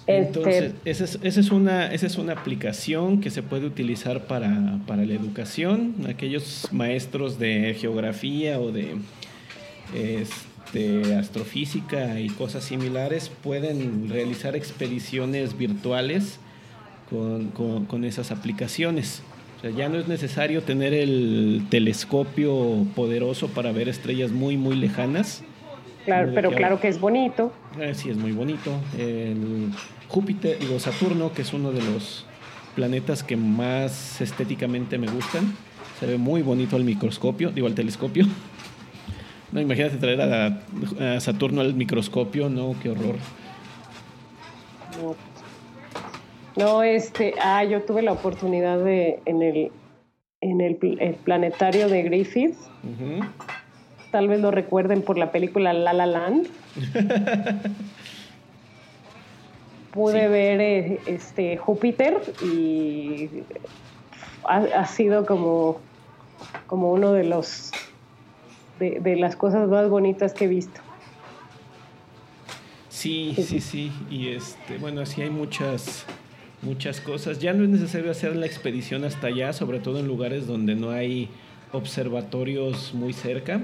Este, 0.08 0.40
Entonces, 0.40 0.74
esa 0.84 1.04
es, 1.06 1.20
esa 1.22 1.40
es 1.40 1.52
una, 1.52 1.94
esa 1.94 2.08
es 2.08 2.18
una 2.18 2.34
aplicación 2.34 3.22
que 3.22 3.30
se 3.30 3.44
puede 3.44 3.66
utilizar 3.66 4.26
para, 4.26 4.80
para 4.88 5.06
la 5.06 5.14
educación. 5.14 5.96
Aquellos 6.10 6.68
maestros 6.72 7.40
de 7.40 7.76
geografía 7.80 8.60
o 8.60 8.72
de 8.72 8.98
este, 10.76 11.16
astrofísica 11.16 12.20
y 12.20 12.30
cosas 12.30 12.64
similares 12.64 13.30
pueden 13.44 14.10
realizar 14.10 14.56
expediciones 14.56 15.58
virtuales 15.58 16.40
con, 17.10 17.48
con- 17.50 17.86
con 17.86 18.06
esas 18.06 18.32
aplicaciones. 18.32 19.22
O 19.58 19.62
sea, 19.62 19.70
ya 19.72 19.90
no 19.90 19.98
es 20.00 20.08
necesario 20.08 20.64
tener 20.64 20.94
el 20.94 21.64
telescopio 21.70 22.86
poderoso 22.96 23.50
para 23.50 23.72
ver 23.74 23.90
estrellas 23.90 24.32
muy, 24.32 24.56
muy 24.58 24.76
lejanas. 24.76 25.44
claro, 26.06 26.32
pero 26.34 26.50
que- 26.52 26.56
claro 26.56 26.80
que 26.80 26.88
es 26.88 27.00
bonito. 27.02 27.52
Eh, 27.80 27.94
sí, 27.94 28.10
es 28.10 28.18
muy 28.18 28.32
bonito. 28.32 28.72
El 28.98 29.72
Júpiter, 30.08 30.58
digo, 30.60 30.80
Saturno, 30.80 31.34
que 31.34 31.42
es 31.42 31.52
uno 31.54 31.72
de 31.74 31.82
los 31.84 32.26
planetas 32.76 33.24
que 33.24 33.36
más 33.36 34.22
estéticamente 34.22 34.98
me 34.98 35.08
gustan. 35.08 35.54
Se 36.00 36.06
ve 36.08 36.18
muy 36.18 36.42
bonito 36.42 36.76
al 36.78 36.84
microscopio, 36.86 37.52
digo, 37.52 37.68
al 37.68 37.76
telescopio. 37.76 38.26
No, 39.52 39.60
imagínate 39.60 39.98
traer 39.98 40.22
a, 40.22 40.60
a 41.16 41.20
Saturno 41.20 41.62
al 41.62 41.74
microscopio, 41.74 42.50
no, 42.50 42.74
qué 42.82 42.90
horror. 42.90 43.16
No, 45.02 45.16
No, 46.56 46.84
este, 46.84 47.34
ah, 47.42 47.64
yo 47.64 47.82
tuve 47.84 48.02
la 48.02 48.14
oportunidad 48.14 48.80
de 48.84 49.20
en 49.26 49.42
el 49.42 49.72
en 50.44 50.60
el, 50.62 50.76
pl- 50.76 50.98
el 51.00 51.14
planetario 51.16 51.88
de 51.88 52.02
Griffith, 52.02 52.56
tal 54.12 54.28
vez 54.28 54.40
lo 54.42 54.50
recuerden 54.52 55.02
por 55.04 55.18
la 55.20 55.32
película 55.32 55.72
La 55.74 55.94
La 55.94 56.06
Land. 56.08 56.48
Pude 59.94 60.24
Sí. 60.26 60.32
ver 60.32 60.62
eh, 60.62 61.00
este 61.06 61.58
Júpiter 61.58 62.18
y 62.44 63.44
ha, 64.46 64.58
ha 64.76 64.86
sido 64.88 65.26
como 65.26 65.78
como 66.68 66.92
uno 66.92 67.12
de 67.12 67.26
los 67.26 67.72
de, 68.82 69.00
de 69.00 69.16
las 69.16 69.36
cosas 69.36 69.70
más 69.70 69.88
bonitas 69.88 70.34
que 70.34 70.46
he 70.46 70.48
visto. 70.48 70.82
Sí, 72.90 73.34
sí, 73.38 73.62
sí. 73.62 73.92
Y 74.10 74.30
este, 74.30 74.78
bueno, 74.80 75.02
así 75.02 75.22
hay 75.22 75.30
muchas, 75.30 76.06
muchas 76.62 77.00
cosas. 77.00 77.40
Ya 77.40 77.54
no 77.54 77.64
es 77.64 77.70
necesario 77.70 78.12
hacer 78.12 78.36
la 78.36 78.46
expedición 78.46 79.06
hasta 79.06 79.28
allá, 79.28 79.54
sobre 79.54 79.80
todo 79.80 80.00
en 80.00 80.08
lugares 80.08 80.46
donde 80.48 80.76
no 80.76 80.90
hay 80.90 81.30
observatorios 81.72 82.94
muy 82.94 83.14
cerca. 83.14 83.64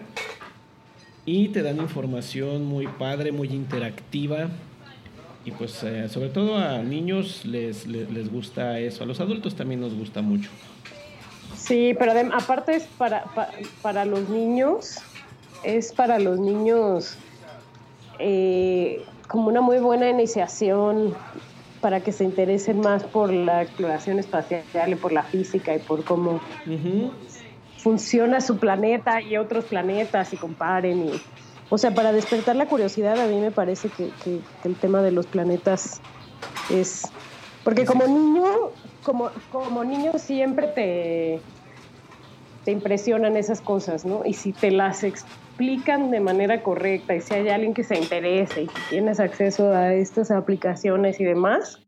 Y 1.26 1.50
te 1.50 1.62
dan 1.62 1.78
información 1.78 2.66
muy 2.66 2.88
padre, 2.88 3.32
muy 3.32 3.50
interactiva. 3.50 4.50
Y 5.46 5.52
pues 5.52 5.84
eh, 5.84 6.08
sobre 6.10 6.30
todo 6.30 6.58
a 6.58 6.80
niños 6.84 7.46
les, 7.46 7.86
les, 7.88 8.10
les 8.10 8.32
gusta 8.32 8.80
eso. 8.80 9.04
A 9.04 9.08
los 9.08 9.20
adultos 9.20 9.56
también 9.56 9.82
nos 9.82 9.94
gusta 9.94 10.22
mucho. 10.22 10.50
Sí, 11.54 11.94
pero 11.98 12.12
adem- 12.14 12.32
aparte 12.34 12.76
es 12.76 12.88
para, 12.98 13.34
pa- 13.34 13.54
para 13.82 14.06
los 14.06 14.30
niños, 14.30 15.00
es 15.64 15.94
para 15.94 16.20
los 16.20 16.40
niños 16.40 17.18
eh, 18.20 19.06
como 19.28 19.48
una 19.48 19.62
muy 19.62 19.80
buena 19.80 20.10
iniciación 20.10 21.18
para 21.80 22.02
que 22.02 22.12
se 22.12 22.24
interesen 22.24 22.80
más 22.80 23.04
por 23.06 23.32
la 23.34 23.62
exploración 23.62 24.20
espacial 24.20 24.66
y 24.88 24.96
por 24.96 25.12
la 25.14 25.24
física 25.24 25.74
y 25.76 25.80
por 25.80 26.04
cómo 26.04 26.42
funciona 27.78 28.42
su 28.42 28.60
planeta 28.60 29.22
y 29.22 29.38
otros 29.38 29.66
planetas 29.66 30.34
y 30.34 30.38
comparen 30.38 31.04
y 31.04 31.12
o 31.70 31.78
sea 31.78 31.94
para 31.94 32.12
despertar 32.12 32.56
la 32.56 32.68
curiosidad 32.68 33.20
a 33.20 33.28
mí 33.28 33.40
me 33.40 33.52
parece 33.52 33.92
que, 33.92 34.16
que- 34.24 34.42
que 34.62 34.68
el 34.68 34.80
tema 34.80 35.02
de 35.04 35.12
los 35.12 35.28
planetas 35.28 36.02
es 36.70 37.04
porque 37.68 37.84
como 37.84 38.08
niño 38.08 38.46
como 39.04 39.30
como 39.52 39.84
niño 39.84 40.14
siempre 40.16 40.68
te 40.68 41.42
te 42.64 42.72
impresionan 42.72 43.36
esas 43.36 43.60
cosas 43.60 44.06
no 44.06 44.22
y 44.26 44.36
si 44.36 44.54
te 44.54 44.72
las 44.72 45.04
explican 45.04 46.10
de 46.10 46.22
manera 46.22 46.64
correcta 46.64 47.14
y 47.14 47.20
si 47.20 47.34
hay 47.34 47.50
alguien 47.50 47.74
que 47.74 47.84
se 47.84 48.00
interese 48.00 48.62
y 48.62 48.70
tienes 48.90 49.20
acceso 49.20 49.74
a 49.74 49.94
estas 49.94 50.32
aplicaciones 50.32 51.20
y 51.20 51.26
demás 51.26 51.82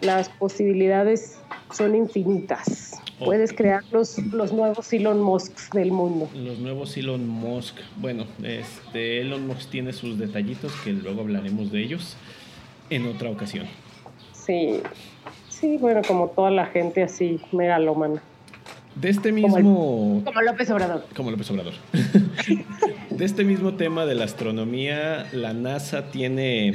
las 0.00 0.28
posibilidades 0.28 1.40
son 1.72 1.96
infinitas. 1.96 3.00
Puedes 3.18 3.52
crear 3.52 3.82
los, 3.90 4.18
los 4.18 4.52
nuevos 4.52 4.92
Elon 4.92 5.20
Musks 5.20 5.70
del 5.70 5.90
mundo. 5.90 6.28
Los 6.34 6.58
nuevos 6.58 6.96
Elon 6.96 7.26
Musk. 7.26 7.76
Bueno, 7.96 8.26
este 8.42 9.20
Elon 9.20 9.46
Musk 9.46 9.70
tiene 9.70 9.92
sus 9.92 10.18
detallitos 10.18 10.72
que 10.84 10.92
luego 10.92 11.20
hablaremos 11.20 11.72
de 11.72 11.82
ellos 11.82 12.16
en 12.90 13.06
otra 13.06 13.30
ocasión. 13.30 13.66
Sí, 14.44 14.80
sí, 15.48 15.76
bueno, 15.78 16.02
como 16.06 16.28
toda 16.28 16.50
la 16.50 16.66
gente 16.66 17.02
así 17.02 17.40
megalómana. 17.52 18.22
De 18.94 19.08
este 19.08 19.30
Como 19.30 19.56
el- 19.56 19.62
mismo 19.64 20.22
Como 20.24 20.42
López 20.42 20.70
Obrador. 20.70 21.04
como 21.16 21.30
López 21.30 21.50
Obrador. 21.50 21.74
de 23.10 23.24
este 23.24 23.44
mismo 23.44 23.74
tema 23.74 24.04
de 24.04 24.14
la 24.14 24.24
astronomía, 24.24 25.26
la 25.32 25.52
NASA 25.54 26.10
tiene 26.10 26.74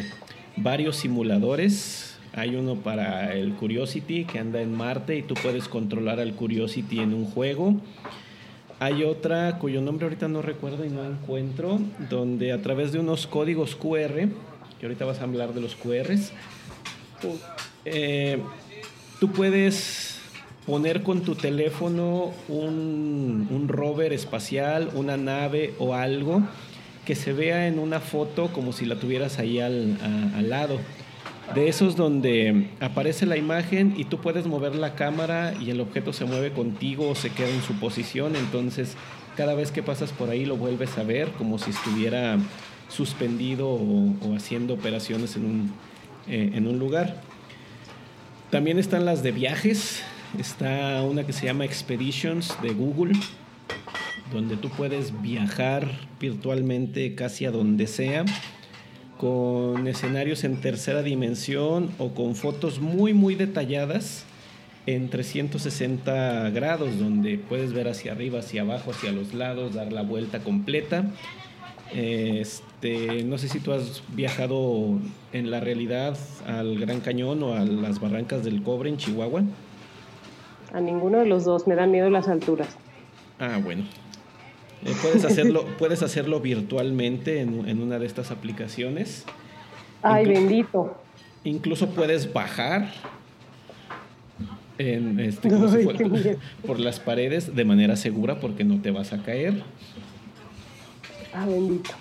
varios 0.56 0.96
simuladores. 0.98 2.18
Hay 2.34 2.56
uno 2.56 2.76
para 2.76 3.34
el 3.34 3.54
Curiosity 3.54 4.26
que 4.26 4.40
anda 4.40 4.62
en 4.62 4.74
Marte 4.76 5.16
y 5.18 5.22
tú 5.24 5.34
puedes 5.36 5.68
controlar 5.68 6.20
al 6.20 6.34
Curiosity 6.34 7.00
en 7.00 7.14
un 7.14 7.26
juego. 7.26 7.76
Hay 8.80 9.04
otra 9.04 9.58
cuyo 9.58 9.82
nombre 9.82 10.06
ahorita 10.06 10.28
no 10.28 10.42
recuerdo 10.44 10.86
y 10.86 10.90
no 10.90 11.04
encuentro, 11.04 11.80
donde 12.10 12.52
a 12.52 12.62
través 12.62 12.92
de 12.92 13.00
unos 13.00 13.26
códigos 13.26 13.76
QR, 13.76 14.28
que 14.80 14.86
ahorita 14.86 15.06
vas 15.06 15.20
a 15.20 15.24
hablar 15.24 15.54
de 15.54 15.62
los 15.62 15.76
QRs, 15.76 16.32
eh, 17.86 18.40
tú 19.20 19.32
puedes 19.32 20.20
poner 20.66 21.02
con 21.02 21.22
tu 21.22 21.36
teléfono 21.36 22.34
un, 22.50 23.66
rover 23.70 24.14
espacial, 24.14 24.92
una 24.94 25.18
nave 25.18 25.74
o 25.80 25.94
algo 25.94 26.42
que 27.06 27.16
se 27.16 27.32
vea 27.32 27.68
en 27.68 27.80
una 27.80 28.02
foto 28.02 28.50
como 28.52 28.74
si 28.74 28.86
la 28.86 28.96
tuvieras 28.96 29.40
ahí 29.40 29.60
al, 29.60 30.50
lado. 30.50 30.80
De 31.56 31.70
esos 31.70 31.96
donde 31.96 32.70
aparece 32.82 33.26
la 33.26 33.38
imagen 33.38 33.94
y 33.96 34.04
tú 34.04 34.20
puedes 34.20 34.46
mover 34.46 34.76
la 34.76 34.96
cámara 34.96 35.54
y 35.58 35.72
el 35.72 35.80
objeto 35.80 36.12
se 36.12 36.26
mueve 36.26 36.52
contigo 36.52 37.08
o 37.08 37.16
se 37.16 37.30
queda 37.30 37.50
en 37.50 37.62
su 37.62 37.80
posición. 37.80 38.36
Entonces, 38.36 38.98
cada 39.38 39.54
vez 39.54 39.72
que 39.72 39.82
pasas 39.82 40.12
por 40.12 40.30
ahí 40.30 40.46
lo 40.46 40.58
vuelves 40.58 40.98
a 40.98 41.04
ver 41.04 41.30
como 41.38 41.58
si 41.60 41.70
estuviera 41.70 42.38
suspendido 42.90 43.70
o 43.70 44.36
haciendo 44.36 44.74
operaciones 44.74 45.38
en 45.38 45.46
un, 45.46 45.74
eh, 46.28 46.52
en 46.54 46.68
un 46.68 46.80
lugar. 46.80 47.22
También 48.50 48.80
están 48.80 49.06
las 49.06 49.24
de 49.24 49.32
viajes. 49.32 50.04
Está 50.40 51.02
una 51.04 51.26
que 51.26 51.34
se 51.34 51.46
llama 51.46 51.66
Expeditions 51.66 52.56
de 52.62 52.74
Google, 52.74 53.14
donde 54.32 54.58
tú 54.58 54.70
puedes 54.70 55.22
viajar 55.22 55.90
virtualmente 56.20 57.16
casi 57.16 57.46
a 57.46 57.52
donde 57.52 57.88
sea, 57.88 58.26
con 59.18 59.88
escenarios 59.88 60.44
en 60.44 60.62
tercera 60.62 61.02
dimensión 61.02 61.92
o 61.98 62.14
con 62.14 62.36
fotos 62.36 62.80
muy, 62.80 63.14
muy 63.14 63.36
detalladas 63.36 64.26
en 64.86 65.10
360 65.10 66.50
grados, 66.52 66.98
donde 66.98 67.38
puedes 67.38 67.74
ver 67.74 67.90
hacia 67.90 68.14
arriba, 68.14 68.40
hacia 68.40 68.62
abajo, 68.62 68.92
hacia 68.92 69.12
los 69.12 69.34
lados, 69.34 69.74
dar 69.76 69.92
la 69.92 70.02
vuelta 70.02 70.40
completa. 70.40 71.06
Este, 71.94 73.24
no 73.24 73.38
sé 73.38 73.48
si 73.48 73.60
tú 73.60 73.72
has 73.74 74.04
viajado 74.14 75.00
en 75.34 75.52
la 75.52 75.60
realidad 75.60 76.18
al 76.46 76.78
Gran 76.80 77.00
Cañón 77.02 77.42
o 77.44 77.54
a 77.54 77.62
las 77.62 78.00
Barrancas 78.00 78.44
del 78.44 78.62
Cobre 78.62 78.90
en 78.90 78.98
Chihuahua. 78.98 79.44
A 80.74 80.80
ninguno 80.82 81.20
de 81.20 81.26
los 81.26 81.46
dos 81.46 81.66
me 81.68 81.76
dan 81.76 81.92
miedo 81.92 82.10
las 82.10 82.28
alturas. 82.28 82.76
Ah, 83.40 83.60
bueno. 83.64 83.84
Eh, 84.86 84.94
puedes, 85.02 85.24
hacerlo, 85.26 85.66
puedes 85.80 86.04
hacerlo 86.04 86.40
virtualmente 86.40 87.42
en, 87.42 87.68
en 87.68 87.82
una 87.82 88.00
de 88.00 88.06
estas 88.06 88.32
aplicaciones. 88.32 89.26
Ay, 90.02 90.26
Inclu- 90.26 90.34
bendito. 90.34 90.98
Incluso 91.44 91.90
puedes 91.90 92.32
bajar 92.34 92.92
en, 94.78 95.20
este, 95.20 95.50
si 95.50 95.84
fuera- 95.84 96.36
por 96.66 96.80
las 96.80 97.00
paredes 97.00 97.56
de 97.56 97.66
manera 97.66 97.96
segura 97.96 98.40
porque 98.40 98.64
no 98.64 98.82
te 98.82 98.92
vas 98.92 99.14
a 99.14 99.24
caer. 99.24 99.64
Ah, 101.38 101.46
bendito. 101.46 101.92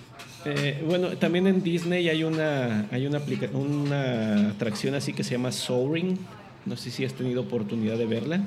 Eh, 0.44 0.82
bueno, 0.86 1.08
también 1.18 1.46
en 1.46 1.62
Disney 1.62 2.08
hay 2.08 2.22
una 2.24 2.86
hay 2.90 3.06
una, 3.06 3.18
aplica- 3.18 3.50
una 3.52 4.50
atracción 4.50 4.94
así 4.94 5.12
que 5.12 5.24
se 5.24 5.32
llama 5.32 5.52
Soaring. 5.52 6.16
No 6.64 6.76
sé 6.76 6.90
si 6.90 7.04
has 7.04 7.12
tenido 7.14 7.42
oportunidad 7.42 7.96
de 7.98 8.06
verla. 8.06 8.40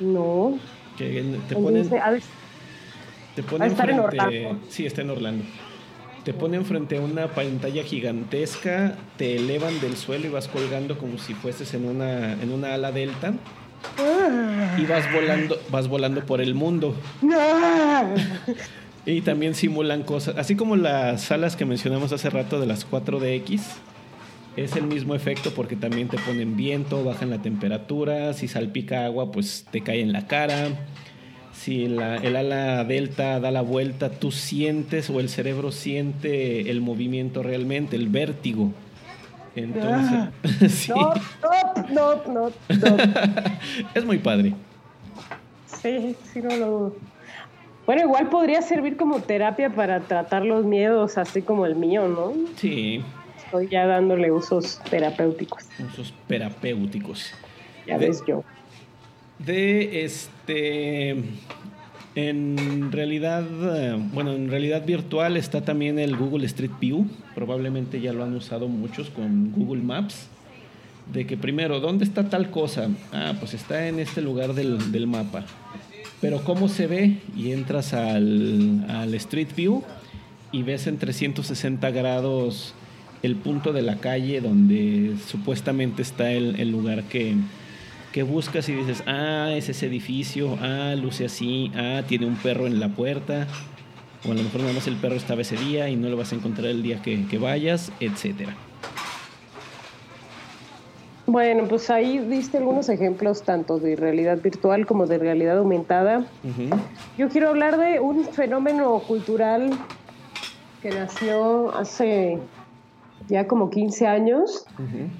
No. 0.00 0.58
Que 0.96 1.22
te 1.48 1.54
En 1.54 1.62
ponen, 1.62 1.82
Disney. 1.82 2.00
Te 3.34 3.42
ha 3.42 3.44
ponen 3.46 3.68
de 3.68 3.72
estar 3.74 3.90
en 3.90 4.00
Orlando. 4.00 4.60
sí, 4.68 4.86
está 4.86 5.02
en 5.02 5.10
Orlando. 5.10 5.44
Te 6.24 6.34
ponen 6.34 6.64
frente 6.66 6.98
a 6.98 7.00
una 7.00 7.28
pantalla 7.28 7.82
gigantesca, 7.82 8.96
te 9.16 9.36
elevan 9.36 9.80
del 9.80 9.96
suelo 9.96 10.26
y 10.26 10.30
vas 10.30 10.48
colgando 10.48 10.98
como 10.98 11.16
si 11.16 11.32
fueses 11.32 11.72
en 11.74 11.86
una, 11.86 12.34
en 12.34 12.52
una 12.52 12.74
ala 12.74 12.92
delta 12.92 13.32
y 14.78 14.86
vas 14.86 15.12
volando, 15.12 15.60
vas 15.70 15.88
volando 15.88 16.24
por 16.24 16.40
el 16.40 16.54
mundo. 16.54 16.94
Y 19.06 19.22
también 19.22 19.54
simulan 19.54 20.02
cosas, 20.02 20.36
así 20.36 20.56
como 20.56 20.76
las 20.76 21.22
salas 21.22 21.56
que 21.56 21.64
mencionamos 21.64 22.12
hace 22.12 22.28
rato 22.28 22.60
de 22.60 22.66
las 22.66 22.88
4DX, 22.88 23.60
es 24.56 24.76
el 24.76 24.84
mismo 24.84 25.14
efecto 25.14 25.52
porque 25.54 25.74
también 25.74 26.08
te 26.08 26.18
ponen 26.18 26.56
viento, 26.56 27.02
bajan 27.02 27.30
la 27.30 27.40
temperatura, 27.40 28.34
si 28.34 28.46
salpica 28.46 29.06
agua 29.06 29.32
pues 29.32 29.66
te 29.70 29.80
cae 29.80 30.02
en 30.02 30.12
la 30.12 30.26
cara, 30.26 30.68
si 31.54 31.84
el 31.84 31.98
ala 32.00 32.84
delta 32.84 33.40
da 33.40 33.50
la 33.50 33.62
vuelta, 33.62 34.10
tú 34.10 34.30
sientes 34.32 35.08
o 35.08 35.18
el 35.18 35.28
cerebro 35.28 35.72
siente 35.72 36.70
el 36.70 36.80
movimiento 36.80 37.42
realmente, 37.42 37.96
el 37.96 38.08
vértigo. 38.08 38.72
Entonces, 39.56 40.72
sí, 40.72 40.90
No, 40.92 41.12
no, 41.42 41.84
no, 41.90 42.32
no, 42.32 42.50
no. 42.68 42.96
es 43.94 44.04
muy 44.04 44.18
padre. 44.18 44.54
Sí, 45.66 46.14
sí, 46.32 46.40
no 46.40 46.50
lo 46.56 46.66
dudo. 46.66 46.96
Bueno, 47.86 48.02
igual 48.02 48.28
podría 48.28 48.62
servir 48.62 48.96
como 48.96 49.20
terapia 49.20 49.70
para 49.70 50.00
tratar 50.00 50.44
los 50.44 50.64
miedos, 50.64 51.18
así 51.18 51.42
como 51.42 51.66
el 51.66 51.74
mío, 51.74 52.06
¿no? 52.08 52.32
Sí, 52.56 53.02
Estoy 53.44 53.66
ya 53.68 53.86
dándole 53.86 54.30
usos 54.30 54.80
terapéuticos. 54.90 55.64
usos 55.92 56.14
terapéuticos. 56.28 57.32
Ya 57.86 57.98
De- 57.98 58.06
ves 58.06 58.22
yo. 58.26 58.44
de 59.40 60.04
este 60.04 61.16
en 62.14 62.90
realidad 62.90 63.44
eh, 63.76 63.96
bueno 64.12 64.32
en 64.32 64.50
realidad 64.50 64.84
virtual 64.84 65.36
está 65.36 65.62
también 65.62 65.98
el 65.98 66.16
Google 66.16 66.46
Street 66.46 66.72
View. 66.80 67.06
Probablemente 67.34 68.00
ya 68.00 68.12
lo 68.12 68.24
han 68.24 68.34
usado 68.34 68.68
muchos 68.68 69.10
con 69.10 69.52
Google 69.52 69.82
Maps. 69.82 70.28
De 71.12 71.26
que 71.26 71.36
primero 71.36 71.80
dónde 71.80 72.04
está 72.04 72.28
tal 72.28 72.50
cosa 72.50 72.88
ah 73.12 73.34
pues 73.38 73.54
está 73.54 73.88
en 73.88 73.98
este 73.98 74.22
lugar 74.22 74.54
del, 74.54 74.92
del 74.92 75.06
mapa. 75.06 75.44
Pero 76.20 76.44
cómo 76.44 76.68
se 76.68 76.86
ve 76.86 77.18
y 77.36 77.52
entras 77.52 77.94
al, 77.94 78.84
al 78.88 79.14
Street 79.14 79.48
View 79.56 79.82
y 80.52 80.62
ves 80.62 80.86
en 80.86 80.98
360 80.98 81.90
grados 81.90 82.74
el 83.22 83.36
punto 83.36 83.72
de 83.72 83.82
la 83.82 83.96
calle 83.96 84.40
donde 84.40 85.14
supuestamente 85.26 86.02
está 86.02 86.32
el, 86.32 86.58
el 86.58 86.70
lugar 86.70 87.04
que, 87.04 87.34
que 88.12 88.22
buscas 88.22 88.68
y 88.68 88.74
dices, 88.74 89.02
ah, 89.06 89.50
es 89.52 89.68
ese 89.68 89.86
edificio, 89.86 90.58
ah, 90.60 90.94
luce 91.00 91.26
así, 91.26 91.70
ah, 91.76 92.02
tiene 92.06 92.26
un 92.26 92.36
perro 92.36 92.66
en 92.66 92.80
la 92.80 92.88
puerta, 92.88 93.46
o 94.28 94.32
a 94.32 94.34
lo 94.34 94.42
mejor 94.42 94.62
nada 94.62 94.72
más 94.72 94.86
el 94.86 94.96
perro 94.96 95.14
estaba 95.14 95.42
ese 95.42 95.56
día 95.56 95.88
y 95.88 95.96
no 95.96 96.08
lo 96.08 96.16
vas 96.16 96.32
a 96.32 96.36
encontrar 96.36 96.68
el 96.68 96.82
día 96.82 97.00
que, 97.02 97.26
que 97.26 97.38
vayas, 97.38 97.92
etcétera. 98.00 98.56
Bueno, 101.30 101.68
pues 101.68 101.90
ahí 101.90 102.18
diste 102.18 102.58
algunos 102.58 102.88
ejemplos 102.88 103.42
tanto 103.42 103.78
de 103.78 103.94
realidad 103.94 104.38
virtual 104.42 104.84
como 104.84 105.06
de 105.06 105.16
realidad 105.16 105.58
aumentada. 105.58 106.24
Yo 107.16 107.28
quiero 107.28 107.50
hablar 107.50 107.78
de 107.78 108.00
un 108.00 108.24
fenómeno 108.24 108.98
cultural 109.06 109.70
que 110.82 110.90
nació 110.90 111.72
hace 111.76 112.40
ya 113.30 113.46
como 113.46 113.70
15 113.70 114.06
años, 114.06 114.66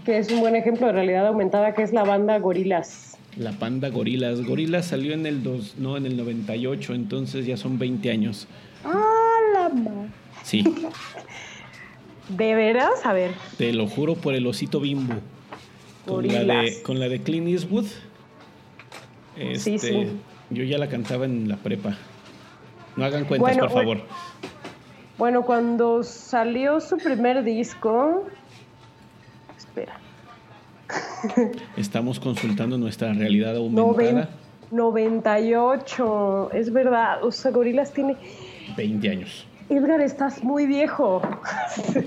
que 0.04 0.18
es 0.18 0.30
un 0.30 0.40
buen 0.40 0.56
ejemplo 0.56 0.86
de 0.88 0.92
realidad 0.92 1.26
aumentada, 1.28 1.74
que 1.74 1.82
es 1.82 1.92
la 1.92 2.02
banda 2.04 2.38
Gorilas. 2.38 3.16
La 3.36 3.52
panda 3.52 3.88
Gorilas. 3.88 4.44
Gorilas 4.44 4.86
salió 4.86 5.14
en 5.14 5.24
el 5.24 5.42
dos, 5.42 5.76
no, 5.78 5.96
en 5.96 6.04
el 6.06 6.16
98, 6.16 6.94
entonces 6.94 7.46
ya 7.46 7.56
son 7.56 7.78
20 7.78 8.10
años. 8.10 8.48
¡Ah, 8.84 9.36
la 9.54 9.68
ma- 9.68 10.08
Sí, 10.42 10.64
¿De 12.28 12.54
veras? 12.54 13.04
A 13.04 13.12
ver, 13.12 13.32
te 13.58 13.72
lo 13.72 13.86
juro 13.88 14.14
por 14.14 14.34
el 14.34 14.46
osito 14.46 14.80
bimbo. 14.80 15.14
Con 16.06 16.26
la, 16.26 16.42
de, 16.62 16.82
con 16.82 16.98
la 16.98 17.08
de 17.08 17.20
Clint 17.20 17.48
Eastwood. 17.48 17.84
Sí, 17.84 19.74
Este, 19.74 19.78
sí. 19.78 20.06
Yo 20.50 20.64
ya 20.64 20.78
la 20.78 20.88
cantaba 20.88 21.24
en 21.24 21.48
la 21.48 21.56
prepa. 21.56 21.96
No 22.96 23.04
hagan 23.04 23.24
cuentas, 23.24 23.38
Bueno, 23.56 23.60
por 23.62 23.70
favor. 23.70 23.96
Bueno, 23.98 24.02
cuando 25.44 26.02
salió 26.02 26.80
su 26.80 26.96
primer 26.96 27.44
disco. 27.44 28.26
Espera. 29.56 29.98
Estamos 31.76 32.18
consultando 32.18 32.78
nuestra 32.78 33.12
realidad 33.12 33.56
aumentada. 33.56 34.30
98. 34.70 36.50
Es 36.54 36.72
verdad. 36.72 37.22
O 37.22 37.30
sea, 37.30 37.50
Gorilas 37.50 37.92
tiene. 37.92 38.16
20 38.76 39.10
años. 39.10 39.46
Edgar, 39.68 40.00
estás 40.00 40.42
muy 40.42 40.66
viejo. 40.66 41.20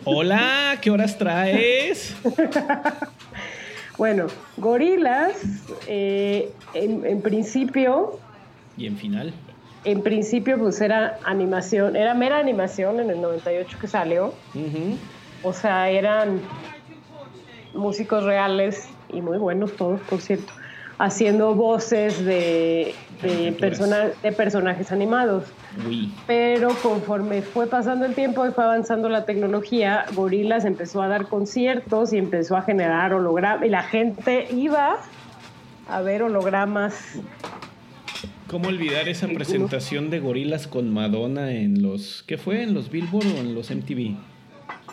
Hola, 0.05 0.77
¿qué 0.81 0.89
horas 0.89 1.17
traes? 1.17 2.15
Bueno, 3.95 4.25
Gorilas, 4.57 5.35
eh, 5.87 6.51
en, 6.73 7.05
en 7.05 7.21
principio, 7.21 8.19
Y 8.75 8.87
en 8.87 8.97
final. 8.97 9.33
En 9.85 10.01
principio, 10.01 10.57
pues 10.57 10.79
era 10.81 11.19
animación, 11.23 11.95
era 11.95 12.13
mera 12.13 12.37
animación 12.39 12.99
en 12.99 13.09
el 13.09 13.21
98 13.21 13.77
que 13.79 13.87
salió. 13.87 14.33
O 15.43 15.51
sea, 15.53 15.89
eran 15.89 16.39
músicos 17.73 18.23
reales 18.23 18.87
y 19.09 19.21
muy 19.21 19.37
buenos 19.37 19.75
todos, 19.75 19.99
por 20.01 20.21
cierto, 20.21 20.53
haciendo 20.99 21.53
voces 21.55 22.23
de, 22.23 22.95
de, 23.21 23.51
persona- 23.59 24.09
de 24.21 24.31
personajes 24.31 24.91
animados. 24.91 25.45
Uy. 25.87 26.13
Pero 26.27 26.69
conforme 26.81 27.41
fue 27.41 27.67
pasando 27.67 28.05
el 28.05 28.13
tiempo 28.15 28.45
y 28.47 28.51
fue 28.51 28.63
avanzando 28.63 29.09
la 29.09 29.25
tecnología, 29.25 30.05
Gorilas 30.13 30.63
empezó 30.65 31.01
a 31.01 31.07
dar 31.07 31.27
conciertos 31.27 32.13
y 32.13 32.17
empezó 32.17 32.55
a 32.55 32.61
generar 32.61 33.13
hologramas. 33.13 33.65
Y 33.65 33.69
la 33.69 33.83
gente 33.83 34.47
iba 34.53 34.97
a 35.89 36.01
ver 36.01 36.23
hologramas. 36.23 37.17
¿Cómo 38.53 38.69
olvidar 38.69 39.09
esa 39.09 39.27
presentación 39.29 40.11
de 40.11 40.19
gorilas 40.19 40.67
con 40.67 40.87
Madonna 40.93 41.53
en 41.53 41.81
los. 41.81 42.23
¿Qué 42.27 42.37
fue? 42.37 42.61
¿En 42.61 42.75
los 42.75 42.91
Billboard 42.91 43.25
o 43.25 43.39
en 43.39 43.55
los 43.55 43.71
MTV? 43.71 44.15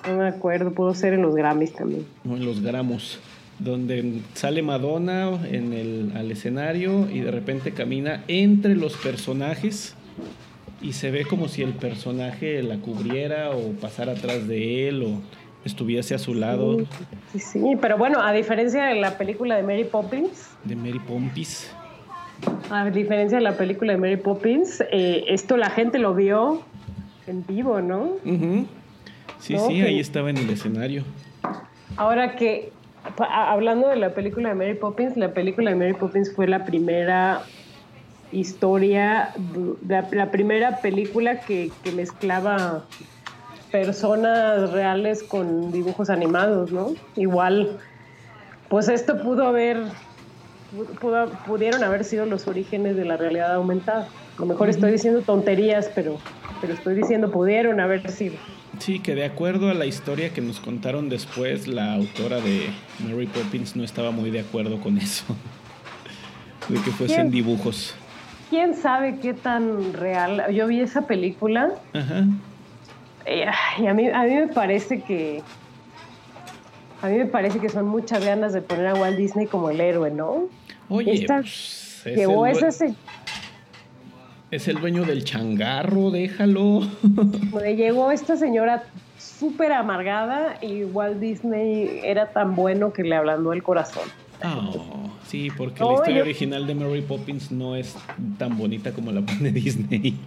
No 0.09 0.17
me 0.17 0.29
acuerdo, 0.29 0.73
pudo 0.73 0.95
ser 0.95 1.13
en 1.13 1.21
los 1.21 1.35
Grammys 1.35 1.75
también. 1.75 2.07
O 2.27 2.37
en 2.37 2.47
los 2.47 2.63
Gramos. 2.63 3.19
Donde 3.59 4.23
sale 4.33 4.63
Madonna 4.63 5.47
en 5.47 5.75
el, 5.75 6.13
al 6.17 6.33
escenario 6.33 7.07
y 7.11 7.21
de 7.21 7.31
repente 7.31 7.73
camina 7.73 8.25
entre 8.29 8.77
los 8.77 8.97
personajes 8.97 9.95
y 10.81 10.95
se 10.95 11.11
ve 11.11 11.27
como 11.27 11.47
si 11.49 11.61
el 11.61 11.75
personaje 11.75 12.63
la 12.63 12.79
cubriera 12.79 13.51
o 13.51 13.73
pasara 13.73 14.13
atrás 14.13 14.49
de 14.49 14.89
él 14.89 15.03
o 15.03 15.21
estuviese 15.67 16.15
a 16.15 16.19
su 16.19 16.33
lado 16.33 16.79
Sí, 17.33 17.39
sí, 17.39 17.77
pero 17.79 17.99
bueno, 17.99 18.23
a 18.23 18.33
diferencia 18.33 18.87
de 18.87 18.95
la 18.95 19.19
película 19.19 19.57
de 19.57 19.65
Mary 19.65 19.85
Poppins, 19.85 20.49
de 20.65 20.77
Mary 20.77 20.99
Pompis. 20.99 21.71
A 22.71 22.89
diferencia 22.91 23.39
de 23.39 23.45
la 23.45 23.57
película 23.57 23.93
de 23.93 23.99
Mary 23.99 24.17
Poppins, 24.17 24.83
eh, 24.93 25.25
esto 25.29 25.57
la 25.57 25.71
gente 25.71 25.99
lo 25.99 26.15
vio 26.15 26.63
en 27.27 27.45
vivo, 27.47 27.81
¿no? 27.81 28.13
Sí, 29.39 29.55
No, 29.55 29.67
sí, 29.67 29.75
que- 29.75 29.83
ahí 29.85 30.01
estaba 30.01 30.31
en 30.31 30.37
el 30.39 30.51
escenario. 30.51 31.05
Ahora 31.97 32.37
que, 32.37 32.73
hablando 33.19 33.89
de 33.89 33.97
la 33.97 34.11
película 34.15 34.51
de 34.51 34.55
Mary 34.55 34.75
Poppins, 34.75 35.17
la 35.17 35.33
película 35.33 35.71
de 35.71 35.77
Mary 35.77 35.95
Poppins 35.95 36.33
fue 36.35 36.47
la 36.47 36.65
primera 36.65 37.43
historia, 38.33 39.31
la, 39.89 40.07
la 40.13 40.31
primera 40.31 40.81
película 40.81 41.41
que, 41.41 41.71
que 41.83 41.93
mezclaba 41.93 42.85
personas 43.73 44.71
reales 44.73 45.23
con 45.23 45.73
dibujos 45.73 46.11
animados, 46.11 46.73
¿no? 46.73 46.93
Igual, 47.17 47.79
pues 48.69 48.89
esto 48.89 49.21
pudo 49.23 49.47
haber, 49.47 49.79
pudo- 51.01 51.31
pudieron 51.47 51.83
haber 51.85 52.05
sido 52.05 52.27
los 52.27 52.47
orígenes 52.47 52.97
de 52.97 53.05
la 53.05 53.17
realidad 53.17 53.55
aumentada. 53.55 54.09
A 54.37 54.41
lo 54.41 54.47
mejor 54.47 54.69
estoy 54.71 54.91
diciendo 54.93 55.23
tonterías, 55.23 55.91
pero, 55.95 56.19
pero 56.61 56.73
estoy 56.73 56.95
diciendo 56.95 57.31
pudieron 57.31 57.81
haber 57.81 58.11
sido. 58.11 58.37
Sí, 58.79 59.01
que 59.01 59.15
de 59.15 59.25
acuerdo 59.25 59.69
a 59.69 59.75
la 59.75 59.85
historia 59.85 60.33
que 60.33 60.41
nos 60.41 60.61
contaron 60.61 61.09
después, 61.09 61.67
la 61.69 61.95
autora 61.95 62.41
de 62.41 62.71
Mary 63.01 63.27
Poppins 63.27 63.77
no 63.77 63.85
estaba 63.85 64.11
muy 64.11 64.31
de 64.31 64.41
acuerdo 64.41 64.81
con 64.81 64.97
eso. 64.99 65.25
De 66.69 66.81
que 66.81 66.91
fuesen 66.93 67.31
dibujos. 67.31 67.95
¿Quién 68.49 68.75
sabe 68.77 69.19
qué 69.21 69.35
tan 69.35 69.93
real? 69.93 70.53
Yo 70.53 70.67
vi 70.69 70.81
esa 70.81 71.03
película 71.03 71.73
Ajá. 71.93 72.25
eh, 73.27 73.47
y 73.79 73.87
a 73.87 73.95
mí, 73.95 74.09
a 74.09 74.23
mí 74.23 74.35
me 74.35 74.47
parece 74.49 75.01
que... 75.03 75.43
A 77.03 77.09
mí 77.09 77.17
me 77.17 77.27
parece 77.27 77.59
que 77.59 77.69
son 77.71 77.87
muchas 77.89 78.25
ganas 78.25 78.53
de 78.53 78.61
poner 78.63 78.87
a 78.87 78.95
Walt 78.95 79.17
Disney 79.17 79.47
como 79.47 79.71
el 79.71 79.81
héroe, 79.81 80.11
¿no? 80.11 80.45
Oye, 80.91 81.15
Esta- 81.15 81.37
pues, 81.41 82.03
es, 82.05 82.17
Llegó 82.17 82.47
el, 82.47 82.63
ese, 82.63 82.95
es 84.51 84.69
el 84.69 84.81
dueño 84.81 85.05
del 85.05 85.25
changarro, 85.25 86.11
déjalo. 86.11 86.81
donde 87.03 87.77
llegó 87.77 88.11
esta 88.11 88.37
señora 88.37 88.83
súper 89.19 89.73
amargada 89.73 90.59
y 90.61 90.85
Walt 90.85 91.19
Disney 91.21 92.01
era 92.05 92.27
tan 92.33 92.55
bueno 92.57 92.93
que 92.93 93.03
le 93.05 93.15
ablandó 93.17 93.53
el 93.53 93.63
corazón. 93.63 94.03
Oh, 94.45 94.97
Sí, 95.27 95.49
porque 95.57 95.79
No, 95.81 95.91
la 95.91 95.95
historia 95.97 96.17
yo- 96.19 96.23
original 96.25 96.67
de 96.67 96.75
Mary 96.75 97.03
Poppins 97.03 97.53
no 97.53 97.77
es 97.77 97.95
tan 98.39 98.59
bonita 98.59 98.91
como 98.93 99.13
la 99.13 99.21
pone 99.21 99.51
Disney. 99.53 100.19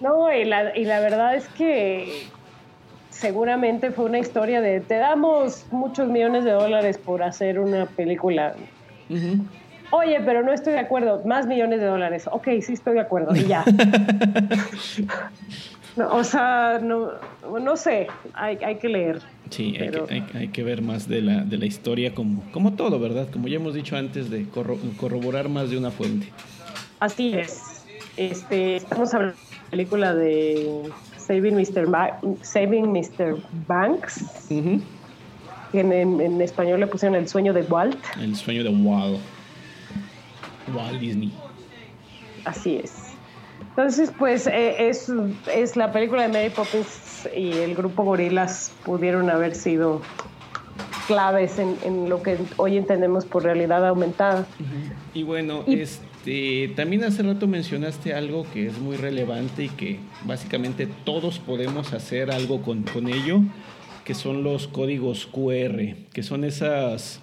No, 0.00 0.32
y 0.32 0.44
la, 0.46 0.74
y 0.76 0.84
la 0.84 1.00
verdad 1.00 1.34
es 1.34 1.46
que 1.48 2.22
seguramente 3.10 3.90
fue 3.90 4.06
una 4.06 4.18
historia 4.20 4.60
de 4.62 4.80
te 4.80 4.94
damos 4.96 5.66
muchos 5.72 6.08
millones 6.08 6.44
de 6.44 6.52
dólares 6.52 6.96
por 6.96 7.22
hacer 7.22 7.58
una 7.58 7.84
película. 7.86 8.54
Oye, 9.90 10.20
pero 10.24 10.42
no 10.42 10.52
estoy 10.52 10.74
de 10.74 10.80
acuerdo, 10.80 11.22
más 11.24 11.46
millones 11.46 11.80
de 11.80 11.86
dólares. 11.86 12.28
Ok, 12.30 12.48
sí 12.60 12.74
estoy 12.74 12.94
de 12.94 13.00
acuerdo, 13.00 13.34
y 13.34 13.44
ya. 13.44 13.64
No, 15.96 16.14
o 16.14 16.22
sea, 16.22 16.78
no, 16.80 17.10
no 17.60 17.76
sé, 17.76 18.06
hay, 18.32 18.56
hay 18.64 18.76
que 18.76 18.88
leer. 18.88 19.20
Sí, 19.50 19.76
hay, 19.80 19.90
que, 19.90 20.02
hay, 20.14 20.24
hay 20.34 20.48
que 20.48 20.62
ver 20.62 20.80
más 20.80 21.08
de 21.08 21.22
la, 21.22 21.40
de 21.42 21.58
la 21.58 21.66
historia 21.66 22.14
como, 22.14 22.44
como 22.52 22.74
todo, 22.74 23.00
¿verdad? 23.00 23.26
Como 23.32 23.48
ya 23.48 23.56
hemos 23.56 23.74
dicho 23.74 23.96
antes, 23.96 24.30
de 24.30 24.46
corro- 24.46 24.78
corroborar 24.96 25.48
más 25.48 25.70
de 25.70 25.78
una 25.78 25.90
fuente. 25.90 26.28
Así 27.00 27.34
es. 27.34 27.82
Este, 28.16 28.76
estamos 28.76 29.12
hablando 29.12 29.34
de 29.36 29.56
la 29.64 29.70
película 29.70 30.14
de 30.14 30.82
Saving 31.16 31.56
Mr. 31.56 31.86
Ba- 31.88 32.20
Saving 32.42 32.92
Mr. 32.92 33.36
Banks, 33.66 34.24
en, 34.50 34.82
en- 35.72 36.20
en 36.20 36.40
español 36.40 36.78
le 36.78 36.86
pusieron 36.86 37.16
El 37.16 37.26
sueño 37.26 37.52
de 37.52 37.62
Walt. 37.62 37.98
El 38.20 38.36
sueño 38.36 38.62
de 38.62 38.70
Walt. 38.70 39.18
Walt 40.74 41.00
Disney. 41.00 41.32
Así 42.44 42.76
es. 42.82 42.92
Entonces, 43.70 44.12
pues 44.18 44.46
eh, 44.46 44.88
es, 44.88 45.10
es 45.54 45.76
la 45.76 45.92
película 45.92 46.22
de 46.22 46.28
Mary 46.28 46.50
Poppins 46.50 47.28
y 47.36 47.52
el 47.52 47.74
grupo 47.74 48.02
Gorilas 48.04 48.72
pudieron 48.84 49.30
haber 49.30 49.54
sido 49.54 50.00
claves 51.06 51.58
en, 51.58 51.76
en 51.84 52.08
lo 52.08 52.22
que 52.22 52.36
hoy 52.56 52.76
entendemos 52.76 53.24
por 53.24 53.42
realidad 53.44 53.86
aumentada. 53.86 54.46
Y 55.14 55.22
bueno, 55.22 55.64
Y- 55.66 55.80
este 55.80 56.72
también 56.76 57.04
hace 57.04 57.22
rato 57.22 57.46
mencionaste 57.46 58.14
algo 58.14 58.44
que 58.52 58.66
es 58.66 58.78
muy 58.78 58.96
relevante 58.96 59.64
y 59.64 59.68
que 59.70 59.98
básicamente 60.24 60.86
todos 61.04 61.38
podemos 61.38 61.92
hacer 61.92 62.30
algo 62.30 62.60
con, 62.62 62.82
con 62.82 63.08
ello, 63.08 63.40
que 64.04 64.14
son 64.14 64.42
los 64.42 64.66
códigos 64.68 65.26
QR, 65.26 65.94
que 66.12 66.22
son 66.22 66.44
esas 66.44 67.20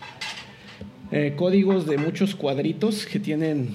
eh, 1.16 1.34
códigos 1.38 1.86
de 1.86 1.98
muchos 1.98 2.36
cuadritos 2.36 3.06
que 3.06 3.20
tienen 3.20 3.70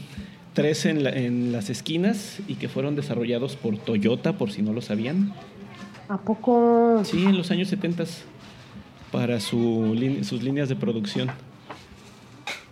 tres 0.53 0.85
en, 0.85 1.03
la- 1.05 1.11
en 1.11 1.53
las 1.53 1.71
esquinas 1.71 2.41
y 2.47 2.55
que 2.57 2.69
fueron 2.69 2.97
desarrollados 2.97 3.57
por 3.57 3.79
Toyota, 3.79 4.37
por 4.37 4.51
si 4.53 4.61
no 4.63 4.73
lo 4.75 4.83
sabían. 4.83 5.33
¿A 6.09 6.19
poco? 6.19 7.01
Sí, 7.05 7.25
en 7.25 7.37
los 7.39 7.51
años 7.51 7.69
70 7.69 8.05
para 9.11 9.41
su, 9.41 9.97
sus 10.23 10.43
líneas 10.43 10.69
de 10.69 10.77
producción. 10.77 11.31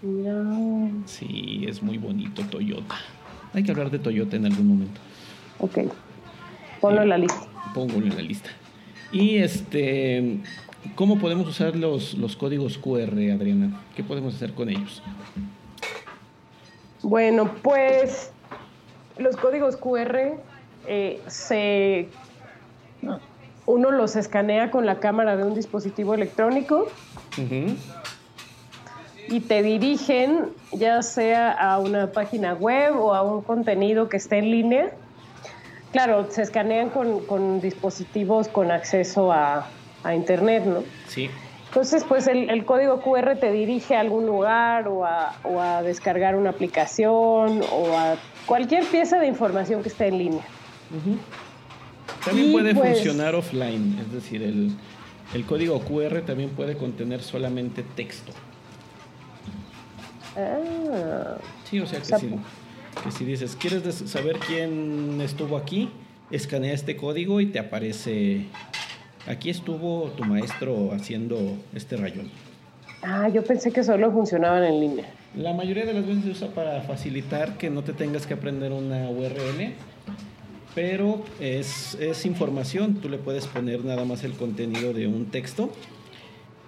Mira. 0.03 0.45
Sí, 1.07 1.65
es 1.67 1.83
muy 1.83 1.99
bonito 1.99 2.43
Toyota. 2.45 2.97
Hay 3.55 3.63
que 3.63 3.71
hablar 3.71 3.91
de 3.91 3.99
Toyota 3.99 4.37
en 4.37 4.47
algún 4.47 4.67
momento. 4.69 5.01
Ok. 5.61 5.79
Ponlo 6.81 7.03
en 7.03 7.09
la 7.09 7.19
lista. 7.19 7.47
Póngalo 7.75 8.07
en 8.07 8.15
la 8.17 8.23
lista. 8.23 8.51
Y 9.13 9.37
este, 9.39 10.39
¿cómo 10.95 11.19
podemos 11.19 11.49
usar 11.49 11.77
los, 11.77 12.15
los 12.15 12.37
códigos 12.37 12.79
QR, 12.79 13.13
Adriana? 13.33 13.81
¿Qué 13.97 14.03
podemos 14.03 14.35
hacer 14.35 14.53
con 14.55 14.69
ellos? 14.69 15.03
Bueno, 17.03 17.51
pues 17.63 18.33
los 19.19 19.37
códigos 19.37 19.77
QR 19.77 20.39
eh, 20.87 21.21
se 21.27 22.09
uno 23.67 23.91
los 23.91 24.17
escanea 24.17 24.71
con 24.71 24.87
la 24.87 24.99
cámara 24.99 25.37
de 25.37 25.45
un 25.45 25.55
dispositivo 25.55 26.15
electrónico 26.15 26.89
y 29.29 29.41
te 29.41 29.63
dirigen 29.63 30.47
ya 30.73 31.03
sea 31.03 31.53
a 31.53 31.79
una 31.79 32.11
página 32.13 32.55
web 32.55 32.97
o 32.99 33.15
a 33.15 33.23
un 33.23 33.43
contenido 33.43 34.09
que 34.09 34.17
esté 34.17 34.39
en 34.39 34.51
línea. 34.51 34.91
Claro, 35.93 36.31
se 36.31 36.43
escanean 36.43 36.89
con, 36.91 37.21
con 37.27 37.61
dispositivos 37.61 38.49
con 38.49 38.71
acceso 38.71 39.33
a, 39.33 39.67
a 40.05 40.15
Internet, 40.15 40.65
¿no? 40.65 40.83
Sí. 41.09 41.29
Entonces, 41.69 42.05
pues 42.09 42.27
el, 42.29 42.49
el 42.51 42.65
código 42.65 43.01
QR 43.03 43.37
te 43.39 43.53
dirige 43.53 43.95
a 43.95 44.01
algún 44.01 44.27
lugar 44.27 44.89
o 44.89 45.05
a, 45.05 45.37
o 45.45 45.61
a 45.61 45.83
descargar 45.83 46.35
una 46.35 46.51
aplicación 46.51 47.61
o 47.73 47.99
a 47.99 48.17
cualquier 48.47 48.85
pieza 48.85 49.19
de 49.19 49.27
información 49.27 49.83
que 49.83 49.89
esté 49.91 50.07
en 50.09 50.19
línea. 50.19 50.43
También 52.25 52.49
Y, 52.49 52.53
puede 52.53 52.75
pues- 52.75 52.95
funcionar 52.97 53.35
offline, 53.35 53.99
es 54.01 54.13
decir, 54.13 54.43
el, 54.43 54.73
el 55.35 55.45
código 55.45 55.79
QR 55.81 56.23
también 56.23 56.51
puede 56.51 56.75
contener 56.77 57.23
solamente 57.23 57.83
texto. 57.83 58.33
Ah, 60.37 61.37
Sí, 61.69 61.81
o 61.81 61.87
sea 61.87 61.99
que, 61.99 62.05
O 62.05 62.07
sea, 62.07 62.19
si, 62.19 62.29
que 63.05 63.11
si 63.11 63.25
dices, 63.27 63.57
¿quieres 63.61 63.95
saber 64.11 64.39
quién 64.39 65.21
estuvo 65.21 65.57
aquí? 65.57 65.91
Escanea 66.31 66.73
este 66.73 66.97
código 66.97 67.41
y 67.41 67.47
te 67.47 67.59
aparece, 67.59 68.47
aquí 69.29 69.51
estuvo 69.51 70.11
tu 70.17 70.25
maestro 70.25 70.93
haciendo 70.93 71.57
este 71.75 71.97
rayón. 71.97 72.31
ah, 73.03 73.29
yo 73.29 73.45
pensé 73.45 73.71
que 73.71 73.85
solo 73.85 74.11
funcionaban 74.11 74.65
en 74.65 74.81
línea. 74.81 75.05
La 75.37 75.53
mayoría 75.53 75.85
de 75.85 75.93
las 75.93 76.07
veces 76.07 76.25
se 76.25 76.31
usa 76.31 76.49
para 76.49 76.81
facilitar 76.83 77.59
que 77.59 77.71
no 77.71 77.83
te 77.83 77.93
tengas 77.93 78.27
que 78.27 78.35
aprender 78.35 78.73
una 78.73 79.09
URL, 79.11 79.75
pero 80.75 81.23
es, 81.41 81.97
es 82.01 82.25
información, 82.27 82.95
tú 82.97 83.09
le 83.09 83.19
puedes 83.19 83.47
poner 83.47 83.85
nada 83.85 84.05
más 84.05 84.25
el 84.25 84.33
contenido 84.33 84.93
de 84.93 85.07
un 85.07 85.27
texto 85.27 85.71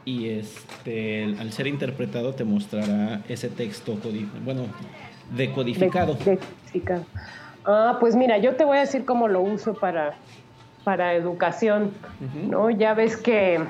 y 0.05 0.29
este, 0.29 1.25
al 1.39 1.53
ser 1.53 1.67
interpretado 1.67 2.35
te 2.35 2.45
mostrará 2.45 3.23
ese 3.29 3.49
texto, 3.49 3.97
bueno, 4.45 4.63
decodificado. 5.37 6.15
De- 6.15 6.33
decodificado. 6.37 7.05
Ah, 7.65 7.99
pues 8.01 8.17
mira, 8.17 8.39
yo 8.39 8.57
te 8.57 8.65
voy 8.65 8.79
a 8.79 8.81
decir 8.81 9.05
cómo 9.05 9.29
lo 9.29 9.43
uso 9.43 9.75
para, 9.75 10.15
para 10.85 11.15
educación. 11.15 11.93
¿no? 12.49 12.71
Ya 12.71 12.95
ves 12.95 13.17
que 13.17 13.61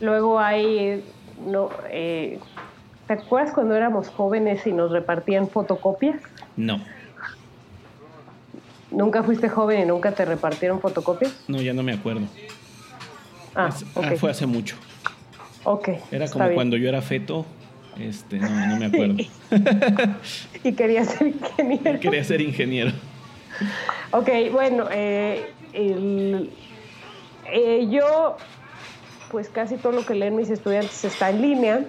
luego 0.00 0.38
hay, 0.38 1.02
no, 1.46 1.70
eh, 1.90 2.38
¿te 3.06 3.14
acuerdas 3.14 3.52
cuando 3.54 3.74
éramos 3.74 4.08
jóvenes 4.08 4.66
y 4.66 4.72
nos 4.72 4.90
repartían 4.92 5.48
fotocopias? 5.48 6.20
No, 6.56 6.80
¿Nunca 8.90 9.22
fuiste 9.22 9.48
joven 9.48 9.80
y 9.80 9.84
nunca 9.84 10.12
te 10.12 10.24
repartieron 10.24 10.80
fotocopias? 10.80 11.32
no, 11.48 11.60
ya 11.60 11.72
no 11.74 11.82
me 11.82 11.92
acuerdo. 11.92 12.22
Ah, 13.54 13.68
Es- 13.68 13.84
ah, 13.96 14.12
fue 14.16 14.30
hace 14.30 14.46
mucho. 14.46 14.76
ok, 15.64 15.88
Era 16.10 16.28
como 16.30 16.50
cuando 16.54 16.76
yo 16.76 16.88
era 16.88 17.02
feto, 17.02 17.44
este, 17.98 18.38
no, 18.38 18.48
no 18.48 18.76
me 18.76 18.86
acuerdo. 18.86 19.14
Y 20.64 20.72
quería 20.72 21.04
ser 21.04 21.28
ingeniero. 21.28 22.00
Quería 22.00 22.24
ser 22.24 22.40
ingeniero. 22.40 22.90
Ok, 24.12 24.28
bueno, 24.52 24.86
eh, 24.90 25.52
el- 25.72 26.50
eh, 27.52 27.86
yo, 27.90 28.36
pues 29.30 29.48
casi 29.48 29.76
todo 29.76 29.92
lo 29.92 30.04
que 30.04 30.14
leen 30.14 30.36
mis 30.36 30.50
estudiantes 30.50 31.04
está 31.04 31.30
en 31.30 31.42
línea. 31.42 31.84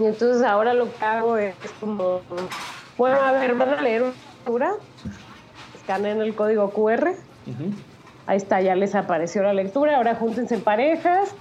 Y 0.00 0.04
entonces 0.04 0.42
ahora 0.42 0.74
lo 0.74 0.92
que 0.96 1.04
hago 1.04 1.36
es, 1.38 1.54
como, 1.80 2.20
bueno, 2.96 3.20
a 3.20 3.32
ver, 3.32 3.54
van 3.54 3.70
a 3.70 3.80
leer 3.82 4.02
una 4.02 4.12
lectura, 4.12 4.72
escanean 5.74 6.20
el 6.20 6.34
código 6.34 6.70
QR, 6.72 7.14
ahí 8.26 8.36
está, 8.36 8.60
ya 8.60 8.74
les 8.74 8.94
apareció 8.94 9.42
la 9.42 9.52
lectura, 9.54 9.96
ahora 9.96 10.16
júntense 10.16 10.56
en 10.56 10.60
parejas 10.62 11.34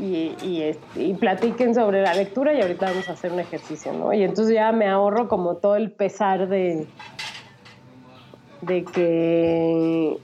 y, 0.00 0.34
y, 0.42 0.62
este, 0.62 1.02
y 1.02 1.14
platiquen 1.14 1.74
sobre 1.74 2.02
la 2.02 2.14
lectura 2.14 2.52
y 2.52 2.60
ahorita 2.60 2.90
vamos 2.90 3.08
a 3.08 3.12
hacer 3.12 3.32
un 3.32 3.40
ejercicio, 3.40 3.92
¿no? 3.92 4.12
Y 4.12 4.24
entonces 4.24 4.54
ya 4.54 4.72
me 4.72 4.88
ahorro 4.88 5.28
como 5.28 5.56
todo 5.56 5.76
el 5.76 5.92
pesar 5.92 6.48
de, 6.48 6.86
de 8.62 8.84
que 8.84 10.18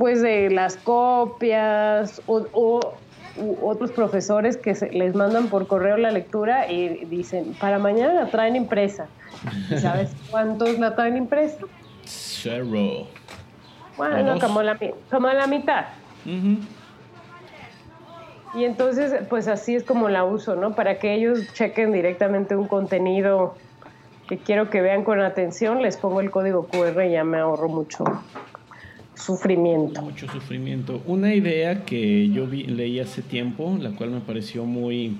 pues 0.00 0.22
de 0.22 0.48
las 0.48 0.78
copias 0.78 2.22
o, 2.24 2.42
o- 2.54 2.80
u 3.36 3.68
otros 3.68 3.92
profesores 3.92 4.56
que 4.56 4.74
se- 4.74 4.90
les 4.92 5.14
mandan 5.14 5.50
por 5.50 5.66
correo 5.66 5.98
la 5.98 6.10
lectura 6.10 6.72
y 6.72 7.04
dicen, 7.04 7.54
para 7.56 7.78
mañana 7.78 8.14
la 8.14 8.30
traen 8.30 8.56
impresa. 8.56 9.10
¿Y 9.70 9.76
¿Sabes 9.76 10.16
cuántos 10.30 10.78
la 10.78 10.96
traen 10.96 11.18
impresa? 11.18 11.58
Zero. 12.06 13.10
Bueno, 13.94 14.38
como 14.40 14.62
la, 14.62 14.78
mi- 14.80 14.94
como 15.10 15.28
la 15.28 15.46
mitad. 15.46 15.84
Y 18.54 18.64
entonces, 18.64 19.14
pues 19.28 19.48
así 19.48 19.74
es 19.74 19.84
como 19.84 20.08
la 20.08 20.24
uso, 20.24 20.56
¿no? 20.56 20.74
Para 20.74 20.98
que 20.98 21.12
ellos 21.12 21.52
chequen 21.52 21.92
directamente 21.92 22.56
un 22.56 22.66
contenido 22.68 23.58
que 24.26 24.38
quiero 24.38 24.70
que 24.70 24.80
vean 24.80 25.04
con 25.04 25.20
atención, 25.20 25.82
les 25.82 25.98
pongo 25.98 26.20
el 26.22 26.30
código 26.30 26.68
QR 26.68 27.06
y 27.06 27.12
ya 27.12 27.22
me 27.22 27.38
ahorro 27.38 27.68
mucho 27.68 28.02
sufrimiento. 29.20 30.02
Mucho 30.02 30.26
sufrimiento. 30.28 31.02
Una 31.06 31.34
idea 31.34 31.84
que 31.84 32.28
yo 32.30 32.46
leí 32.46 33.00
hace 33.00 33.22
tiempo, 33.22 33.76
la 33.80 33.90
cual 33.90 34.10
me 34.10 34.20
pareció 34.20 34.64
muy, 34.64 35.16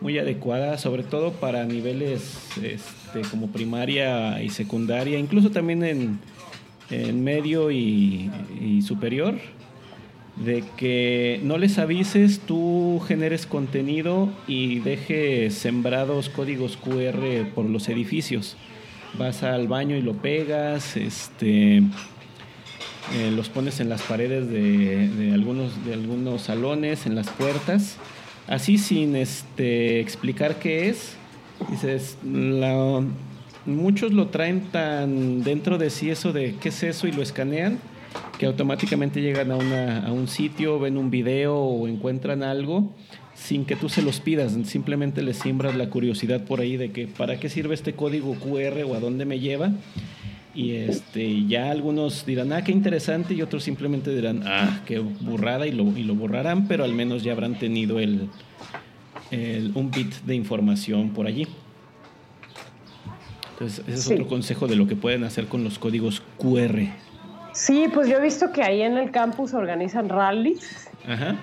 muy 0.00 0.18
adecuada, 0.18 0.78
sobre 0.78 1.02
todo 1.02 1.32
para 1.32 1.64
niveles 1.64 2.56
este, 2.62 3.22
como 3.30 3.48
primaria 3.48 4.42
y 4.42 4.50
secundaria, 4.50 5.18
incluso 5.18 5.50
también 5.50 5.82
en, 5.84 6.18
en 6.90 7.24
medio 7.24 7.70
y, 7.70 8.30
y 8.60 8.82
superior, 8.82 9.36
de 10.36 10.62
que 10.76 11.40
no 11.42 11.58
les 11.58 11.78
avises, 11.78 12.40
tú 12.40 13.00
generes 13.08 13.46
contenido 13.46 14.28
y 14.46 14.78
dejes 14.80 15.54
sembrados 15.54 16.28
códigos 16.28 16.76
QR 16.76 17.52
por 17.54 17.64
los 17.64 17.88
edificios. 17.88 18.56
Vas 19.18 19.42
al 19.42 19.68
baño 19.68 19.96
y 19.96 20.02
lo 20.02 20.14
pegas, 20.14 20.96
este, 20.96 21.82
eh, 23.14 23.30
los 23.34 23.48
pones 23.48 23.80
en 23.80 23.88
las 23.88 24.02
paredes 24.02 24.48
de, 24.48 25.08
de 25.08 25.32
algunos, 25.32 25.84
de 25.84 25.94
algunos 25.94 26.42
salones, 26.42 27.06
en 27.06 27.14
las 27.14 27.28
puertas, 27.28 27.96
así 28.46 28.78
sin 28.78 29.16
este, 29.16 30.00
explicar 30.00 30.58
qué 30.58 30.88
es. 30.88 31.16
Dices, 31.70 32.18
la, 32.24 33.02
muchos 33.66 34.12
lo 34.12 34.28
traen 34.28 34.62
tan 34.70 35.42
dentro 35.42 35.78
de 35.78 35.90
sí 35.90 36.10
eso 36.10 36.32
de 36.32 36.54
qué 36.60 36.68
es 36.68 36.82
eso 36.82 37.06
y 37.06 37.12
lo 37.12 37.22
escanean 37.22 37.78
que 38.38 38.46
automáticamente 38.46 39.20
llegan 39.20 39.50
a, 39.50 39.56
una, 39.56 40.06
a 40.06 40.12
un 40.12 40.28
sitio, 40.28 40.78
ven 40.78 40.96
un 40.96 41.10
video 41.10 41.56
o 41.56 41.88
encuentran 41.88 42.42
algo 42.42 42.92
sin 43.34 43.64
que 43.64 43.76
tú 43.76 43.88
se 43.88 44.02
los 44.02 44.20
pidas, 44.20 44.56
simplemente 44.64 45.22
les 45.22 45.36
siembras 45.36 45.76
la 45.76 45.90
curiosidad 45.90 46.44
por 46.44 46.60
ahí 46.60 46.76
de 46.76 46.90
que 46.90 47.06
para 47.06 47.38
qué 47.38 47.48
sirve 47.48 47.74
este 47.74 47.94
código 47.94 48.34
QR 48.34 48.82
o 48.84 48.94
a 48.94 49.00
dónde 49.00 49.24
me 49.24 49.38
lleva. 49.38 49.70
Y 50.58 50.72
este, 50.74 51.46
ya 51.46 51.70
algunos 51.70 52.26
dirán, 52.26 52.52
ah, 52.52 52.64
qué 52.64 52.72
interesante, 52.72 53.32
y 53.32 53.42
otros 53.42 53.62
simplemente 53.62 54.12
dirán, 54.12 54.42
ah, 54.44 54.80
qué 54.86 54.98
burrada, 54.98 55.68
y 55.68 55.70
lo, 55.70 55.84
y 55.96 56.02
lo 56.02 56.16
borrarán, 56.16 56.66
pero 56.66 56.82
al 56.82 56.92
menos 56.94 57.22
ya 57.22 57.30
habrán 57.30 57.56
tenido 57.60 58.00
el, 58.00 58.28
el, 59.30 59.70
un 59.76 59.92
bit 59.92 60.12
de 60.26 60.34
información 60.34 61.10
por 61.10 61.28
allí. 61.28 61.46
Entonces, 63.52 63.84
ese 63.86 63.94
es 63.94 64.02
Sí. 64.02 64.14
otro 64.14 64.26
consejo 64.26 64.66
de 64.66 64.74
lo 64.74 64.88
que 64.88 64.96
pueden 64.96 65.22
hacer 65.22 65.46
con 65.46 65.62
los 65.62 65.78
códigos 65.78 66.22
QR. 66.38 66.88
Sí, 67.52 67.86
pues 67.94 68.08
yo 68.08 68.16
he 68.16 68.20
visto 68.22 68.50
que 68.50 68.62
ahí 68.64 68.82
en 68.82 68.98
el 68.98 69.12
campus 69.12 69.54
organizan 69.54 70.08
rallies 70.08 70.88
Ajá. 71.06 71.36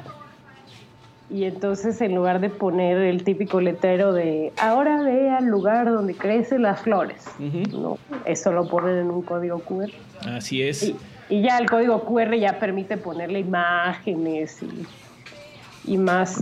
Y 1.30 1.46
entonces 1.46 2.00
en 2.02 2.14
lugar 2.14 2.40
de 2.40 2.50
poner 2.50 2.98
el 2.98 3.24
típico 3.24 3.60
letrero 3.60 4.14
de 4.14 4.54
ahora 4.58 5.02
ve 5.02 5.30
al 5.30 5.46
lugar 5.46 5.92
donde 5.92 6.14
crecen 6.14 6.62
las 6.62 6.82
flores, 6.82 7.24
Ujú. 7.40 7.82
no, 7.82 7.98
eso 8.26 8.52
lo 8.52 8.68
ponen 8.68 8.98
en 9.00 9.10
un 9.10 9.22
código 9.24 9.60
QR. 9.60 9.92
Así 10.22 10.62
es. 10.62 10.84
Y, 10.84 10.96
y 11.30 11.42
ya 11.42 11.58
el 11.58 11.70
código 11.70 12.04
QR 12.06 12.36
ya 12.38 12.60
permite 12.60 12.98
ponerle 12.98 13.40
imágenes 13.40 14.62
y, 14.62 15.92
y 15.94 15.98
más 15.98 16.42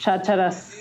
chácharas 0.00 0.78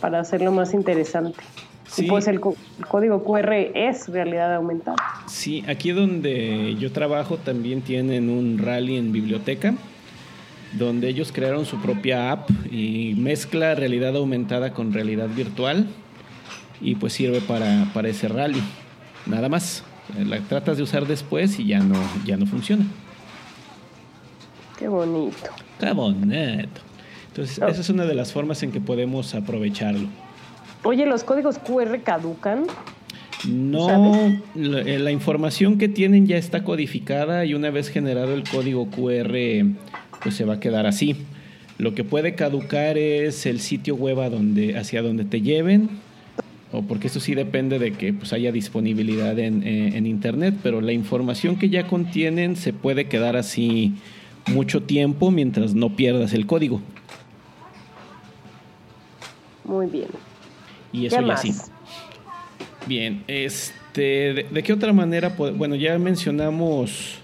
para 0.00 0.20
hacerlo 0.20 0.52
más 0.52 0.74
interesante. 0.74 1.42
Sí. 1.88 2.04
Y 2.06 2.08
pues 2.08 2.26
el, 2.26 2.40
el 2.78 2.86
código 2.86 3.22
QR 3.22 3.52
es 3.74 4.08
realidad 4.08 4.54
aumentada. 4.54 4.96
Sí, 5.26 5.62
aquí 5.68 5.90
donde 5.90 6.74
yo 6.76 6.90
trabajo 6.92 7.36
también 7.36 7.82
tienen 7.82 8.30
un 8.30 8.58
rally 8.58 8.96
en 8.96 9.12
biblioteca, 9.12 9.74
donde 10.72 11.08
ellos 11.08 11.32
crearon 11.32 11.66
su 11.66 11.80
propia 11.80 12.32
app 12.32 12.50
y 12.70 13.14
mezcla 13.16 13.74
realidad 13.74 14.16
aumentada 14.16 14.72
con 14.72 14.92
realidad 14.92 15.28
virtual 15.28 15.86
y 16.80 16.94
pues 16.96 17.12
sirve 17.12 17.40
para, 17.40 17.90
para 17.92 18.08
ese 18.08 18.28
rally. 18.28 18.62
Nada 19.26 19.48
más. 19.48 19.84
La 20.26 20.40
tratas 20.40 20.76
de 20.76 20.82
usar 20.82 21.06
después 21.06 21.58
y 21.60 21.66
ya 21.66 21.78
no, 21.78 21.94
ya 22.26 22.36
no 22.36 22.44
funciona. 22.46 22.84
Qué 24.78 24.88
bonito. 24.88 25.50
Qué 25.78 25.92
bonito. 25.92 26.80
Entonces, 27.28 27.60
Oh. 27.62 27.68
esa 27.68 27.80
es 27.80 27.88
una 27.88 28.04
de 28.04 28.14
las 28.14 28.32
formas 28.32 28.62
en 28.62 28.72
que 28.72 28.80
podemos 28.80 29.34
aprovecharlo. 29.34 30.08
Oye, 30.82 31.06
¿los 31.06 31.24
códigos 31.24 31.58
QR 31.58 32.02
caducan? 32.02 32.66
No, 33.48 34.14
eh, 34.54 34.98
la 35.00 35.10
información 35.10 35.78
que 35.78 35.88
tienen 35.88 36.26
ya 36.26 36.36
está 36.36 36.62
codificada 36.64 37.44
y 37.44 37.54
una 37.54 37.70
vez 37.70 37.88
generado 37.88 38.34
el 38.34 38.44
código 38.48 38.88
QR, 38.90 39.66
pues 40.22 40.34
se 40.34 40.44
va 40.44 40.54
a 40.54 40.60
quedar 40.60 40.86
así. 40.86 41.16
Lo 41.78 41.94
que 41.94 42.04
puede 42.04 42.34
caducar 42.34 42.98
es 42.98 43.46
el 43.46 43.60
sitio 43.60 43.96
web 43.96 44.20
a 44.20 44.30
donde, 44.30 44.76
hacia 44.78 45.02
donde 45.02 45.24
te 45.24 45.40
lleven, 45.40 45.90
o 46.70 46.82
porque 46.82 47.08
eso 47.08 47.20
sí 47.20 47.34
depende 47.34 47.78
de 47.78 47.92
que 47.92 48.12
pues, 48.12 48.32
haya 48.32 48.52
disponibilidad 48.52 49.38
en, 49.38 49.62
eh, 49.66 49.96
en 49.96 50.06
internet, 50.06 50.54
pero 50.62 50.80
la 50.80 50.92
información 50.92 51.56
que 51.56 51.68
ya 51.68 51.86
contienen 51.86 52.56
se 52.56 52.72
puede 52.72 53.06
quedar 53.06 53.36
así 53.36 53.94
mucho 54.46 54.82
tiempo 54.82 55.30
mientras 55.30 55.74
no 55.74 55.96
pierdas 55.96 56.32
el 56.34 56.46
código. 56.46 56.80
Muy 59.64 59.86
bien. 59.86 60.08
Y 60.92 61.06
eso 61.06 61.16
¿Qué 61.16 61.22
ya 61.22 61.28
más? 61.28 61.42
sí. 61.42 61.52
Bien, 62.86 63.22
este, 63.28 64.34
¿de, 64.34 64.46
de 64.50 64.62
qué 64.62 64.72
otra 64.72 64.92
manera? 64.92 65.30
Bueno, 65.30 65.76
ya 65.76 65.98
mencionamos 65.98 67.21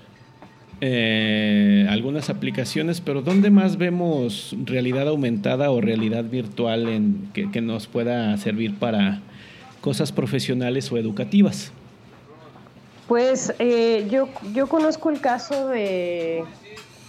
eh, 0.81 1.87
algunas 1.91 2.31
aplicaciones, 2.31 3.01
pero 3.01 3.23
¿dónde 3.23 3.51
más 3.51 3.77
vemos 3.79 4.55
realidad 4.65 5.09
aumentada 5.09 5.71
o 5.71 5.81
realidad 5.81 6.25
virtual 6.25 6.89
en, 6.89 7.31
que, 7.35 7.51
que 7.51 7.61
nos 7.61 7.87
pueda 7.87 8.37
servir 8.37 8.79
para 8.79 9.21
cosas 9.81 10.13
profesionales 10.13 10.91
o 10.93 10.99
educativas? 10.99 11.73
Pues 13.09 13.55
eh, 13.59 14.07
yo, 14.11 14.29
yo 14.53 14.69
conozco 14.69 15.11
el 15.11 15.21
caso 15.21 15.69
de 15.69 16.45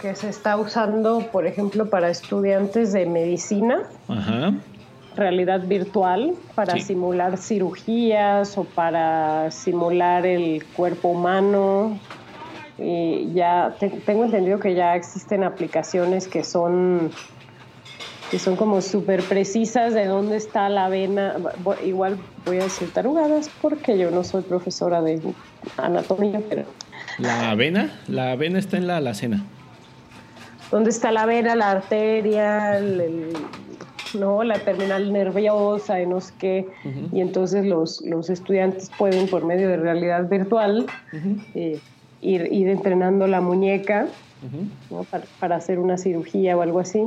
que 0.01 0.15
se 0.15 0.30
está 0.30 0.55
usando, 0.55 1.28
por 1.32 1.45
ejemplo, 1.45 1.89
para 1.89 2.09
estudiantes 2.09 2.93
de 2.93 3.05
medicina, 3.05 3.82
Ajá. 4.07 4.53
realidad 5.17 5.67
virtual, 5.67 6.36
para 6.55 6.76
Sí. 6.76 6.82
simular 6.82 7.38
cirugías 7.38 8.57
o 8.57 8.63
para 8.63 9.51
simular 9.51 10.26
el 10.26 10.63
cuerpo 10.74 11.09
humano. 11.09 11.99
Y 12.82 13.32
ya 13.34 13.76
te- 13.80 13.90
tengo 13.90 14.24
entendido 14.26 14.60
que 14.60 14.74
ya 14.76 14.96
existen 14.96 15.44
aplicaciones 15.44 16.28
que 16.28 16.44
son 16.44 17.12
que 18.32 18.38
son 18.38 18.56
como 18.56 18.80
súper 18.80 19.24
precisas 19.24 19.96
de 19.96 20.06
dónde 20.06 20.38
está 20.38 20.70
la 20.70 20.88
vena. 20.88 21.36
Bu- 21.64 21.84
Igual 21.84 22.18
voy 22.46 22.58
a 22.60 22.64
decir 22.64 22.92
tarugadas 22.94 23.50
porque 23.60 23.98
yo 23.98 24.12
no 24.12 24.24
soy 24.24 24.44
profesora 24.44 25.02
de 25.02 25.20
anatomía, 25.78 26.40
pero 26.48 26.66
La 27.18 27.50
avena, 27.50 27.90
la 28.08 28.32
avena 28.34 28.60
está 28.60 28.78
en 28.78 28.86
la 28.86 28.98
alacena. 28.98 29.44
dónde 30.72 30.92
está 30.92 31.12
la 31.12 31.26
vena, 31.26 31.56
la 31.56 31.72
arteria, 31.72 32.78
el- 32.78 33.02
el- 33.02 33.34
no, 34.14 34.44
la 34.44 34.60
terminal 34.60 35.12
nerviosa 35.12 36.00
y 36.00 36.06
no 36.06 36.22
sé 36.22 36.34
qué. 36.38 36.68
Y 37.12 37.22
entonces 37.22 37.66
los, 37.66 38.02
los 38.06 38.30
estudiantes 38.30 38.92
pueden, 38.98 39.28
por 39.28 39.44
medio 39.46 39.68
de 39.68 39.78
realidad 39.78 40.30
virtual, 40.30 40.86
eh, 41.56 41.80
ir, 42.22 42.47
ir 42.51 42.67
entrenando 42.70 43.28
la 43.28 43.41
muñeca 43.41 44.07
para, 45.11 45.26
para 45.39 45.55
hacer 45.57 45.80
una 45.80 45.97
cirugía 45.97 46.55
o 46.57 46.61
algo 46.61 46.80
así. 46.80 47.03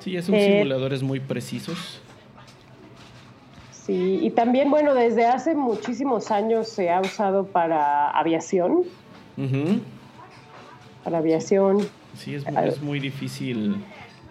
Sí, 0.00 0.12
ya 0.12 0.22
son 0.22 0.34
Eh, 0.34 0.52
simuladores 0.52 1.02
muy 1.02 1.20
precisos. 1.20 2.00
Sí, 3.70 4.20
y 4.22 4.30
también, 4.30 4.70
bueno, 4.70 4.94
desde 4.94 5.26
hace 5.26 5.54
muchísimos 5.54 6.30
años 6.30 6.68
se 6.68 6.90
ha 6.90 7.00
usado 7.00 7.46
para 7.46 8.10
aviación, 8.10 8.82
para 11.02 11.18
aviación. 11.18 11.78
Sí, 12.16 12.34
es, 12.34 12.44
Ah. 12.46 12.66
es 12.66 12.80
muy 12.82 13.00
difícil 13.00 13.76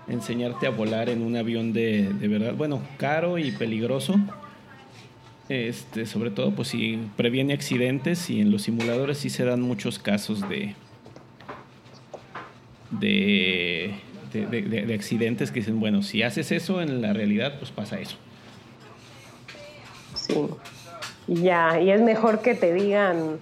enseñarte 0.07 0.65
a 0.67 0.69
volar 0.69 1.09
en 1.09 1.21
un 1.21 1.36
avión 1.36 1.73
de, 1.73 2.11
de 2.13 2.27
verdad, 2.27 2.53
bueno, 2.55 2.80
caro 2.97 3.38
y 3.38 3.51
peligroso. 3.51 4.15
Este, 5.50 6.06
sobre 6.06 6.30
todo, 6.30 6.52
pues 6.52 6.68
si 6.70 7.00
previene 7.18 7.54
accidentes 7.54 8.30
y 8.30 8.39
en 8.39 8.52
los 8.52 8.62
simuladores 8.64 9.18
sí 9.18 9.30
se 9.32 9.43
dan 9.45 9.62
muchos 9.62 9.97
casos 10.00 10.47
de 10.47 10.76
de, 12.91 13.93
de, 14.34 14.45
de- 14.47 14.62
de- 14.64 14.86
de 14.86 14.93
accidentes 14.93 15.52
que 15.52 15.60
dicen, 15.60 15.80
bueno, 15.80 16.02
si 16.02 16.24
haces 16.24 16.52
eso 16.52 16.82
en 16.82 17.02
la 17.02 17.14
realidad, 17.14 17.58
pues 17.60 17.72
pasa 17.72 18.00
eso. 18.00 18.18
Sí. 20.16 20.36
Ya, 21.28 21.80
y 21.80 21.91
es 21.91 22.02
mejor 22.02 22.41
que 22.41 22.56
te 22.56 22.74
digan, 22.74 23.38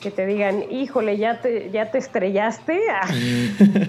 que 0.00 0.10
te 0.10 0.26
digan, 0.26 0.64
híjole, 0.72 1.18
ya 1.18 1.40
te, 1.40 1.70
ya 1.70 1.90
te 1.90 1.98
estrellaste, 1.98 2.78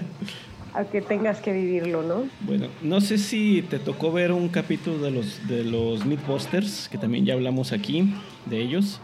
a, 0.74 0.84
que 0.84 1.00
tengas 1.00 1.40
que 1.40 1.52
vivirlo, 1.52 2.02
¿no? 2.02 2.24
Bueno, 2.40 2.68
no 2.82 3.00
sé 3.00 3.18
si 3.18 3.62
te 3.62 3.78
tocó 3.78 4.12
ver 4.12 4.32
un 4.32 4.48
capítulo 4.48 4.98
de 4.98 5.10
los 5.10 5.46
de 5.48 5.64
los 5.64 6.04
Mythbusters, 6.04 6.88
que 6.88 6.98
también 6.98 7.24
ya 7.24 7.34
hablamos 7.34 7.72
aquí 7.72 8.14
de 8.46 8.60
ellos, 8.60 9.00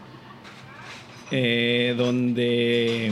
eh, 1.31 1.95
donde 1.97 3.11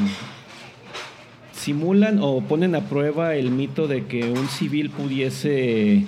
simulan 1.54 2.20
o 2.22 2.42
ponen 2.42 2.76
a 2.76 2.82
prueba 2.82 3.36
el 3.36 3.52
mito 3.52 3.88
de 3.88 4.06
que 4.06 4.30
un 4.30 4.48
civil 4.48 4.90
pudiese 4.90 6.06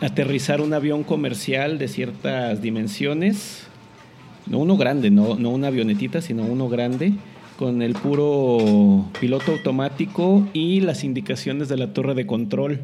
aterrizar 0.00 0.60
un 0.60 0.74
avión 0.74 1.04
comercial 1.04 1.78
de 1.78 1.88
ciertas 1.88 2.60
dimensiones, 2.60 3.66
no 4.46 4.58
uno 4.58 4.76
grande, 4.76 5.10
no, 5.10 5.36
no 5.36 5.50
una 5.50 5.68
avionetita, 5.68 6.20
sino 6.20 6.42
uno 6.42 6.68
grande, 6.68 7.12
con 7.60 7.82
el 7.82 7.92
puro 7.92 9.04
piloto 9.20 9.52
automático 9.52 10.48
y 10.54 10.80
las 10.80 11.04
indicaciones 11.04 11.68
de 11.68 11.76
la 11.76 11.92
torre 11.92 12.14
de 12.14 12.26
control. 12.26 12.80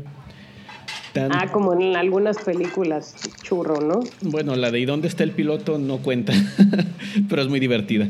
Tan- 1.15 1.33
Ah, 1.33 1.47
como 1.51 1.73
en 1.73 1.97
algunas 1.97 2.37
películas, 2.37 3.17
churro, 3.41 3.81
¿no? 3.81 4.01
Bueno, 4.21 4.55
la 4.55 4.71
de 4.71 4.79
¿y 4.81 4.85
dónde 4.85 5.09
está 5.09 5.25
el 5.25 5.31
piloto? 5.31 5.79
no 5.79 5.97
cuenta, 5.97 6.35
pero 7.31 7.41
es 7.41 7.49
muy 7.49 7.59
divertida. 7.59 8.07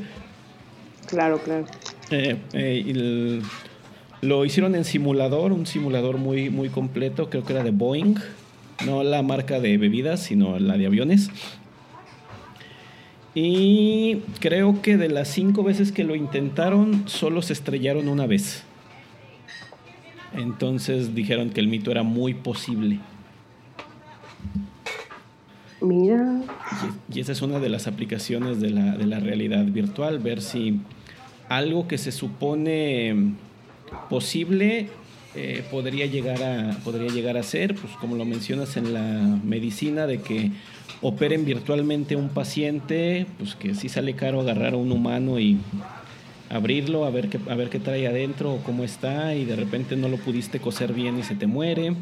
Claro, 1.06 1.38
claro. 1.38 1.66
Eh, 2.10 2.36
eh, 2.52 2.84
el- 2.84 3.42
Lo 4.22 4.44
hicieron 4.44 4.74
en 4.74 4.84
simulador, 4.84 5.52
un 5.52 5.66
simulador 5.66 6.16
muy, 6.18 6.50
muy 6.50 6.68
completo, 6.68 7.30
creo 7.30 7.44
que 7.44 7.52
era 7.52 7.62
de 7.62 7.70
Boeing, 7.70 8.16
no 8.84 9.04
la 9.04 9.22
marca 9.22 9.60
de 9.60 9.78
bebidas, 9.78 10.18
sino 10.18 10.58
la 10.58 10.76
de 10.76 10.86
aviones. 10.86 11.30
Y 13.38 14.22
creo 14.40 14.80
que 14.80 14.96
de 14.96 15.10
las 15.10 15.28
cinco 15.28 15.62
veces 15.62 15.92
que 15.92 16.04
lo 16.04 16.14
intentaron, 16.14 17.06
solo 17.06 17.42
se 17.42 17.52
estrellaron 17.52 18.08
una 18.08 18.26
vez. 18.26 18.64
Entonces 20.32 21.14
dijeron 21.14 21.50
que 21.50 21.60
el 21.60 21.68
mito 21.68 21.90
era 21.90 22.02
muy 22.02 22.32
posible. 22.32 22.98
Mira. 25.82 26.40
Y, 27.12 27.20
esa 27.20 27.32
es 27.32 27.42
una 27.42 27.58
de 27.58 27.68
las 27.68 27.86
aplicaciones 27.86 28.58
de 28.58 28.70
la, 28.70 28.96
de 28.96 29.04
la 29.04 29.20
realidad 29.20 29.66
virtual, 29.66 30.18
ver 30.18 30.40
si 30.40 30.80
algo 31.50 31.86
que 31.86 31.98
se 31.98 32.12
supone 32.12 33.34
posible 34.08 34.88
eh, 35.36 35.62
podría, 35.70 36.06
llegar 36.06 36.42
a, 36.42 36.78
podría 36.82 37.10
llegar 37.10 37.36
a 37.36 37.42
ser, 37.42 37.74
pues 37.74 37.92
como 38.00 38.16
lo 38.16 38.24
mencionas 38.24 38.78
en 38.78 38.94
la 38.94 39.38
medicina, 39.44 40.06
de 40.06 40.22
que 40.22 40.50
operen 41.02 41.44
virtualmente 41.44 42.16
un 42.16 42.30
paciente, 42.30 43.26
pues 43.36 43.54
que 43.54 43.74
sí 43.74 43.90
sale 43.90 44.14
caro 44.14 44.40
agarrar 44.40 44.72
a 44.72 44.76
un 44.78 44.90
humano 44.90 45.38
y 45.38 45.58
abrirlo, 46.48 47.04
a 47.04 47.10
ver 47.10 47.28
qué, 47.28 47.38
a 47.50 47.54
ver 47.54 47.68
qué 47.68 47.78
trae 47.78 48.06
adentro 48.06 48.54
o 48.54 48.62
cómo 48.62 48.82
está, 48.82 49.34
y 49.34 49.44
de 49.44 49.56
repente 49.56 49.94
no 49.94 50.08
lo 50.08 50.16
pudiste 50.16 50.58
coser 50.58 50.94
bien 50.94 51.18
y 51.18 51.22
se 51.22 51.34
te 51.34 51.46
muere. 51.46 51.92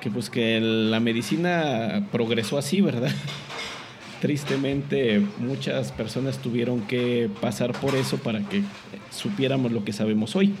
Que 0.00 0.08
pues 0.08 0.30
que 0.30 0.60
la 0.60 1.00
medicina 1.00 2.06
progresó 2.12 2.58
así, 2.58 2.80
¿verdad? 2.80 3.10
Tristemente 4.20 5.20
muchas 5.40 5.90
personas 5.90 6.38
tuvieron 6.38 6.82
que 6.82 7.28
pasar 7.40 7.72
por 7.72 7.96
eso 7.96 8.18
para 8.18 8.40
que 8.48 8.62
supiéramos 9.10 9.72
lo 9.72 9.84
que 9.84 9.92
sabemos 9.92 10.36
hoy. 10.36 10.54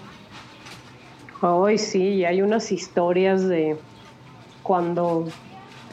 Hoy 1.40 1.78
sí, 1.78 2.24
hay 2.24 2.42
unas 2.42 2.72
historias 2.72 3.46
de 3.46 3.76
cuando 4.62 5.28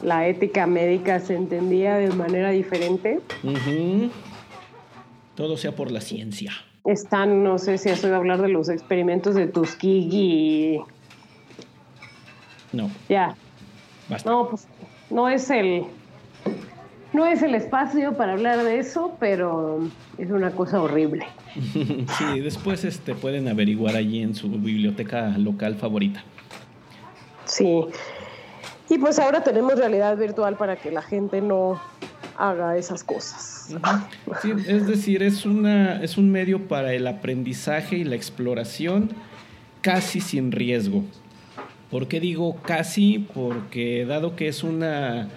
la 0.02 0.26
ética 0.26 0.66
médica 0.66 1.20
se 1.20 1.34
entendía 1.34 1.96
de 1.96 2.08
manera 2.10 2.50
diferente. 2.50 3.20
Todo 5.34 5.56
sea 5.56 5.72
por 5.72 5.90
la 5.90 6.00
ciencia. 6.00 6.52
Están, 6.84 7.44
no 7.44 7.58
sé 7.58 7.78
si 7.78 7.90
has 7.90 8.02
oído 8.04 8.16
hablar 8.16 8.42
de 8.42 8.48
los 8.48 8.68
experimentos 8.68 9.34
de 9.34 9.46
Tuskegee. 9.46 10.80
No. 12.72 12.90
Ya. 13.08 13.36
Basta. 14.08 14.30
No, 14.30 14.48
pues 14.48 14.66
no 15.10 15.28
es 15.28 15.48
el 15.50 15.84
no 17.12 17.26
es 17.26 17.42
el 17.42 17.54
espacio 17.54 18.16
para 18.16 18.32
hablar 18.32 18.62
de 18.62 18.78
eso, 18.78 19.16
pero 19.18 19.80
es 20.18 20.30
una 20.30 20.50
cosa 20.50 20.80
horrible. 20.80 21.26
sí, 21.54 22.40
después 22.40 22.84
este, 22.84 23.14
pueden 23.14 23.48
averiguar 23.48 23.96
allí 23.96 24.22
en 24.22 24.34
su 24.34 24.50
biblioteca 24.50 25.28
local 25.38 25.76
favorita. 25.76 26.22
Sí. 27.44 27.86
Y 28.88 28.98
pues 28.98 29.18
ahora 29.18 29.42
tenemos 29.42 29.78
realidad 29.78 30.16
virtual 30.16 30.56
para 30.56 30.76
que 30.76 30.90
la 30.90 31.02
gente 31.02 31.40
no 31.40 31.80
haga 32.36 32.76
esas 32.76 33.02
cosas. 33.02 33.74
Sí, 34.42 34.52
es 34.68 34.86
decir, 34.86 35.22
es, 35.22 35.46
una, 35.46 36.02
es 36.02 36.16
un 36.16 36.30
medio 36.30 36.68
para 36.68 36.92
el 36.92 37.06
aprendizaje 37.06 37.96
y 37.96 38.04
la 38.04 38.14
exploración 38.14 39.10
casi 39.80 40.20
sin 40.20 40.52
riesgo. 40.52 41.04
¿Por 41.90 42.08
qué 42.08 42.20
digo 42.20 42.56
casi? 42.62 43.26
Porque 43.32 44.04
dado 44.04 44.36
que 44.36 44.48
es 44.48 44.62
una 44.62 45.28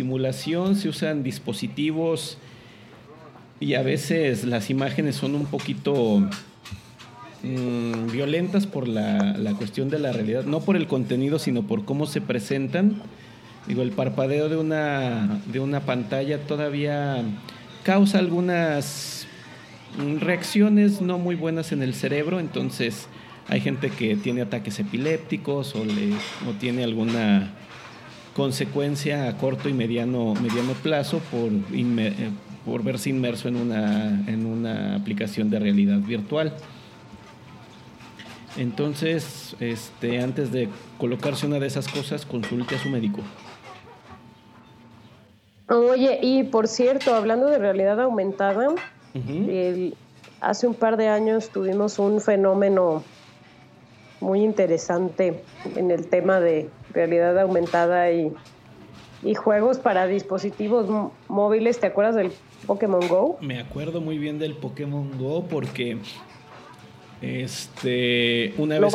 simulación, 0.00 0.76
se 0.76 0.88
usan 0.88 1.22
dispositivos 1.22 2.38
y 3.60 3.74
a 3.74 3.82
veces 3.82 4.44
las 4.44 4.70
imágenes 4.70 5.16
son 5.16 5.34
un 5.34 5.44
poquito 5.44 6.20
mm, 7.42 8.10
violentas 8.10 8.66
por 8.66 8.88
la, 8.88 9.36
cuestión 9.58 9.90
de 9.90 9.98
la 9.98 10.10
realidad, 10.12 10.44
no 10.44 10.60
por 10.60 10.76
el 10.76 10.86
contenido, 10.86 11.38
sino 11.38 11.66
por 11.66 11.84
cómo 11.84 12.06
se 12.06 12.22
presentan. 12.22 13.02
Digo, 13.68 13.82
el 13.82 13.90
parpadeo 13.90 14.48
de 14.48 14.56
una, 14.56 15.42
de 15.52 15.60
una 15.60 15.80
pantalla 15.80 16.38
todavía 16.46 17.22
causa 17.82 18.20
algunas 18.20 19.26
reacciones 20.18 21.02
no 21.02 21.18
muy 21.18 21.34
buenas 21.34 21.72
en 21.72 21.82
el 21.82 21.92
cerebro, 21.92 22.40
entonces 22.40 23.06
hay 23.48 23.60
gente 23.60 23.90
que 23.90 24.16
tiene 24.16 24.40
ataques 24.40 24.78
epilépticos 24.78 25.74
o, 25.74 25.82
tiene 26.58 26.84
alguna 26.84 27.50
consecuencia 28.34 29.28
a 29.28 29.36
corto 29.36 29.68
y 29.68 29.72
mediano, 29.72 30.34
mediano 30.34 30.72
plazo 30.82 31.18
por, 31.30 31.50
eh, 31.72 32.30
por 32.64 32.82
verse 32.82 33.10
inmerso 33.10 33.48
en 33.48 33.56
una, 33.56 34.24
en 34.26 34.46
una 34.46 34.96
aplicación 34.96 35.50
de 35.50 35.58
realidad 35.58 35.98
virtual. 35.98 36.54
Entonces, 38.56 39.56
este, 39.60 40.20
antes 40.20 40.52
de 40.52 40.68
colocarse 40.98 41.46
una 41.46 41.58
de 41.58 41.66
esas 41.66 41.88
cosas, 41.88 42.26
consulte 42.26 42.74
a 42.74 42.78
su 42.78 42.88
médico. 42.88 43.20
Oye, 45.68 46.18
y 46.20 46.42
por 46.42 46.66
cierto, 46.66 47.14
hablando 47.14 47.46
de 47.46 47.58
realidad 47.58 48.00
aumentada, 48.00 48.74
hace 50.40 50.66
un 50.66 50.74
par 50.74 50.96
de 50.96 51.08
años 51.08 51.50
tuvimos 51.50 52.00
un 52.00 52.20
fenómeno 52.20 53.04
muy 54.20 54.42
interesante 54.42 55.44
en 55.76 55.92
el 55.92 56.08
tema 56.08 56.40
de 56.40 56.68
realidad 56.92 57.38
aumentada 57.38 58.10
y, 58.12 58.32
juegos 59.36 59.78
para 59.78 60.06
dispositivos 60.06 61.10
móviles. 61.28 61.78
¿Te 61.78 61.86
acuerdas 61.86 62.14
del 62.14 62.32
Pokémon 62.66 63.06
Go? 63.06 63.38
Me 63.40 63.60
acuerdo 63.60 64.00
muy 64.00 64.16
bien 64.16 64.38
del 64.38 64.54
Pokémon 64.54 65.18
Go 65.18 65.44
porque 65.44 65.98
este 67.20 68.54
una 68.56 68.78
vez 68.78 68.94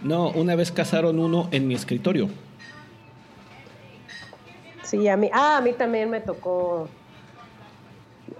no 0.00 0.30
una 0.30 0.54
vez 0.54 0.70
cazaron 0.70 1.18
uno 1.18 1.48
en 1.50 1.66
mi 1.66 1.74
escritorio. 1.74 2.28
Sí, 4.84 5.08
a 5.08 5.16
mí, 5.16 5.28
ah, 5.34 5.58
a 5.58 5.60
mí 5.60 5.72
también 5.72 6.08
me 6.08 6.20
tocó 6.20 6.88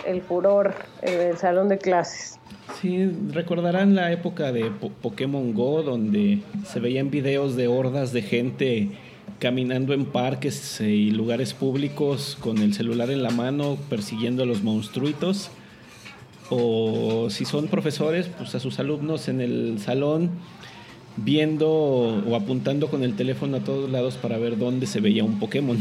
el 0.07 0.23
furor 0.23 0.75
en 1.03 1.21
el 1.21 1.37
salón 1.37 1.69
de 1.69 1.79
clases. 1.79 2.39
Sí, 2.81 3.11
recordarán 3.33 3.95
la 3.95 4.13
época 4.13 4.53
de 4.53 4.71
Pokémon 5.03 5.55
Go, 5.55 5.83
donde 5.83 6.43
se 6.67 6.81
veían 6.81 7.11
videos 7.11 7.57
de 7.57 7.67
hordas 7.67 8.13
de 8.13 8.23
gente 8.23 8.91
caminando 9.39 9.95
en 9.95 10.05
parques 10.05 10.81
y 10.81 11.11
lugares 11.11 11.55
públicos 11.55 12.37
con 12.41 12.59
el 12.59 12.75
celular 12.75 13.11
en 13.11 13.23
la 13.23 13.31
mano 13.31 13.79
persiguiendo 13.89 14.43
a 14.43 14.47
los 14.47 14.63
monstruitos. 14.63 15.51
O 16.51 17.29
si 17.31 17.45
son 17.45 17.69
profesores, 17.69 18.29
pues 18.29 18.55
a 18.55 18.61
sus 18.61 18.79
alumnos 18.79 19.29
en 19.29 19.41
el 19.41 19.79
salón 19.81 20.31
viendo 21.17 21.69
o 21.69 22.37
apuntando 22.37 22.89
con 22.89 23.03
el 23.03 23.17
teléfono 23.17 23.57
a 23.57 23.61
todos 23.61 23.91
lados 23.91 24.17
para 24.17 24.39
ver 24.39 24.57
dónde 24.57 24.87
se 24.87 25.01
veía 25.01 25.25
un 25.25 25.39
Pokémon. 25.39 25.79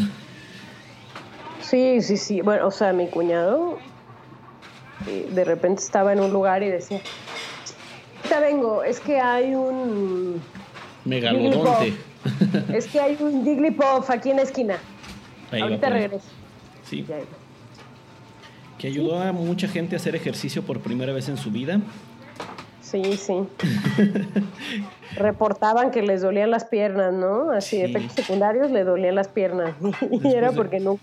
Sí, 1.61 2.01
sí, 2.01 2.17
sí. 2.17 2.41
Bueno, 2.41 2.67
o 2.67 2.71
sea, 2.71 2.93
mi 2.93 3.07
cuñado 3.07 3.77
de 5.05 5.43
repente 5.43 5.83
estaba 5.83 6.13
en 6.13 6.19
un 6.19 6.31
lugar 6.31 6.63
y 6.63 6.69
decía, 6.69 7.01
ahorita 8.17 8.39
vengo, 8.39 8.83
es 8.83 8.99
que 8.99 9.19
hay 9.19 9.55
un... 9.55 10.41
Megalodonte. 11.05 11.93
es 12.73 12.87
que 12.87 12.99
hay 12.99 13.17
un 13.19 13.43
Jigglypuff 13.43 14.09
aquí 14.09 14.31
en 14.31 14.37
la 14.37 14.43
esquina. 14.43 14.77
ahorita 15.51 15.89
regreso. 15.89 16.27
Sí. 16.83 17.05
Que 18.77 18.87
ayudó 18.87 19.21
a 19.21 19.31
mucha 19.31 19.67
gente 19.67 19.95
a 19.95 19.97
hacer 19.97 20.15
ejercicio 20.15 20.63
por 20.63 20.81
primera 20.81 21.13
vez 21.13 21.29
en 21.29 21.37
su 21.37 21.51
vida. 21.51 21.79
Sí, 22.81 23.17
sí. 23.17 23.33
Reportaban 25.15 25.91
que 25.91 26.01
les 26.01 26.21
dolían 26.21 26.51
las 26.51 26.65
piernas, 26.65 27.13
¿no? 27.13 27.51
Así, 27.51 27.81
efectos 27.81 28.13
secundarios 28.13 28.71
le 28.71 28.83
dolían 28.83 29.15
las 29.15 29.27
piernas. 29.27 29.73
y 30.11 30.33
era 30.33 30.51
porque 30.51 30.79
no, 30.79 30.99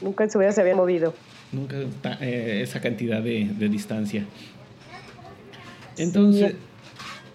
nunca 0.00 0.24
en 0.24 0.30
su 0.30 0.38
vida 0.38 0.52
se 0.52 0.60
había 0.60 0.74
movido 0.74 1.14
nunca 1.54 1.76
eh, 2.20 2.60
esa 2.62 2.80
cantidad 2.80 3.22
de, 3.22 3.44
distancia. 3.68 4.24
Entonces, 5.96 6.54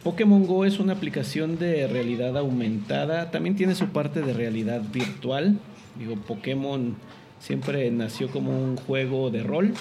Pokémon 0.04 0.46
Go 0.46 0.66
es 0.66 0.80
una 0.80 0.94
aplicación 0.94 1.58
de 1.58 1.88
realidad 1.88 2.38
aumentada, 2.38 3.32
también 3.32 3.56
tiene 3.56 3.76
su 3.76 3.88
parte 3.88 4.22
de 4.22 4.34
realidad 4.34 4.82
virtual. 4.92 5.58
Digo, 5.98 6.16
Pokémon 6.16 6.96
siempre 7.40 7.90
nació 7.92 8.30
como 8.30 8.52
un 8.52 8.76
juego 8.76 9.30
de 9.30 9.44
rol 9.44 9.74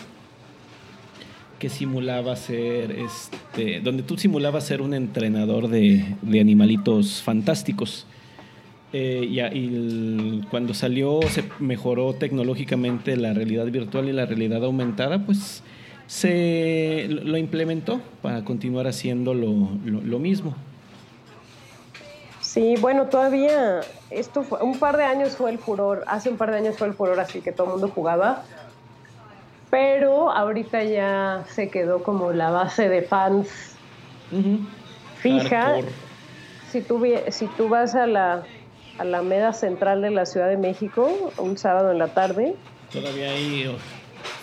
que 1.58 1.68
simulaba 1.68 2.36
ser, 2.36 2.92
este, 2.92 3.80
donde 3.80 4.04
tú 4.04 4.16
simulabas 4.16 4.64
ser 4.64 4.80
un 4.80 4.94
entrenador 4.94 5.68
de, 5.68 6.16
de 6.22 6.40
animalitos 6.40 7.20
fantásticos. 7.22 8.06
Eh, 8.92 9.50
y, 9.52 10.42
cuando 10.50 10.72
salió, 10.72 11.20
se 11.22 11.44
mejoró 11.58 12.14
tecnológicamente 12.14 13.16
la 13.16 13.34
realidad 13.34 13.66
virtual 13.66 14.08
y 14.08 14.12
la 14.12 14.24
realidad 14.24 14.64
aumentada, 14.64 15.18
pues 15.26 15.62
se 16.06 17.06
lo 17.08 17.36
implementó 17.36 18.00
para 18.22 18.44
continuar 18.44 18.86
haciendo 18.86 19.34
lo, 19.34 19.68
lo, 19.84 20.18
mismo. 20.18 20.54
Sí, 22.40 22.76
bueno, 22.80 23.08
todavía 23.08 23.80
esto 24.08 24.42
fue, 24.42 24.62
un 24.62 24.78
par 24.78 24.96
de 24.96 25.04
años 25.04 25.36
fue 25.36 25.50
el 25.50 25.58
furor, 25.58 26.04
hace 26.06 26.30
un 26.30 26.38
par 26.38 26.50
de 26.50 26.56
años 26.56 26.78
fue 26.78 26.88
el 26.88 26.94
furor, 26.94 27.20
así 27.20 27.42
que 27.42 27.52
todo 27.52 27.66
el 27.66 27.72
mundo 27.74 27.92
jugaba, 27.94 28.42
pero 29.68 30.30
ahorita 30.30 30.82
ya 30.84 31.44
se 31.50 31.68
quedó 31.68 32.02
como 32.02 32.32
la 32.32 32.50
base 32.50 32.88
de 32.88 33.02
fans 33.02 33.76
fija. 35.18 35.60
Hardcore. 35.60 35.88
Si 36.72 36.80
tú, 36.80 37.02
si 37.28 37.46
tú 37.48 37.68
vas 37.68 37.94
a 37.94 38.06
la 38.06 38.44
Alameda 38.98 39.52
Central 39.52 40.02
de 40.02 40.10
la 40.10 40.26
Ciudad 40.26 40.48
de 40.48 40.56
México 40.56 41.32
un 41.38 41.56
sábado 41.56 41.92
en 41.92 41.98
la 41.98 42.08
tarde, 42.08 42.54
Todavía 42.92 43.30
hay 43.30 43.66
oh, 43.66 43.76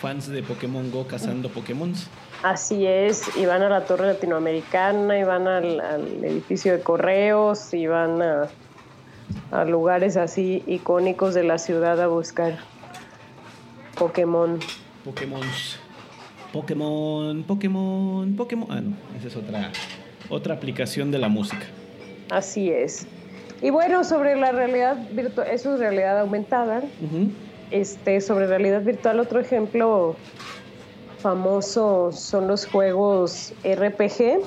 fans 0.01 0.27
de 0.27 0.43
Pokémon 0.43 0.91
Go 0.91 1.07
cazando 1.07 1.49
Pokémons. 1.49 2.07
así 2.43 2.85
es, 2.85 3.35
y 3.35 3.45
van 3.45 3.63
a 3.63 3.69
la 3.69 3.85
Torre 3.85 4.05
Latinoamericana, 4.05 5.17
y 5.17 5.23
van 5.23 5.47
al, 5.47 5.79
al 5.79 6.23
edificio 6.23 6.73
de 6.73 6.81
correos, 6.81 7.73
y 7.73 7.87
van 7.87 8.21
a, 8.21 8.47
a 9.51 9.65
lugares 9.65 10.15
así 10.15 10.63
icónicos 10.67 11.33
de 11.33 11.43
la 11.43 11.57
ciudad 11.57 11.99
a 12.01 12.07
buscar 12.07 12.59
Pokémon. 13.97 14.59
Pokémons. 15.03 15.79
Pokémon, 16.53 17.43
Pokémon, 17.43 18.35
Pokémon. 18.35 18.67
Ah, 18.69 18.81
no, 18.81 18.95
esa 19.17 19.27
es 19.27 19.35
otra, 19.35 19.71
otra 20.29 20.53
aplicación 20.53 21.11
de 21.11 21.17
la 21.17 21.29
música. 21.29 21.65
Así 22.29 22.69
es. 22.69 23.07
Y 23.61 23.69
bueno, 23.69 24.03
sobre 24.03 24.35
la 24.35 24.51
realidad 24.51 24.97
virtual, 25.11 25.47
eso 25.49 25.73
es 25.73 25.79
realidad 25.79 26.19
aumentada. 26.19 26.81
Este, 27.71 28.21
sobre 28.21 28.47
realidad 28.47 28.81
virtual, 28.81 29.19
otro 29.19 29.39
ejemplo 29.39 30.15
famoso 31.19 32.11
son 32.11 32.47
los 32.47 32.65
juegos 32.67 33.53
RPG. 33.63 34.41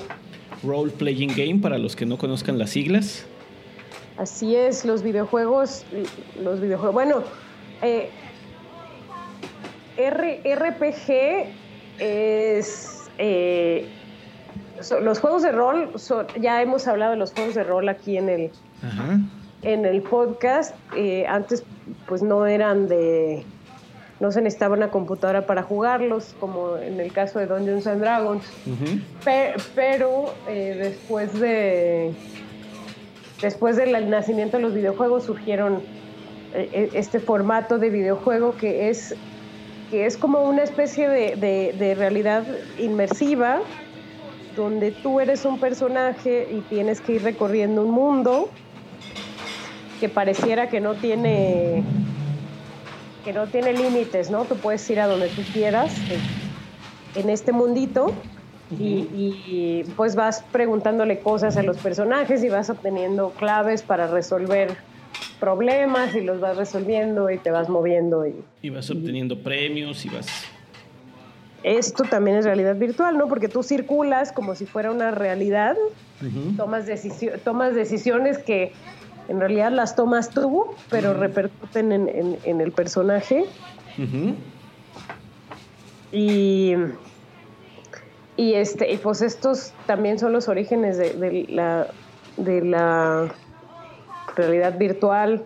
Role 0.63 0.91
Playing 0.91 1.33
Game, 1.35 1.59
para 1.61 1.77
los 1.77 1.95
que 1.95 2.05
no 2.05 2.17
conozcan 2.17 2.57
las 2.57 2.69
siglas. 2.71 3.25
Así 4.17 4.55
es, 4.55 4.85
los 4.85 5.01
videojuegos, 5.03 5.85
los 6.41 6.59
videojuegos. 6.61 6.93
Bueno, 6.93 7.23
eh, 7.81 8.09
R- 9.97 10.41
RPG 10.55 11.47
es 11.99 13.09
eh, 13.17 13.87
so- 14.81 14.99
los 14.99 15.19
juegos 15.19 15.41
de 15.43 15.51
rol. 15.51 15.91
ya 16.39 16.61
hemos 16.61 16.87
hablado 16.87 17.11
de 17.11 17.17
los 17.17 17.31
juegos 17.33 17.55
de 17.55 17.63
rol 17.63 17.87
aquí 17.89 18.17
en 18.17 18.29
el 18.29 18.51
Ajá. 18.83 19.19
en 19.61 19.85
el 19.85 20.01
podcast. 20.01 20.75
eh, 20.95 21.25
antes, 21.27 21.63
pues 22.07 22.21
no 22.21 22.45
eran 22.45 22.87
de. 22.87 23.43
No 24.19 24.31
se 24.33 24.41
necesitaba 24.41 24.75
una 24.75 24.89
computadora 24.91 25.45
para 25.45 25.63
jugarlos, 25.63 26.35
como 26.41 26.75
en 26.77 26.99
el 26.99 27.13
caso 27.13 27.39
de 27.39 27.45
Dungeons 27.45 27.87
and 27.87 28.01
Dragons. 28.01 28.43
Pe- 29.23 29.53
pero 29.75 30.33
eh, 30.47 30.75
después 30.77 31.39
de. 31.39 32.11
Después 33.41 33.77
del 33.77 34.09
nacimiento 34.09 34.57
de 34.57 34.63
los 34.63 34.73
videojuegos 34.73 35.23
surgieron 35.23 35.81
eh, 36.53 36.89
este 36.93 37.19
formato 37.21 37.77
de 37.79 37.89
videojuego 37.89 38.55
que 38.57 38.89
es, 38.89 39.15
que 39.89 40.05
es 40.05 40.17
como 40.17 40.43
una 40.43 40.63
especie 40.63 41.07
de, 41.07 41.35
de- 41.37 41.73
de 41.79 41.95
realidad 41.95 42.43
inmersiva, 42.77 43.59
donde 44.57 44.91
tú 44.91 45.21
eres 45.21 45.45
un 45.45 45.57
personaje 45.61 46.49
y 46.51 46.59
tienes 46.69 46.99
que 46.99 47.13
ir 47.13 47.23
recorriendo 47.23 47.83
un 47.85 47.91
mundo 47.91 48.49
que 49.99 50.09
pareciera 50.09 50.69
que 50.69 50.79
no 50.79 50.95
tiene 50.95 51.83
que 53.23 53.33
no 53.33 53.47
tiene 53.47 53.73
límites, 53.73 54.31
¿no? 54.31 54.45
Tú 54.45 54.55
puedes 54.55 54.89
ir 54.89 54.99
a 54.99 55.07
donde 55.07 55.27
tú 55.27 55.41
quieras 55.53 55.93
en, 57.15 57.21
en 57.23 57.29
este 57.29 57.51
mundito 57.51 58.13
y, 58.71 58.83
y, 59.13 59.83
pues 59.97 60.15
vas 60.15 60.43
preguntándole 60.51 61.19
cosas 61.19 61.57
a 61.57 61.63
los 61.63 61.77
personajes 61.77 62.43
y 62.43 62.49
vas 62.49 62.69
obteniendo 62.69 63.31
claves 63.31 63.81
para 63.83 64.07
resolver 64.07 64.77
problemas 65.39 66.15
y 66.15 66.21
los 66.21 66.39
vas 66.39 66.55
resolviendo 66.55 67.29
y 67.29 67.37
te 67.39 67.51
vas 67.51 67.67
moviendo 67.67 68.25
y 68.27 68.35
Y 68.61 68.69
vas 68.69 68.89
obteniendo 68.89 69.39
premios 69.41 70.05
y 70.05 70.09
vas. 70.09 70.27
esto 71.63 72.03
también 72.03 72.37
es 72.37 72.45
realidad 72.45 72.75
virtual, 72.75 73.17
¿no? 73.17 73.27
Porque 73.27 73.49
tú 73.49 73.63
circulas 73.63 74.31
como 74.31 74.55
si 74.55 74.65
fuera 74.65 74.91
una 74.91 75.11
realidad 75.11 75.75
tomas, 76.55 76.85
decicio- 76.85 77.37
tomas 77.43 77.75
decisiones 77.75 78.37
que 78.37 78.71
en 79.29 79.39
realidad 79.39 79.71
las 79.71 79.95
tomas 79.95 80.29
tú, 80.31 80.65
pero 80.89 81.13
repercuten 81.13 81.91
en, 81.91 82.09
en- 82.09 82.37
en 82.43 82.61
el 82.61 82.71
personaje. 82.71 83.45
Y, 86.11 86.73
y, 88.37 88.53
este, 88.53 88.91
y 88.91 88.97
pues 88.97 89.21
estos 89.21 89.73
también 89.85 90.17
son 90.19 90.33
los 90.33 90.47
orígenes 90.47 90.97
de, 90.97 91.13
de 91.13 91.45
la, 91.49 91.87
de 92.37 92.61
la 92.65 93.33
realidad 94.35 94.77
virtual. 94.77 95.43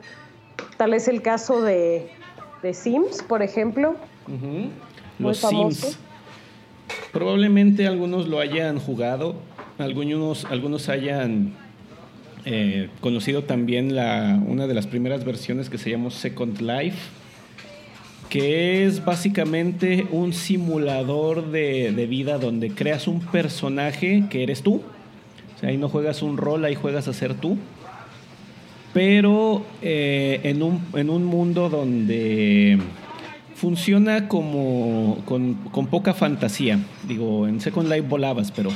Tal 0.77 0.93
es 0.93 1.07
el 1.07 1.21
caso 1.21 1.61
de, 1.61 2.09
de 2.61 2.73
Sims, 2.73 3.21
por 3.23 3.41
ejemplo. 3.41 3.95
Ujú. 4.27 4.69
Muy 5.19 5.29
Los. 5.29 5.37
Sims. 5.39 5.99
Probablemente 7.11 7.85
algunos 7.87 8.27
lo 8.27 8.39
hayan 8.39 8.79
jugado, 8.79 9.35
algunos, 9.77 10.45
algunos 10.45 10.89
hayan 10.89 11.53
eh, 12.45 12.89
conocido 12.99 13.43
también 13.43 13.95
la, 13.95 14.41
una 14.45 14.67
de 14.67 14.73
las 14.73 14.87
primeras 14.87 15.23
versiones 15.23 15.69
que 15.69 15.77
se 15.77 15.89
llamó 15.89 16.11
Second 16.11 16.61
Life, 16.61 16.97
que 18.29 18.85
es 18.85 19.05
básicamente 19.05 20.07
un 20.11 20.33
simulador 20.33 21.51
de, 21.51 21.91
de 21.91 22.07
vida 22.07 22.37
donde 22.39 22.71
creas 22.71 23.07
un 23.07 23.19
personaje 23.19 24.25
que 24.29 24.43
eres 24.43 24.61
tú. 24.63 24.81
O 25.55 25.59
sea, 25.59 25.69
ahí 25.69 25.77
no 25.77 25.87
juegas 25.87 26.21
un 26.21 26.37
rol, 26.37 26.65
ahí 26.65 26.75
juegas 26.75 27.07
a 27.07 27.13
ser 27.13 27.35
tú. 27.35 27.57
Pero 28.93 29.65
eh, 29.81 30.41
en, 30.43 30.61
un, 30.61 30.85
en 30.93 31.09
un 31.09 31.25
mundo 31.25 31.69
donde 31.69 32.77
funciona 33.55 34.27
como 34.27 35.21
con, 35.25 35.55
con 35.71 35.87
poca 35.87 36.13
fantasía. 36.13 36.79
Digo, 37.07 37.47
en 37.47 37.61
Second 37.61 37.89
Life 37.89 38.07
volabas, 38.07 38.51
pero 38.51 38.69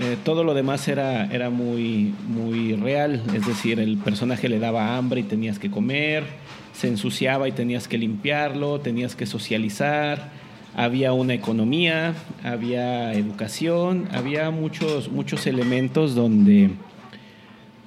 eh, 0.00 0.16
todo 0.24 0.44
lo 0.44 0.52
demás 0.52 0.88
era, 0.88 1.26
era 1.32 1.48
muy, 1.48 2.14
muy 2.28 2.74
real. 2.74 3.22
Es 3.34 3.46
decir, 3.46 3.80
el 3.80 3.96
personaje 3.98 4.48
le 4.48 4.58
daba 4.58 4.96
hambre 4.96 5.20
y 5.20 5.24
tenías 5.24 5.58
que 5.58 5.70
comer, 5.70 6.24
se 6.74 6.88
ensuciaba 6.88 7.48
y 7.48 7.52
tenías 7.52 7.88
que 7.88 7.96
limpiarlo, 7.96 8.80
tenías 8.80 9.16
que 9.16 9.26
socializar. 9.26 10.30
Había 10.74 11.14
una 11.14 11.32
economía, 11.32 12.14
había 12.44 13.14
educación, 13.14 14.08
había 14.12 14.50
muchos, 14.50 15.10
muchos 15.10 15.46
elementos 15.46 16.14
donde 16.14 16.70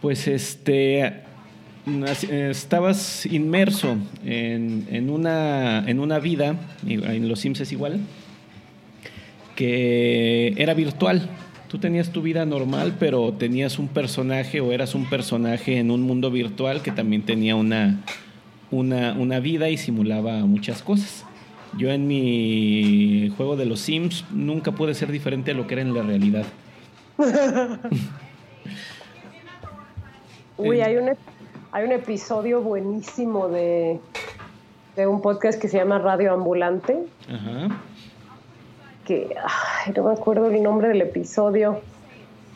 pues 0.02 0.28
este 0.28 1.24
estabas 2.32 3.26
inmerso 3.26 3.98
en, 4.26 4.88
en 4.92 5.10
una, 5.10 5.88
en 5.88 6.00
una 6.00 6.20
vida, 6.20 6.56
en 6.86 7.28
los 7.28 7.40
Sims 7.40 7.62
es 7.62 7.72
igual, 7.72 8.00
que 9.56 10.54
era 10.58 10.74
virtual. 10.74 11.30
Tú 11.70 11.78
tenías 11.78 12.12
tu 12.12 12.24
vida 12.24 12.46
normal, 12.46 12.96
pero 13.00 13.32
tenías 13.32 13.78
un 13.78 13.88
personaje 13.88 14.60
o 14.60 14.72
eras 14.72 14.96
un 14.96 15.08
personaje 15.08 15.78
en 15.78 15.92
un 15.92 16.02
mundo 16.02 16.32
virtual 16.32 16.82
que 16.82 16.92
también 16.92 17.22
tenía 17.22 17.56
una, 17.56 18.04
una, 18.72 19.14
una 19.14 19.40
vida 19.40 19.70
y 19.70 19.78
simulaba 19.78 20.40
muchas 20.48 20.82
cosas. 20.82 21.26
Yo 21.78 21.92
en 21.92 22.08
mi 22.08 23.32
juego 23.38 23.56
de 23.56 23.66
los 23.66 23.82
Sims 23.82 24.26
nunca 24.32 24.72
pude 24.72 24.96
ser 24.96 25.12
diferente 25.12 25.52
a 25.52 25.54
lo 25.54 25.68
que 25.68 25.76
era 25.76 25.84
en 25.84 25.94
la 25.94 26.02
realidad. 26.02 26.46
Uy, 30.58 30.82
hay 30.82 30.96
un, 30.98 31.12
hay 31.72 31.86
un 31.86 31.92
episodio 31.92 32.62
buenísimo 32.62 33.48
de, 33.48 34.00
de 34.96 35.06
un 35.06 35.22
podcast 35.22 35.62
que 35.62 35.68
se 35.68 35.78
llama 35.78 36.00
Radio 36.00 36.34
Ambulante, 36.34 36.98
Ajá. 37.32 37.70
Que 39.10 39.36
no 39.96 40.04
me 40.04 40.14
acuerdo 40.14 40.48
el 40.52 40.62
nombre 40.62 40.88
del 40.90 41.02
episodio, 41.02 41.82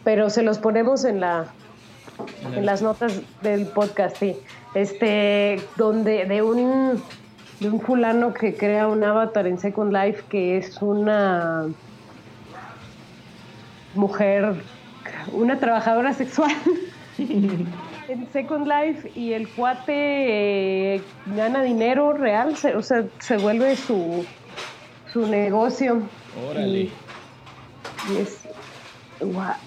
pero 0.04 0.30
se 0.30 0.43
los 0.43 0.60
ponemos 0.60 1.04
en 1.04 1.20
la 1.20 1.47
en 2.56 2.66
las 2.66 2.84
notas 2.84 3.22
del 3.41 3.66
podcast, 3.66 4.18
sí. 4.18 4.38
Este, 4.76 5.60
donde 5.78 6.26
de 6.26 6.41
un 6.43 7.01
de 7.60 7.70
un 7.70 7.82
fulano 7.82 8.34
que 8.36 8.54
crea 8.56 8.88
un 8.88 9.04
avatar 9.04 9.47
en 9.47 9.58
Second 9.58 9.91
Life 9.91 10.24
que 10.30 10.58
es 10.58 10.80
una 10.82 11.66
mujer, 13.95 14.56
una 15.32 15.60
trabajadora 15.60 16.14
sexual 16.14 16.51
en 17.18 18.28
Second 18.32 18.68
Life 18.68 19.12
y 19.16 19.34
el 19.34 19.47
cuate 19.49 20.95
eh, 20.95 21.01
gana 21.36 21.64
dinero 21.64 22.14
real, 22.14 22.56
se- 22.58 22.76
o 22.76 22.82
sea, 22.84 23.06
se 23.20 23.38
vuelve 23.38 23.76
su, 23.76 24.26
su 25.12 25.26
negocio. 25.28 26.01
Órale. 26.50 26.80
Y, 26.80 26.92
y 28.14 28.18
es. 28.18 28.40
gua- 29.20 29.58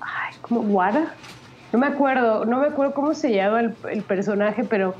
Ay, 0.00 0.34
¿cómo? 0.42 0.62
¿Guara? 0.62 1.14
No 1.72 1.78
me 1.78 1.86
acuerdo, 1.86 2.44
no 2.44 2.60
me 2.60 2.66
acuerdo 2.66 2.94
cómo 2.94 3.14
se 3.14 3.32
llama 3.32 3.60
el, 3.60 3.74
el 3.90 4.02
personaje, 4.02 4.64
pero, 4.64 4.94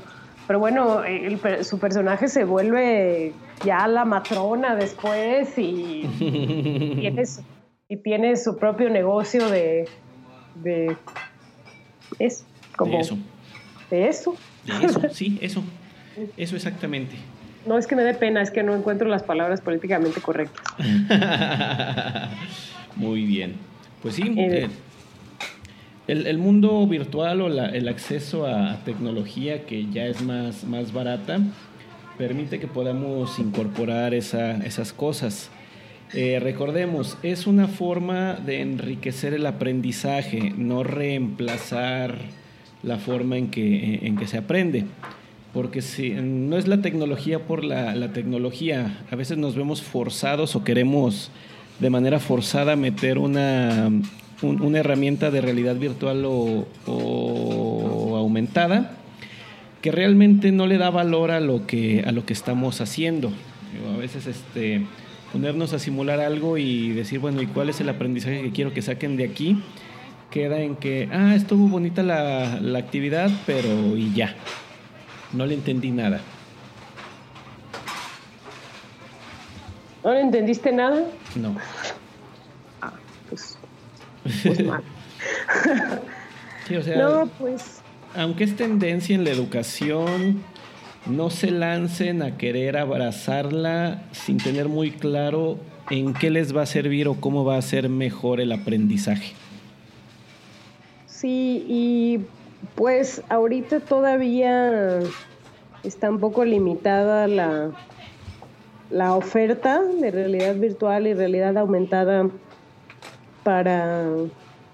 pero 0.47 0.59
bueno, 0.59 1.03
el 1.03 1.39
su 1.65 1.79
personaje 1.79 2.27
se 2.29 2.45
vuelve 2.45 3.33
ya 3.65 3.87
la 3.87 4.05
matrona 4.05 4.75
después 4.75 5.57
y 5.57 6.07
tiene 6.99 7.25
su, 7.25 7.41
y 7.89 7.97
tiene 7.97 8.35
su 8.37 8.57
propio 8.57 8.89
negocio 8.89 9.49
de. 9.49 9.87
de 10.55 10.95
es 12.19 12.45
como. 12.77 12.91
De 12.93 12.99
eso. 13.01 13.17
de 13.89 14.07
eso. 14.07 14.35
De 14.65 14.85
eso, 14.85 15.01
sí, 15.11 15.37
eso. 15.41 15.63
Eso 16.37 16.55
exactamente. 16.57 17.15
No 17.65 17.77
es 17.77 17.85
que 17.87 17.95
me 17.95 18.03
dé 18.03 18.13
pena, 18.13 18.41
es 18.41 18.49
que 18.51 18.63
no 18.63 18.75
encuentro 18.75 19.07
las 19.07 19.23
palabras 19.23 19.61
políticamente 19.61 20.19
correctas. 20.21 20.63
Muy 22.95 23.23
bien. 23.25 23.53
Pues 24.01 24.15
sí, 24.15 24.23
Eh, 24.37 24.63
eh, 24.65 24.67
el, 26.07 26.25
el 26.27 26.37
mundo 26.39 26.85
virtual 26.87 27.41
o 27.41 27.49
la- 27.49 27.69
el 27.69 27.87
acceso 27.87 28.47
a 28.47 28.77
tecnología 28.83 29.65
que 29.65 29.85
ya 29.91 30.05
es 30.05 30.21
más, 30.21 30.63
más 30.63 30.91
barata 30.91 31.39
permite 32.17 32.59
que 32.59 32.67
podamos 32.67 33.39
incorporar 33.39 34.13
esa- 34.13 34.57
esas 34.65 34.91
cosas. 34.93 35.49
Eh, 36.13 36.39
recordemos, 36.41 37.17
es 37.23 37.47
una 37.47 37.67
forma 37.67 38.33
de 38.33 38.61
enriquecer 38.61 39.33
el 39.33 39.45
aprendizaje, 39.45 40.51
no 40.57 40.83
reemplazar 40.83 42.15
la 42.83 42.97
forma 42.97 43.37
en 43.37 43.49
que, 43.49 43.99
en 44.05 44.17
que 44.17 44.27
se 44.27 44.37
aprende. 44.37 44.85
Porque 45.53 45.81
si 45.81 46.11
no 46.11 46.57
es 46.57 46.67
la 46.67 46.81
tecnología 46.81 47.39
por 47.39 47.63
la, 47.65 48.13
tecnología, 48.13 48.99
a 49.11 49.15
veces 49.15 49.37
nos 49.37 49.55
vemos 49.55 49.81
forzados 49.81 50.55
o 50.55 50.63
queremos 50.63 51.29
de 51.79 51.89
manera 51.89 52.19
forzada 52.19 52.75
meter 52.77 53.17
una, 53.17 53.89
un- 54.41 54.61
una 54.61 54.79
herramienta 54.79 55.29
de 55.29 55.41
realidad 55.41 55.75
virtual 55.75 56.23
o, 56.25 58.15
aumentada 58.17 58.97
que 59.81 59.91
realmente 59.91 60.51
no 60.51 60.67
le 60.67 60.77
da 60.77 60.89
valor 60.91 61.31
a 61.31 61.39
lo 61.39 61.65
que, 61.65 62.03
a 62.05 62.11
lo 62.11 62.23
que 62.25 62.33
estamos 62.33 62.81
haciendo. 62.81 63.31
A 63.93 63.97
veces 63.97 64.27
este, 64.27 64.83
ponernos 65.33 65.73
a 65.73 65.79
simular 65.79 66.19
algo 66.19 66.57
y 66.59 66.89
decir, 66.91 67.19
bueno, 67.19 67.41
¿y 67.41 67.47
cuál 67.47 67.69
es 67.69 67.81
el 67.81 67.89
aprendizaje 67.89 68.41
que 68.43 68.51
quiero 68.51 68.73
que 68.73 68.81
saquen 68.83 69.17
de 69.17 69.23
aquí? 69.25 69.57
Queda 70.29 70.61
en 70.61 70.75
que, 70.75 71.09
ah, 71.11 71.33
estuvo 71.35 71.67
bonita 71.67 72.03
la, 72.03 72.59
la 72.61 72.77
actividad, 72.79 73.31
pero 73.47 73.97
y 73.97 74.13
ya. 74.13 74.35
No 75.33 75.45
le 75.45 75.55
entendí 75.55 75.91
nada. 75.91 76.19
¿No 80.03 80.13
le 80.13 80.21
entendiste 80.21 80.71
nada? 80.71 81.03
No. 81.35 81.55
Pues, 83.29 83.57
pues 84.43 84.65
mal. 84.65 84.83
Sí, 86.67 86.75
o 86.75 86.83
sea, 86.83 86.97
No, 86.97 87.27
pues 87.39 87.81
aunque 88.15 88.43
es 88.43 88.55
tendencia 88.55 89.15
en 89.15 89.23
la 89.23 89.29
educación, 89.29 90.41
no 91.05 91.29
se 91.29 91.49
lancen 91.51 92.21
a 92.21 92.37
querer 92.37 92.77
abrazarla 92.77 94.03
sin 94.11 94.37
tener 94.37 94.67
muy 94.67 94.91
claro 94.91 95.57
en 95.89 96.13
qué 96.13 96.29
les 96.29 96.55
va 96.55 96.63
a 96.63 96.65
servir 96.65 97.07
o 97.07 97.15
cómo 97.15 97.45
va 97.45 97.57
a 97.57 97.61
ser 97.61 97.89
mejor 97.89 98.41
el 98.41 98.51
aprendizaje. 98.51 99.33
sí, 101.05 101.65
y 101.69 102.19
pues 102.75 103.21
ahorita 103.29 103.79
todavía 103.79 104.99
está 105.83 106.09
un 106.09 106.19
poco 106.19 106.45
limitada 106.45 107.27
la, 107.27 107.71
la 108.89 109.15
oferta 109.15 109.81
de 109.81 110.11
realidad 110.11 110.55
virtual 110.55 111.07
y 111.07 111.13
realidad 111.13 111.57
aumentada 111.57 112.29
para, 113.43 114.05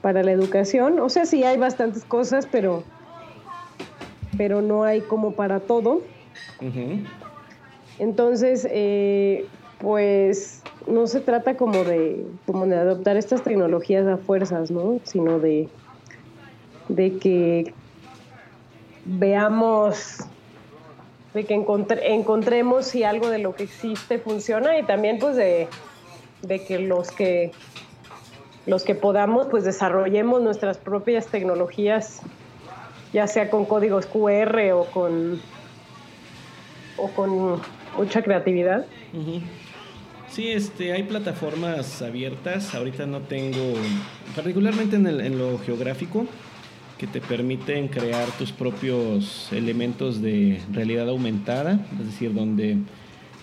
para 0.01 0.23
la 0.23 0.31
educación. 0.31 0.99
O 0.99 1.09
sea, 1.09 1.25
sí 1.25 1.43
hay 1.43 1.57
bastantes 1.57 2.03
cosas, 2.03 2.47
pero, 2.51 2.83
pero 4.37 4.61
no 4.61 4.83
hay 4.83 5.01
como 5.01 5.33
para 5.33 5.59
todo. 5.59 6.01
Entonces, 7.99 8.67
eh, 8.69 9.45
pues 9.79 10.61
no 10.87 11.07
se 11.07 11.19
trata 11.19 11.55
como 11.55 11.83
de, 11.83 12.25
como 12.45 12.65
de 12.65 12.77
adoptar 12.77 13.17
estas 13.17 13.43
tecnologías 13.43 14.07
a 14.07 14.17
fuerzas, 14.17 14.71
¿no? 14.71 14.99
Sino 15.03 15.39
de, 15.39 15.69
de 16.89 17.17
que 17.17 17.73
veamos, 19.07 20.17
de 21.33 21.45
que 21.45 21.55
encontre- 21.55 22.01
encontremos 22.13 22.85
si 22.85 23.03
algo 23.03 23.29
de 23.29 23.39
lo 23.39 23.55
que 23.55 23.63
existe 23.63 24.19
funciona 24.19 24.77
y 24.77 24.83
también 24.83 25.17
pues 25.19 25.35
de, 25.35 25.67
de 26.41 26.63
que 26.65 26.79
los 26.79 27.11
que 27.11 27.51
los 28.65 28.83
que 28.83 28.95
podamos 28.95 29.47
pues 29.47 29.63
desarrollemos 29.63 30.41
nuestras 30.41 30.77
propias 30.77 31.27
tecnologías, 31.27 32.21
ya 33.13 33.25
sea 33.27 33.49
con 33.49 33.63
códigos 33.65 34.05
QR 34.07 34.71
o 34.73 34.83
con 34.85 35.39
o 36.97 37.07
con 37.11 37.61
mucha 37.97 38.21
creatividad. 38.23 38.85
Sí, 40.29 40.51
este, 40.51 40.91
hay 40.91 41.03
plataformas 41.03 42.01
abiertas. 42.01 42.75
Ahorita 42.75 43.05
no 43.05 43.21
tengo, 43.21 43.75
particularmente 44.35 44.97
en, 44.97 45.07
el- 45.07 45.21
en 45.21 45.37
lo 45.39 45.57
geográfico, 45.59 46.25
que 46.97 47.07
te 47.07 47.21
permiten 47.21 47.87
crear 47.87 48.27
tus 48.37 48.51
propios 48.51 49.49
elementos 49.51 50.21
de 50.21 50.59
realidad 50.71 51.07
aumentada, 51.09 51.85
es 51.99 52.05
decir, 52.07 52.33
donde 52.33 52.77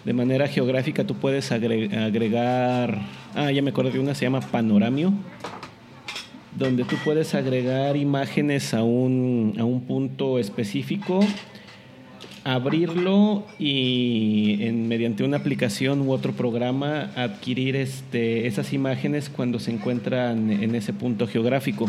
de 0.04 0.12
manera 0.12 0.48
geográfica 0.48 1.04
tú 1.04 1.14
puedes 1.14 1.50
agre- 1.52 1.96
agregar, 1.96 3.00
ah, 3.34 3.50
ya 3.50 3.62
me 3.62 3.70
acordé 3.70 3.92
de 3.92 4.00
una, 4.00 4.14
se 4.14 4.24
llama 4.24 4.40
Panoramio, 4.40 5.12
donde 6.56 6.84
tú 6.84 6.96
puedes 7.04 7.34
agregar 7.34 7.96
imágenes 7.96 8.74
a 8.74 8.82
un, 8.82 9.54
a 9.58 9.64
un 9.64 9.82
punto 9.82 10.38
específico 10.38 11.20
abrirlo 12.44 13.46
y 13.58 14.58
en, 14.60 14.86
mediante 14.86 15.24
una 15.24 15.38
aplicación 15.38 16.02
u 16.02 16.12
otro 16.12 16.32
programa 16.32 17.10
adquirir 17.16 17.74
este, 17.74 18.46
esas 18.46 18.74
imágenes 18.74 19.30
cuando 19.30 19.58
se 19.58 19.70
encuentran 19.70 20.50
en 20.50 20.74
ese 20.74 20.92
punto 20.92 21.26
geográfico. 21.26 21.88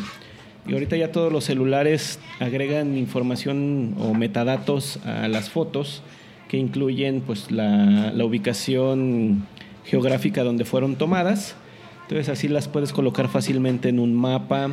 Y 0.67 0.73
ahorita 0.73 0.97
ya 0.97 1.11
todos 1.11 1.31
los 1.31 1.43
celulares 1.43 2.19
agregan 2.39 2.97
información 2.97 3.93
o 3.99 4.13
metadatos 4.13 4.97
a 5.05 5.27
las 5.27 5.49
fotos 5.49 6.01
que 6.47 6.57
incluyen 6.57 7.21
pues 7.21 7.51
la, 7.51 8.11
la 8.13 8.25
ubicación 8.25 9.45
geográfica 9.85 10.43
donde 10.43 10.65
fueron 10.65 10.95
tomadas. 10.95 11.55
Entonces 12.03 12.29
así 12.29 12.47
las 12.47 12.67
puedes 12.67 12.93
colocar 12.93 13.27
fácilmente 13.29 13.89
en 13.89 13.99
un 13.99 14.13
mapa, 14.15 14.69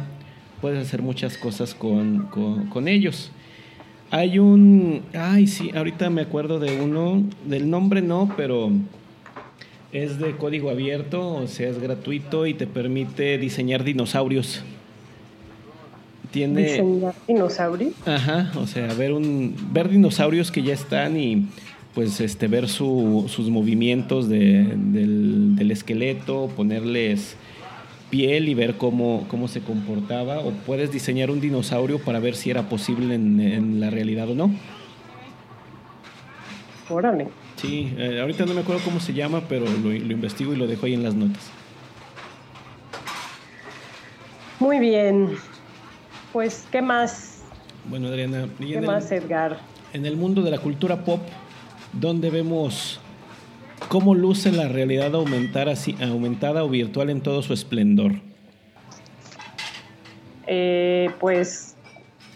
puedes 0.60 0.78
hacer 0.86 1.02
muchas 1.02 1.36
cosas 1.36 1.74
con, 1.74 2.26
con- 2.30 2.66
con 2.68 2.88
ellos. 2.88 3.30
Hay 4.10 4.38
un. 4.38 5.02
Ay, 5.14 5.46
sí, 5.46 5.70
ahorita 5.74 6.10
me 6.10 6.20
acuerdo 6.22 6.58
de 6.58 6.78
uno. 6.80 7.22
Del 7.46 7.70
nombre 7.70 8.02
no, 8.02 8.30
pero 8.36 8.70
es 9.92 10.18
de 10.18 10.36
código 10.36 10.68
abierto, 10.70 11.34
o 11.36 11.46
sea, 11.46 11.68
es 11.70 11.78
gratuito 11.78 12.46
y 12.46 12.52
te 12.54 12.66
permite 12.66 13.38
diseñar 13.38 13.84
dinosaurios. 13.84 14.62
Tiene. 16.32 16.62
Diseñar 16.62 17.14
dinosaurios. 17.28 17.92
Ajá, 18.06 18.50
o 18.56 18.66
sea, 18.66 18.92
ver 18.94 19.12
un 19.12 19.54
ver 19.72 19.88
dinosaurios 19.88 20.50
que 20.50 20.62
ya 20.62 20.72
están 20.74 21.16
y 21.18 21.46
pues 21.94 22.20
este 22.20 22.48
ver 22.48 22.68
su- 22.68 23.26
sus 23.28 23.50
movimientos 23.50 24.28
de- 24.28 24.64
del, 24.76 25.54
del 25.56 25.70
esqueleto, 25.70 26.50
ponerles 26.56 27.36
piel 28.08 28.48
y 28.48 28.54
ver 28.54 28.76
cómo, 28.78 29.24
cómo 29.28 29.46
se 29.48 29.60
comportaba 29.60 30.40
o 30.40 30.50
puedes 30.52 30.90
diseñar 30.90 31.30
un 31.30 31.40
dinosaurio 31.40 31.98
para 31.98 32.18
ver 32.18 32.34
si 32.34 32.50
era 32.50 32.68
posible 32.68 33.14
en, 33.14 33.40
en 33.40 33.80
la 33.80 33.90
realidad 33.90 34.28
o 34.30 34.34
no. 34.34 34.50
Órale. 36.88 37.28
Sí, 37.56 37.92
eh, 37.96 38.20
ahorita 38.20 38.44
no 38.46 38.54
me 38.54 38.60
acuerdo 38.62 38.82
cómo 38.84 38.98
se 39.00 39.12
llama, 39.14 39.42
pero 39.48 39.64
lo, 39.66 39.90
lo 39.90 40.12
investigo 40.12 40.52
y 40.52 40.56
lo 40.56 40.66
dejo 40.66 40.86
ahí 40.86 40.94
en 40.94 41.02
las 41.02 41.14
notas. 41.14 41.50
Muy 44.60 44.78
bien. 44.78 45.30
Pues, 46.32 46.66
¿qué 46.70 46.80
más? 46.82 47.42
Bueno, 47.86 48.08
Adriana, 48.08 48.48
y 48.58 48.66
¿Qué 48.68 48.72
en 48.74 48.80
el- 48.80 48.86
más, 48.86 49.10
Edgar? 49.12 49.58
en 49.92 50.06
el 50.06 50.16
mundo 50.16 50.42
de 50.42 50.50
la 50.50 50.58
cultura 50.58 51.04
pop, 51.04 51.20
donde 51.92 52.30
vemos 52.30 53.00
cómo 53.88 54.14
luce 54.14 54.50
la 54.52 54.68
realidad 54.68 55.14
aumentar 55.14 55.68
así, 55.68 55.96
aumentada 56.00 56.64
o 56.64 56.68
virtual 56.68 57.10
en 57.10 57.20
todo 57.20 57.42
su 57.42 57.52
esplendor. 57.52 58.12
Eh, 60.46 61.10
pues 61.20 61.76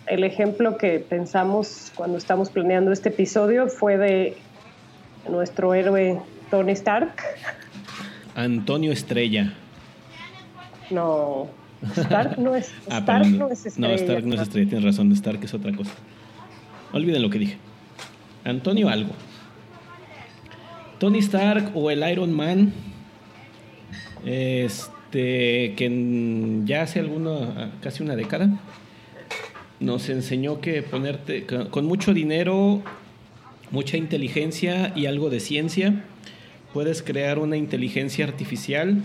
el 0.07 0.25
ejemplo 0.25 0.77
que 0.77 0.99
pensamos 1.01 1.93
cuando 1.95 2.19
estamos 2.19 2.51
planeando 2.51 2.93
este 2.93 3.09
episodio 3.09 3.69
fue 3.69 3.97
de 3.97 4.37
nuestro 5.31 5.75
héroe 5.75 6.21
Tony 6.51 6.73
Stark. 6.73 7.15
Antonio 8.35 8.93
Estrella. 8.93 9.55
No, 10.91 11.49
Stark 11.95 12.39
no 12.39 12.55
es, 12.55 12.73
Ah, 12.91 12.99
Stark 12.99 13.23
perdón. 13.23 13.39
no 13.39 13.49
es 13.51 13.67
estrella. 13.67 13.89
No, 13.89 13.95
Stark 13.95 14.25
no 14.27 14.35
es 14.35 14.41
estrella, 14.41 14.69
tienes 14.69 14.85
razón, 14.85 15.13
Stark 15.13 15.41
es 15.45 15.55
otra 15.55 15.73
cosa. 15.73 15.93
Olviden 16.93 17.23
lo 17.23 17.31
que 17.31 17.39
dije. 17.39 17.57
Antonio 18.45 18.89
algo. 18.89 19.11
Tony 20.99 21.19
Stark 21.19 21.73
o 21.75 21.91
el 21.91 22.09
Iron 22.11 22.33
Man. 22.33 22.73
Este, 24.25 25.75
que 25.77 25.85
en- 25.87 26.67
ya 26.67 26.83
hace 26.83 27.01
alguna, 27.01 27.73
casi 27.81 28.03
una 28.03 28.17
década, 28.17 28.49
nos 29.79 30.09
enseñó 30.09 30.61
que 30.61 30.83
ponerte 30.83 31.45
con- 31.47 31.69
con 31.69 31.85
mucho 31.87 32.15
dinero, 32.15 32.83
mucha 33.71 33.97
inteligencia 33.97 34.93
y 34.97 35.07
algo 35.07 35.31
de 35.31 35.41
ciencia, 35.41 36.05
puedes 36.73 37.03
crear 37.03 37.39
una 37.39 37.57
inteligencia 37.57 38.25
artificial 38.25 39.05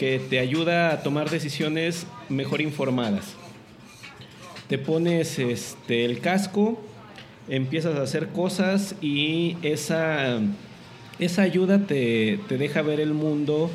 que 0.00 0.18
te 0.18 0.38
ayuda 0.38 0.92
a 0.92 1.02
tomar 1.02 1.28
decisiones 1.28 2.06
mejor 2.30 2.62
informadas. 2.62 3.34
Te 4.66 4.78
pones 4.78 5.38
este, 5.38 6.06
el 6.06 6.20
casco, 6.20 6.80
empiezas 7.50 7.98
a 7.98 8.02
hacer 8.02 8.28
cosas 8.28 8.94
y 9.02 9.58
esa, 9.60 10.38
esa 11.18 11.42
ayuda 11.42 11.86
te, 11.86 12.40
te 12.48 12.56
deja 12.56 12.80
ver 12.80 12.98
el 12.98 13.12
mundo 13.12 13.70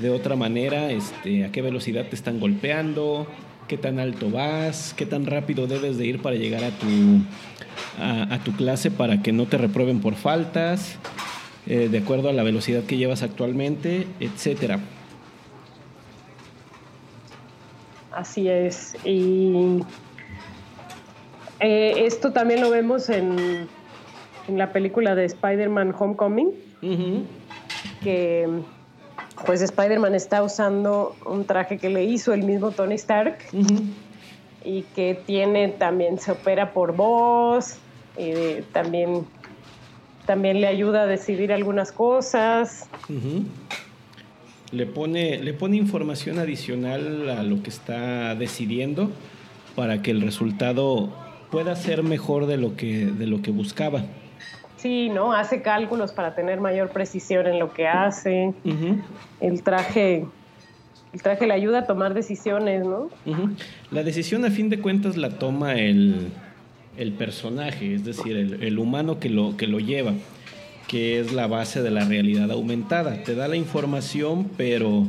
de 0.00 0.10
otra 0.10 0.36
manera, 0.36 0.92
este, 0.92 1.44
a 1.44 1.50
qué 1.50 1.60
velocidad 1.60 2.06
te 2.06 2.14
están 2.14 2.38
golpeando, 2.38 3.26
qué 3.66 3.76
tan 3.76 3.98
alto 3.98 4.30
vas, 4.30 4.94
qué 4.96 5.06
tan 5.06 5.26
rápido 5.26 5.66
debes 5.66 5.98
de 5.98 6.06
ir 6.06 6.22
para 6.22 6.36
llegar 6.36 6.62
a 6.62 6.70
tu, 6.70 6.86
a, 7.98 8.38
tu 8.44 8.52
clase 8.52 8.92
para 8.92 9.22
que 9.22 9.32
no 9.32 9.46
te 9.46 9.58
reprueben 9.58 9.98
por 9.98 10.14
faltas, 10.14 10.98
eh, 11.66 11.88
de 11.90 11.98
acuerdo 11.98 12.28
a 12.28 12.32
la 12.32 12.44
velocidad 12.44 12.84
que 12.84 12.96
llevas 12.96 13.24
actualmente, 13.24 14.06
etcétera. 14.20 14.78
Así 18.16 18.48
es. 18.48 18.96
Y 19.04 19.82
eh, 21.60 22.04
esto 22.06 22.32
también 22.32 22.60
lo 22.60 22.70
vemos 22.70 23.08
en, 23.08 23.68
en 24.48 24.58
la 24.58 24.72
película 24.72 25.14
de 25.14 25.24
Spider-Man 25.24 25.94
Homecoming, 25.98 26.52
que 28.02 28.48
pues 29.46 29.62
Spider-Man 29.62 30.14
está 30.14 30.42
usando 30.42 31.16
un 31.26 31.44
traje 31.44 31.78
que 31.78 31.88
le 31.88 32.04
hizo 32.04 32.32
el 32.32 32.42
mismo 32.42 32.70
Tony 32.70 32.94
Stark 32.94 33.38
y 34.64 34.82
que 34.94 35.20
tiene 35.26 35.68
también, 35.68 36.18
se 36.18 36.32
opera 36.32 36.72
por 36.72 36.94
voz, 36.94 37.78
y 38.16 38.62
también, 38.72 39.26
también 40.26 40.60
le 40.60 40.66
ayuda 40.66 41.02
a 41.02 41.06
decidir 41.06 41.52
algunas 41.52 41.92
cosas. 41.92 42.88
Le 44.74 44.86
pone, 44.86 45.42
le 45.42 45.54
pone 45.54 45.76
información 45.76 46.38
adicional 46.38 47.30
a 47.30 47.42
lo 47.42 47.62
que 47.62 47.70
está 47.70 48.34
decidiendo 48.34 49.10
para 49.76 50.02
que 50.02 50.10
el 50.10 50.20
resultado 50.20 51.12
pueda 51.50 51.76
ser 51.76 52.02
mejor 52.02 52.46
de 52.46 52.56
lo 52.56 52.76
que, 52.76 53.06
de 53.06 53.26
lo 53.26 53.42
que 53.42 53.50
buscaba. 53.50 54.04
Sí, 54.76 55.08
¿no? 55.08 55.32
Hace 55.32 55.62
cálculos 55.62 56.12
para 56.12 56.34
tener 56.34 56.60
mayor 56.60 56.90
precisión 56.90 57.46
en 57.46 57.58
lo 57.58 57.72
que 57.72 57.86
hace. 57.86 58.52
El 59.40 59.62
traje 59.62 60.26
el 61.14 61.22
traje 61.22 61.46
le 61.46 61.54
ayuda 61.54 61.80
a 61.80 61.86
tomar 61.86 62.12
decisiones, 62.12 62.84
¿no? 62.84 63.08
La 63.92 64.02
decisión 64.02 64.44
a 64.44 64.50
fin 64.50 64.68
de 64.68 64.80
cuentas 64.80 65.16
la 65.16 65.38
toma 65.38 65.74
el, 65.74 66.32
personaje, 67.16 67.94
es 67.94 68.04
decir, 68.04 68.36
el, 68.36 68.78
humano 68.80 69.20
que 69.20 69.30
lo, 69.30 69.56
que 69.56 69.68
lo 69.68 69.78
lleva, 69.78 70.12
que 70.88 71.20
es 71.20 71.32
la 71.32 71.46
base 71.46 71.82
de 71.82 71.90
la 71.90 72.04
realidad 72.04 72.50
aumentada. 72.50 73.22
Te 73.24 73.34
da 73.34 73.48
la 73.48 73.56
información, 73.56 74.50
pero 74.56 75.06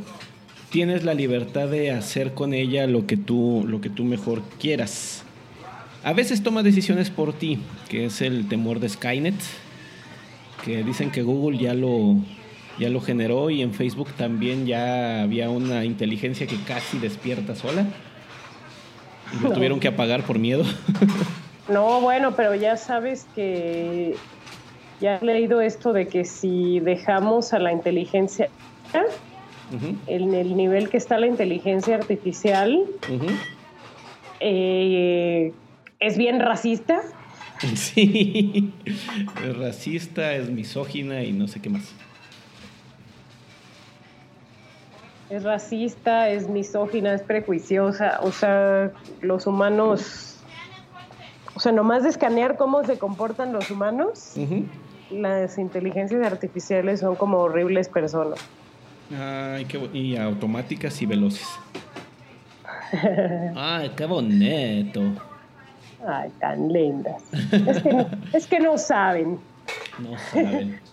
tienes 0.69 1.03
la 1.03 1.13
libertad 1.13 1.67
de 1.67 1.91
hacer 1.91 2.33
con 2.33 2.53
ella 2.53 2.87
lo 2.87 3.07
que 3.07 3.17
tú, 3.17 3.65
lo 3.67 3.81
que 3.81 3.89
tú 3.89 4.03
mejor 4.03 4.41
quieras. 4.59 5.23
A 6.03 6.13
veces 6.13 6.43
toma 6.43 6.63
decisiones 6.63 7.09
por 7.09 7.33
ti, 7.33 7.59
que 7.89 8.05
es 8.05 8.21
el 8.21 8.47
temor 8.47 8.79
de 8.79 8.89
Skynet, 8.89 9.35
que 10.63 10.83
dicen 10.83 11.11
que 11.11 11.23
Google 11.23 11.57
ya 11.57 11.73
lo, 11.73 12.17
ya 12.77 12.89
lo 12.89 13.01
generó 13.01 13.49
y 13.49 13.61
en 13.61 13.73
Facebook 13.73 14.09
también 14.17 14.65
ya 14.65 15.23
había 15.23 15.49
una 15.49 15.85
inteligencia 15.85 16.45
que 16.47 16.57
casi 16.61 16.99
despierta 16.99 17.55
sola. 17.55 17.85
Y 19.33 19.43
lo 19.43 19.51
tuvieron 19.51 19.79
que 19.79 19.87
apagar 19.87 20.23
por 20.23 20.37
miedo. 20.37 20.63
no, 21.69 22.01
bueno, 22.01 22.35
pero 22.35 22.53
ya 22.53 22.77
sabes 22.77 23.25
que 23.33 24.15
ya 25.01 25.17
he 25.17 25.25
leído 25.25 25.61
esto 25.61 25.93
de 25.93 26.07
que 26.07 26.25
si 26.25 26.79
dejamos 26.79 27.53
a 27.53 27.59
la 27.59 27.71
inteligencia 27.71 28.49
en 30.07 30.33
el 30.33 30.55
nivel 30.55 30.89
que 30.89 30.97
está 30.97 31.17
la 31.17 31.27
inteligencia 31.27 31.95
artificial, 31.95 32.85
eh, 34.39 35.53
es 35.99 36.17
bien 36.17 36.39
racista. 36.39 37.01
Sí, 37.75 38.73
es 39.47 39.57
racista, 39.57 40.35
es 40.35 40.49
misógina 40.49 41.23
y 41.23 41.31
no 41.31 41.47
sé 41.47 41.61
qué 41.61 41.69
más. 41.69 41.95
Es 45.29 45.43
racista, 45.43 46.29
es 46.29 46.49
misógina, 46.49 47.13
es 47.13 47.21
prejuiciosa. 47.21 48.19
O 48.21 48.31
sea, 48.31 48.91
los 49.21 49.47
humanos. 49.47 50.37
O 51.55 51.59
sea, 51.59 51.71
nomás 51.71 52.03
de 52.03 52.09
escanear 52.09 52.57
cómo 52.57 52.83
se 52.83 52.99
comportan 52.99 53.53
los 53.53 53.71
humanos, 53.71 54.35
las 55.11 55.57
inteligencias 55.57 56.25
artificiales 56.25 56.99
son 56.99 57.15
como 57.15 57.39
horribles 57.39 57.89
personas. 57.89 58.39
Ay, 59.15 59.65
qué 59.65 59.77
y 59.93 60.17
automáticas 60.17 61.01
y 61.01 61.05
veloces. 61.05 61.47
Ay, 63.55 63.91
qué 63.95 64.05
bonito. 64.05 65.01
Ay, 66.07 66.31
tan 66.39 66.71
lindas. 66.71 67.23
Es 68.33 68.47
que 68.47 68.59
no, 68.59 68.77
saben. 68.77 69.39
No 69.99 70.17
saben. 70.17 70.79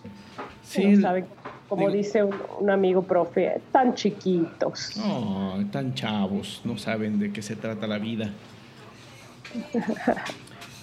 Sí, 0.63 0.87
no 0.87 1.01
saben. 1.01 1.25
Como 1.69 1.89
dice 1.91 2.23
un, 2.23 2.69
amigo 2.69 3.03
profe, 3.03 3.61
tan 3.71 3.93
chiquitos. 3.93 4.97
Oh, 5.03 5.59
tan 5.71 5.93
chavos, 5.93 6.61
no 6.63 6.77
saben 6.77 7.19
de 7.19 7.31
qué 7.31 7.41
se 7.41 7.55
trata 7.55 7.85
la 7.85 7.97
vida. 7.99 8.31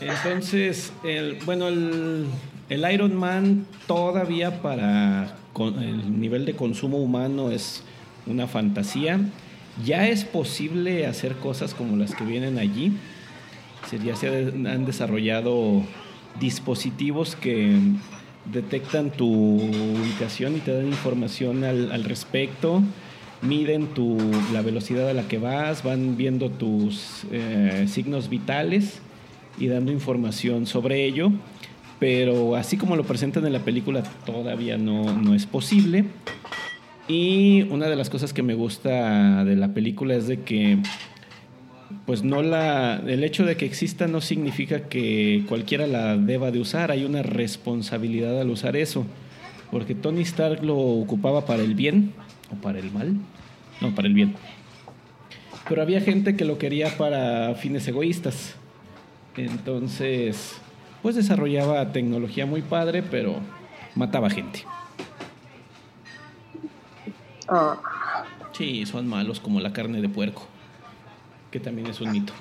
Entonces, 0.01 0.93
el, 1.03 1.39
bueno, 1.45 1.69
el, 1.69 2.27
el 2.71 2.91
Iron 2.91 3.17
Man 3.17 3.67
todavía 3.87 4.63
para 4.63 5.37
el 5.59 6.19
nivel 6.21 6.47
de 6.47 6.55
consumo 6.55 6.99
humano 6.99 7.51
es 7.51 7.83
una 8.27 8.47
fantasía. 8.47 9.21
Ya 9.85 10.09
es 10.09 10.25
posible 10.25 11.07
hacer 11.07 11.35
cosas 11.35 11.75
como 11.75 11.97
las 11.97 12.15
que 12.15 12.25
vienen 12.25 12.59
allí. 12.59 12.93
Ya 14.05 14.15
se 14.15 14.29
han 14.29 14.87
desarrollado 14.87 15.83
dispositivos 16.39 17.35
que 17.35 17.77
detectan 18.53 19.11
tu 19.11 19.27
ubicación 19.27 20.57
y 20.57 20.61
te 20.61 20.73
dan 20.73 20.87
información 20.87 21.65
al, 21.65 22.05
respecto, 22.05 22.83
miden 23.43 23.89
tu, 23.89 24.17
la 24.53 24.63
velocidad 24.63 25.09
a 25.09 25.15
la 25.15 25.27
que 25.27 25.39
vas, 25.39 25.83
van 25.83 26.17
viendo 26.17 26.51
tus 26.51 27.25
eh, 27.33 27.87
signos 27.89 28.29
vitales 28.29 29.01
y 29.59 29.67
dando 29.67 29.91
información 29.91 30.67
sobre 30.67 31.05
ello, 31.05 31.33
pero 32.01 32.57
así 32.57 32.79
como 32.79 32.97
lo 32.97 33.05
presentan 33.05 33.47
en 33.47 33.53
la 33.53 33.61
película 33.61 34.03
todavía 34.25 34.79
no, 34.79 35.13
no 35.13 35.35
es 35.35 35.47
posible. 35.47 36.07
Y 37.07 37.63
una 37.71 37.87
de 37.87 37.97
las 37.97 38.09
cosas 38.09 38.33
que 38.33 38.43
me 38.43 38.55
gusta 38.55 39.45
de 39.45 39.55
la 39.55 39.75
película 39.75 40.15
es 40.15 40.27
de 40.27 40.41
que 40.41 40.79
pues 42.07 42.23
no 42.23 42.43
la 42.43 43.03
el 43.07 43.23
hecho 43.23 43.45
de 43.45 43.57
que 43.57 43.67
exista 43.67 44.07
no 44.07 44.21
significa 44.21 44.89
que 44.89 45.45
cualquiera 45.49 45.87
la 45.87 46.17
deba 46.17 46.51
de 46.51 46.61
usar, 46.61 46.91
hay 46.91 47.05
una 47.05 47.23
responsabilidad 47.23 48.41
al 48.41 48.49
usar 48.49 48.77
eso, 48.77 49.05
porque 49.71 49.95
Tony 49.95 50.23
Stark 50.23 50.65
lo 50.65 50.79
ocupaba 50.79 51.45
para 51.45 51.63
el 51.63 51.75
bien 51.75 52.13
o 52.51 52.57
para 52.57 52.79
el 52.79 52.91
mal, 52.91 53.17
no, 53.81 53.95
para 53.95 54.09
el 54.09 54.15
bien. 54.15 54.35
Pero 55.69 55.83
había 55.83 56.01
gente 56.01 56.35
que 56.37 56.45
lo 56.45 56.59
quería 56.59 56.97
para 56.97 57.55
fines 57.55 57.87
egoístas. 57.87 58.57
Entonces, 59.37 60.61
pues 61.03 61.17
desarrollaba 61.17 61.93
tecnología 61.93 62.47
muy 62.47 62.63
padre, 62.63 63.03
pero 63.03 63.37
mataba 63.95 64.31
gente. 64.31 64.65
Ah. 67.49 67.79
Sí, 68.53 68.87
son 68.87 69.09
malos 69.09 69.41
como 69.41 69.61
la 69.61 69.73
carne 69.73 70.01
de 70.01 70.09
puerco 70.09 70.47
que 71.51 71.61
también 71.61 71.89
es 71.89 72.01
un 72.01 72.13
mito. 72.13 72.33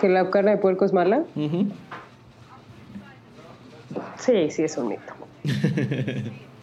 ¿Que 0.00 0.08
la 0.08 0.30
carne 0.30 0.52
de 0.52 0.56
puerco 0.58 0.84
es 0.84 0.92
mala? 0.92 1.24
Sí, 4.18 4.50
sí 4.50 4.62
es 4.62 4.76
un 4.76 4.88
mito. 4.88 5.12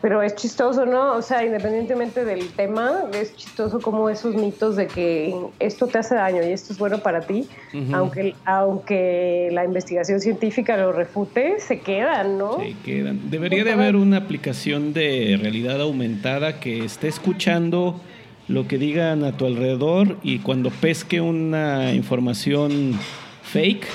Pero 0.00 0.22
es 0.22 0.36
chistoso, 0.36 0.86
¿no? 0.86 1.14
O 1.14 1.22
sea, 1.22 1.44
independientemente 1.44 2.24
del 2.24 2.48
tema, 2.50 3.04
es 3.12 3.34
chistoso 3.34 3.80
como 3.80 4.08
esos 4.08 4.34
mitos 4.36 4.76
de 4.76 4.86
que 4.86 5.34
esto 5.58 5.88
te 5.88 5.98
hace 5.98 6.14
daño 6.14 6.42
y 6.42 6.52
esto 6.52 6.72
es 6.72 6.78
bueno 6.78 6.98
para 6.98 7.22
ti, 7.22 7.48
aunque, 7.92 8.34
aunque 8.44 9.48
la 9.52 9.64
investigación 9.64 10.20
científica 10.20 10.76
lo 10.76 10.92
refute, 10.92 11.58
se 11.58 11.80
quedan, 11.80 12.38
¿no? 12.38 12.58
Se 12.58 12.76
quedan. 12.84 13.28
Debería 13.28 13.64
de 13.64 13.72
haber 13.72 13.96
una 13.96 14.18
aplicación 14.18 14.92
de 14.92 15.36
realidad 15.40 15.80
aumentada 15.80 16.60
que 16.60 16.84
esté 16.84 17.08
escuchando 17.08 18.00
lo 18.46 18.66
que 18.66 18.78
digan 18.78 19.24
a 19.24 19.36
tu 19.36 19.46
alrededor 19.46 20.16
y 20.22 20.38
cuando 20.38 20.70
pesque 20.70 21.20
una 21.20 21.92
información 21.92 22.94
fake, 23.42 23.86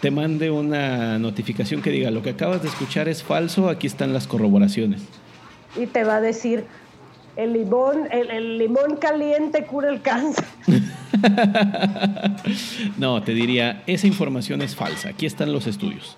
te 0.00 0.10
mande 0.10 0.50
una 0.50 1.18
notificación 1.18 1.82
que 1.82 1.90
diga 1.90 2.10
lo 2.10 2.22
que 2.22 2.30
acabas 2.30 2.62
de 2.62 2.68
escuchar 2.68 3.08
es 3.08 3.22
falso, 3.22 3.68
aquí 3.68 3.86
están 3.86 4.12
las 4.12 4.26
corroboraciones. 4.26 5.02
Y 5.76 5.86
te 5.86 6.04
va 6.04 6.16
a 6.16 6.20
decir, 6.20 6.64
el 7.36 7.52
limón, 7.52 8.08
el, 8.10 8.58
limón 8.58 8.96
caliente 8.96 9.64
cura 9.64 9.90
el 9.90 10.00
cáncer. 10.00 10.44
no, 12.98 13.22
te 13.22 13.32
diría, 13.32 13.82
esa 13.86 14.06
información 14.06 14.62
es 14.62 14.76
falsa, 14.76 15.10
aquí 15.10 15.26
están 15.26 15.52
los 15.52 15.66
estudios. 15.66 16.16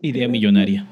Idea 0.00 0.28
millonaria. 0.28 0.86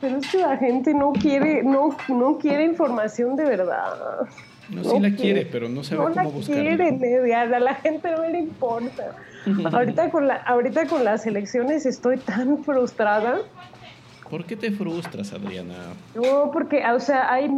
Pero 0.00 0.16
es 0.18 0.28
que 0.28 0.38
la 0.38 0.56
gente 0.56 0.94
no 0.94 1.12
quiere, 1.12 1.62
no, 1.62 1.96
no 2.08 2.38
quiere 2.38 2.64
información 2.64 3.36
de 3.36 3.44
verdad. 3.44 4.26
No, 4.70 4.82
sí 4.82 5.00
la 5.00 5.10
quiere, 5.14 5.46
pero 5.46 5.68
no 5.68 5.84
sabe 5.84 6.02
cómo 6.14 6.30
buscarla. 6.30 6.62
No 6.62 6.76
quiere, 6.76 6.92
Media, 6.92 7.42
a 7.42 7.60
la 7.60 7.74
gente 7.74 8.10
no 8.10 8.26
le 8.28 8.38
importa. 8.38 9.16
ahorita, 9.72 10.10
con 10.10 10.26
la, 10.26 10.36
ahorita 10.36 10.86
con 10.86 11.04
las 11.04 11.26
elecciones 11.26 11.86
estoy 11.86 12.16
tan 12.16 12.64
frustrada 12.64 13.40
¿Por 14.30 14.44
qué 14.44 14.56
te 14.56 14.70
frustras, 14.70 15.32
Adriana? 15.32 15.74
No, 16.14 16.50
porque, 16.52 16.84
o 16.90 17.00
sea, 17.00 17.32
hay, 17.32 17.48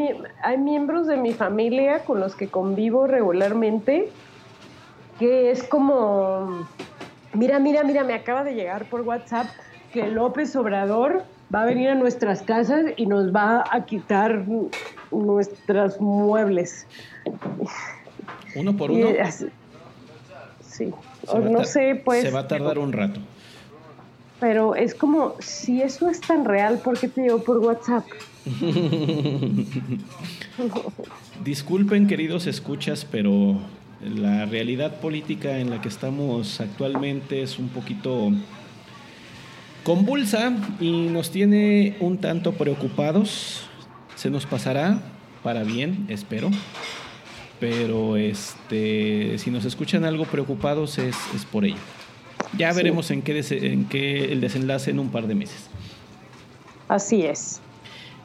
hay 0.43 0.59
miembros 0.59 1.07
de 1.07 1.17
mi 1.17 1.33
familia 1.33 2.05
con 2.05 2.21
los 2.21 2.35
que 2.35 2.49
convivo 2.49 3.07
regularmente 3.07 4.11
que 5.19 5.51
es 5.51 5.63
como, 5.65 6.67
mira, 7.33 7.59
mira, 7.59 7.85
mira, 7.85 8.05
me 8.05 8.15
acaba 8.15 8.45
de 8.45 8.55
llegar 8.55 8.87
por 8.87 9.03
WhatsApp 9.03 9.47
que 9.93 10.09
López 10.09 10.55
Obrador 10.57 11.25
va 11.55 11.63
a 11.63 11.65
venir 11.65 11.89
a 11.89 11.95
nuestras 11.95 12.43
casas 12.43 12.87
y 12.97 13.07
nos 13.07 13.35
va 13.35 13.65
a 13.71 13.87
quitar 13.87 14.45
nuestros 15.11 16.01
muebles. 16.01 16.87
¿Uno 18.55 18.77
por 18.77 18.91
uno? 18.91 19.09
sí, 20.61 20.93
no 21.35 21.65
sé, 21.65 22.01
pues... 22.05 22.23
Se 22.23 22.31
va 22.31 22.41
a 22.41 22.49
tardar 22.49 22.79
un 22.79 22.93
rato. 22.93 23.21
Pero 24.39 24.75
es 24.75 24.95
como, 24.95 25.35
si 25.41 25.81
eso 25.81 26.11
es 26.11 26.21
tan 26.21 26.45
real, 26.45 26.79
¿por 26.85 26.99
qué 26.99 27.09
te 27.09 27.23
llegó 27.23 27.43
por 27.43 27.59
WhatsApp? 27.59 28.05
Disculpen, 31.45 32.07
queridos 32.07 32.47
escuchas, 32.47 33.07
pero 33.11 33.59
la 34.01 34.47
realidad 34.47 35.01
política 35.01 35.59
en 35.59 35.71
la 35.71 35.81
que 35.81 35.89
estamos 35.89 36.61
actualmente 36.61 37.43
es 37.43 37.59
un 37.59 37.69
poquito 37.69 38.33
convulsa 39.85 40.53
y 40.81 40.91
nos 40.91 41.31
tiene 41.31 41.97
un 42.01 42.19
tanto 42.19 42.53
preocupados. 42.53 43.63
Se 44.17 44.31
nos 44.31 44.45
pasará 44.45 45.01
para 45.43 45.63
bien, 45.63 46.07
espero. 46.09 46.51
Pero 47.61 48.17
este, 48.17 49.39
si 49.39 49.51
nos 49.51 49.65
escuchan 49.65 50.05
algo 50.05 50.25
preocupados 50.25 50.99
es, 50.99 51.17
por 51.51 51.65
ello. 51.65 51.77
Ya 52.57 52.73
veremos 52.73 53.11
en, 53.11 53.23
qué 53.23 53.45
en 53.51 53.89
qué 53.89 54.33
el 54.33 54.41
desenlace 54.41 54.91
en 54.91 54.99
un 54.99 55.11
par 55.11 55.27
de 55.27 55.35
meses. 55.35 55.69
Así 56.89 57.25
es. 57.25 57.61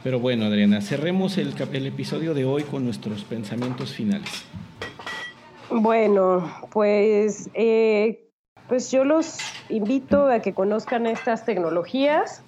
Pero 0.03 0.19
bueno, 0.19 0.45
Adriana, 0.45 0.81
cerremos 0.81 1.37
el, 1.37 1.53
el 1.73 1.85
episodio 1.85 2.33
de 2.33 2.45
hoy 2.45 2.63
con 2.63 2.83
nuestros 2.83 3.23
pensamientos 3.23 3.93
finales. 3.93 4.45
Bueno, 5.69 6.51
pues, 6.71 7.49
eh, 7.53 8.27
pues 8.67 8.91
yo 8.91 9.03
los 9.03 9.37
invito 9.69 10.27
a 10.27 10.39
que 10.39 10.53
conozcan 10.53 11.05
estas 11.05 11.45
tecnologías, 11.45 12.43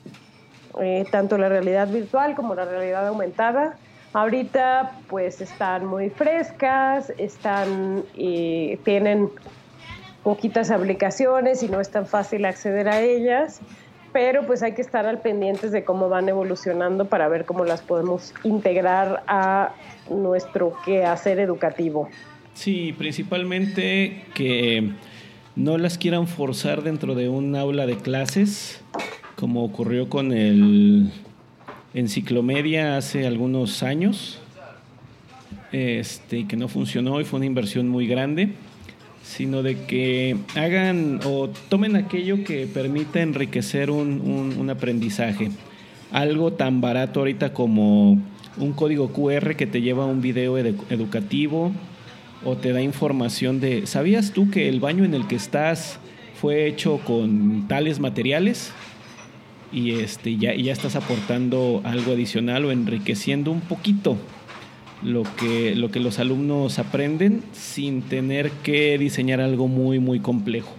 eh, 0.82 1.06
tanto 1.12 1.38
la 1.38 1.48
realidad 1.48 1.88
virtual 1.88 2.36
como 2.36 2.56
la 2.56 2.66
realidad 2.66 3.08
aumentada. 3.08 3.78
Ahorita 4.14 5.00
pues 5.08 5.42
están 5.42 5.86
muy 5.86 6.10
frescas, 6.10 7.14
están, 7.18 8.04
y 8.16 8.78
tienen 8.78 9.30
poquitas 10.24 10.72
aplicaciones 10.72 11.64
y 11.64 11.68
no 11.68 11.82
es 11.82 11.90
tan 11.90 12.08
fácil 12.08 12.46
acceder 12.46 12.88
a 12.88 13.02
ellas, 13.02 13.60
pero 14.14 14.46
pues 14.46 14.64
hay 14.64 14.74
que 14.74 14.82
estar 14.82 15.06
al 15.06 15.20
pendientes 15.20 15.72
de 15.72 15.84
cómo 15.84 16.08
van 16.08 16.30
evolucionando 16.30 17.06
para 17.06 17.28
ver 17.28 17.46
cómo 17.46 17.66
las 17.66 17.82
podemos 17.82 18.34
integrar 18.44 19.24
a 19.28 19.74
nuestro 20.10 20.74
quehacer 20.86 21.40
educativo. 21.40 22.10
Sí, 22.54 22.94
principalmente 22.98 24.26
que 24.34 24.92
no 25.56 25.78
las 25.78 25.98
quieran 25.98 26.28
forzar 26.28 26.84
dentro 26.84 27.16
de 27.16 27.28
un 27.28 27.56
aula 27.56 27.86
de 27.86 27.98
clases, 27.98 28.82
como 29.36 29.64
ocurrió 29.64 30.10
con 30.10 30.32
el 30.32 31.12
Enciclomedia 31.94 32.98
hace 32.98 33.26
algunos 33.28 33.84
años, 33.84 34.40
este, 35.72 36.48
que 36.48 36.56
no 36.56 36.68
funcionó 36.68 37.20
y 37.20 37.24
fue 37.24 37.38
una 37.38 37.48
inversión 37.48 37.90
muy 37.90 38.08
grande, 38.08 38.54
sino 39.24 39.64
de 39.64 39.86
que 39.86 40.38
hagan 40.56 41.20
o 41.26 41.50
tomen 41.70 41.96
aquello 41.96 42.44
que 42.44 42.68
permita 42.68 43.22
enriquecer 43.22 43.90
un, 43.90 44.22
un 44.58 44.70
aprendizaje. 44.70 45.50
Algo 46.12 46.54
tan 46.54 46.82
barato 46.82 47.22
ahorita 47.22 47.54
como 47.54 48.22
un 48.58 48.74
código 48.74 49.12
QR 49.12 49.56
que 49.56 49.66
te 49.66 49.82
lleva 49.82 50.04
a 50.04 50.08
un 50.08 50.22
video 50.22 50.58
educativo 50.58 51.72
o 52.46 52.56
te 52.56 52.72
da 52.72 52.82
información 52.82 53.60
de, 53.60 53.88
¿sabías 53.88 54.32
tú 54.32 54.50
que 54.52 54.70
el 54.70 54.80
baño 54.80 55.06
en 55.06 55.14
el 55.14 55.28
que 55.28 55.36
estás 55.36 56.00
fue 56.40 56.68
hecho 56.68 57.00
con 57.00 57.68
tales 57.68 58.00
materiales? 58.00 58.72
Y 59.72 59.92
este, 59.92 60.38
ya, 60.38 60.54
ya 60.54 60.72
estás 60.72 60.96
aportando 60.96 61.82
algo 61.84 62.12
adicional 62.12 62.66
o 62.66 62.72
enriqueciendo 62.72 63.52
un 63.52 63.62
poquito 63.62 64.18
lo 65.04 65.24
que, 65.38 65.76
lo 65.76 65.92
que 65.92 66.00
los 66.00 66.20
alumnos 66.20 66.80
aprenden 66.80 67.44
sin 67.54 68.02
tener 68.04 68.52
que 68.52 68.98
diseñar 68.98 69.42
algo 69.42 69.68
muy, 69.68 70.00
muy 70.00 70.20
complejo. 70.20 70.74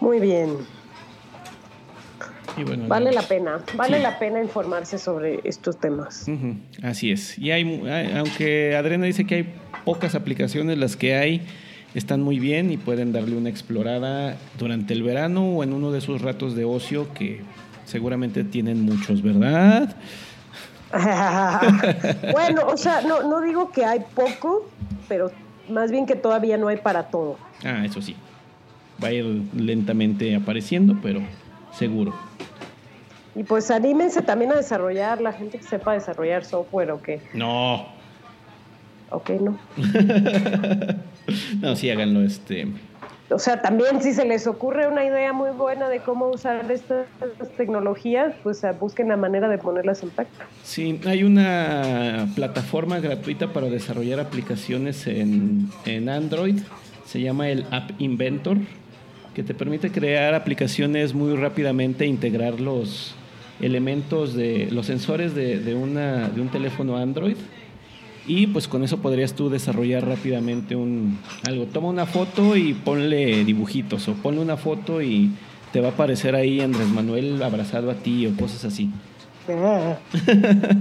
Muy 0.00 0.20
bien 0.20 0.50
vale 2.64 3.12
la 3.12 3.22
pena, 3.22 3.60
vale 3.74 3.98
la 3.98 4.18
pena 4.18 4.42
informarse 4.42 4.98
sobre 4.98 5.40
estos 5.44 5.78
temas. 5.78 6.26
Así 6.82 7.10
es. 7.10 7.38
Y 7.38 7.50
hay, 7.50 7.82
aunque 8.16 8.76
Adriana 8.76 9.06
dice 9.06 9.24
que 9.24 9.34
hay 9.36 9.54
pocas 9.84 10.14
aplicaciones, 10.14 10.78
las 10.78 10.96
que 10.96 11.14
hay 11.14 11.42
están 11.94 12.22
muy 12.22 12.38
bien 12.38 12.70
y 12.70 12.76
pueden 12.76 13.12
darle 13.12 13.36
una 13.36 13.48
explorada 13.48 14.36
durante 14.58 14.92
el 14.92 15.02
verano 15.02 15.44
o 15.48 15.64
en 15.64 15.72
uno 15.72 15.90
de 15.90 16.00
sus 16.00 16.20
ratos 16.20 16.54
de 16.54 16.64
ocio 16.64 17.12
que 17.14 17.40
seguramente 17.84 18.44
tienen 18.44 18.82
muchos, 18.82 19.22
¿verdad? 19.22 19.96
bueno, 22.32 22.62
o 22.66 22.76
sea, 22.76 23.02
no, 23.02 23.22
no 23.22 23.40
digo 23.40 23.70
que 23.70 23.84
hay 23.84 24.00
poco, 24.14 24.68
pero 25.08 25.30
más 25.68 25.90
bien 25.90 26.06
que 26.06 26.14
todavía 26.14 26.56
no 26.56 26.68
hay 26.68 26.78
para 26.78 27.04
todo. 27.04 27.36
Ah, 27.64 27.84
eso 27.84 28.00
sí. 28.00 28.16
Va 29.02 29.08
a 29.08 29.12
ir 29.12 29.24
lentamente 29.54 30.34
apareciendo, 30.34 30.96
pero 31.02 31.20
seguro. 31.72 32.14
Y 33.34 33.44
pues 33.44 33.70
anímense 33.70 34.22
también 34.22 34.50
a 34.52 34.56
desarrollar, 34.56 35.20
la 35.20 35.32
gente 35.32 35.58
que 35.58 35.64
sepa 35.64 35.92
desarrollar 35.92 36.44
software 36.44 36.90
o 36.90 37.00
qué. 37.00 37.20
No. 37.34 37.86
Ok, 39.10 39.30
no. 39.40 39.58
no, 41.60 41.76
sí, 41.76 41.90
háganlo 41.90 42.22
este. 42.22 42.66
O 43.30 43.38
sea, 43.38 43.60
también 43.60 44.00
si 44.02 44.14
se 44.14 44.24
les 44.24 44.46
ocurre 44.46 44.88
una 44.88 45.04
idea 45.04 45.32
muy 45.32 45.50
buena 45.50 45.88
de 45.88 46.00
cómo 46.00 46.28
usar 46.28 46.70
estas 46.70 47.06
tecnologías, 47.56 48.34
pues 48.42 48.62
busquen 48.80 49.08
la 49.08 49.16
manera 49.16 49.48
de 49.48 49.58
ponerlas 49.58 50.02
en 50.02 50.10
práctica. 50.10 50.46
Sí, 50.62 50.98
hay 51.06 51.24
una 51.24 52.28
plataforma 52.34 53.00
gratuita 53.00 53.52
para 53.52 53.68
desarrollar 53.68 54.20
aplicaciones 54.20 55.06
en, 55.06 55.68
en 55.84 56.08
Android. 56.08 56.58
Se 57.04 57.20
llama 57.20 57.48
el 57.50 57.66
App 57.70 57.90
Inventor, 57.98 58.56
que 59.34 59.42
te 59.42 59.54
permite 59.54 59.90
crear 59.90 60.34
aplicaciones 60.34 61.12
muy 61.12 61.36
rápidamente 61.36 62.04
e 62.04 62.08
integrar 62.08 62.60
los, 62.60 63.14
elementos 63.60 64.34
de 64.34 64.68
los 64.70 64.86
sensores 64.86 65.34
de, 65.34 65.74
una, 65.74 66.28
de 66.28 66.40
un 66.40 66.48
teléfono 66.48 66.96
Android 66.96 67.36
y 68.28 68.46
pues 68.46 68.68
con 68.68 68.84
eso 68.84 68.98
podrías 68.98 69.32
tú 69.32 69.48
desarrollar 69.48 70.06
rápidamente 70.06 70.76
un 70.76 71.18
algo. 71.46 71.64
Toma 71.64 71.88
una 71.88 72.06
foto 72.06 72.56
y 72.56 72.74
ponle 72.74 73.44
dibujitos 73.44 74.06
o 74.08 74.12
ponle 74.12 74.40
una 74.40 74.58
foto 74.58 75.00
y 75.00 75.32
te 75.72 75.80
va 75.80 75.88
a 75.88 75.90
aparecer 75.92 76.36
ahí 76.36 76.60
Andrés 76.60 76.88
Manuel 76.88 77.42
abrazado 77.42 77.90
a 77.90 77.94
ti 77.94 78.26
o 78.26 78.36
cosas 78.36 78.66
así. 78.66 78.90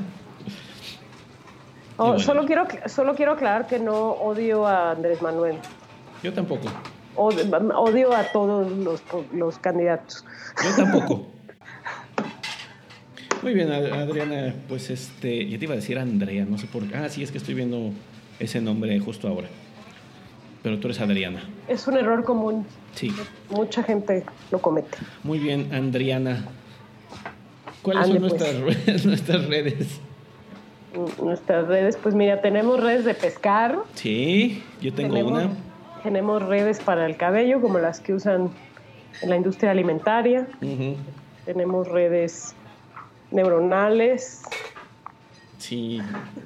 Oh, 2.00 2.20
solo, 2.20 2.46
quiero, 2.46 2.68
solo 2.86 3.16
quiero 3.16 3.32
aclarar 3.32 3.66
que 3.66 3.80
no 3.80 4.12
odio 4.12 4.68
a 4.68 4.92
Andrés 4.92 5.20
Manuel. 5.24 5.58
Yo 6.22 6.32
tampoco. 6.32 6.68
Odio, 7.16 8.16
a 8.16 8.24
todos 8.32 8.72
los, 8.72 9.02
los 9.34 9.58
candidatos. 9.58 10.24
Yo 10.64 10.84
tampoco. 10.84 11.26
Muy 13.42 13.54
bien, 13.54 13.72
Adriana, 13.72 14.54
pues 14.68 14.90
este, 14.90 15.48
ya 15.48 15.58
te 15.58 15.66
iba 15.66 15.74
a 15.74 15.78
decir 15.78 16.00
Andrea, 16.00 16.46
no 16.46 16.58
sé 16.58 16.68
por 16.68 16.84
qué. 16.84 16.96
Ah, 16.96 17.10
sí, 17.10 17.24
es 17.24 17.32
que 17.32 17.38
estoy 17.38 17.54
viendo 17.54 17.92
ese 18.40 18.62
nombre 18.62 19.00
justo 19.00 19.28
ahora. 19.28 19.48
Pero 20.64 20.80
tú 20.80 20.88
eres 20.88 21.00
Adriana. 21.00 21.42
Es 21.68 21.88
un 21.88 21.98
error 21.98 22.24
común. 22.24 22.66
Sí. 22.94 23.12
Mucha 23.50 23.84
gente 23.84 24.24
lo 24.52 24.60
comete. 24.60 24.98
Muy 25.24 25.40
bien, 25.40 25.74
Adriana. 25.74 26.46
¿Cuáles 27.82 28.08
son 28.08 28.22
nuestras, 28.22 28.56
pues. 28.56 28.86
redes, 28.86 29.06
nuestras 29.06 29.46
redes? 29.48 30.02
Nuestras 31.22 31.68
redes, 31.68 31.98
pues 32.02 32.16
mira, 32.16 32.42
tenemos 32.42 32.82
redes 32.82 33.06
de 33.06 33.14
pescar. 33.14 33.78
Sí, 33.94 34.64
yo 34.82 34.94
tengo 34.94 35.16
una. 35.20 35.52
Tenemos 36.04 36.42
redes 36.44 36.80
para 36.80 37.06
el 37.06 37.18
cabello, 37.18 37.62
como 37.62 37.80
las 37.80 38.00
que 38.00 38.14
usan 38.14 38.50
en 39.22 39.30
la 39.30 39.36
industria 39.36 39.72
alimentaria. 39.72 40.48
Tenemos 41.46 41.88
redes 41.88 42.56
neuronales. 43.32 44.44
Sí, 45.58 46.02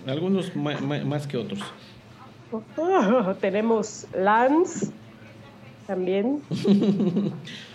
algunos 0.08 0.56
más, 0.56 1.28
que 1.28 1.38
otros. 1.38 1.60
tenemos 3.42 4.08
LANs 4.14 4.92
también. 5.88 6.42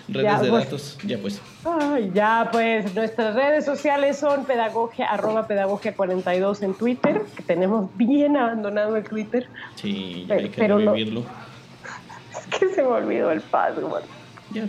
redes 0.09 0.41
de 0.41 0.49
pues. 0.49 0.65
datos, 0.65 0.99
ya 1.05 1.19
pues. 1.19 1.43
ya 2.15 2.49
pues, 2.53 2.95
nuestras 2.95 3.35
redes 3.35 3.65
sociales 3.65 4.19
son 4.19 4.45
pedagogia, 4.45 5.07
arroba 5.07 5.47
pedagogia 5.47 5.95
42 5.95 6.63
en 6.63 6.75
Twitter, 6.75 7.23
que 7.37 7.43
tenemos 7.43 7.91
bien 7.97 8.37
abandonado 8.37 8.97
el 8.97 9.05
Twitter. 9.05 9.49
Sí, 9.75 10.27
ya 10.29 10.37
hay 10.37 10.49
que 10.49 10.59
pero 10.59 10.79
revivirlo. 10.79 11.25
es 12.31 12.47
que 12.59 12.69
se 12.69 12.83
me 12.83 12.89
olvidó 12.89 13.31
el 13.31 13.41
password. 13.41 14.05
Ya 14.53 14.65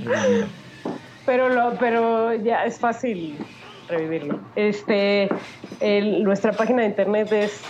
pero, 1.26 1.49
lo, 1.49 1.76
pero 1.77 2.34
ya 2.35 2.65
es 2.65 2.80
fácil 2.80 3.38
revivirlo. 3.88 4.39
Este, 4.55 5.30
el- 5.80 6.23
nuestra 6.23 6.51
página 6.53 6.81
de 6.81 6.88
internet 6.89 7.31
es 7.31 7.61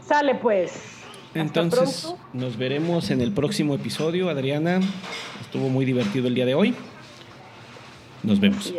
Sale 0.05 0.35
pues. 0.35 0.98
Entonces, 1.35 2.15
nos 2.33 2.57
veremos 2.57 3.11
en 3.11 3.21
el 3.21 3.33
próximo 3.33 3.75
episodio. 3.75 4.31
Adriana, 4.31 4.81
estuvo 5.41 5.69
muy 5.69 5.85
divertido 5.85 6.29
el 6.29 6.35
día 6.35 6.47
de 6.47 6.55
hoy. 6.55 6.75
Nos 8.23 8.41
vemos. 8.41 8.73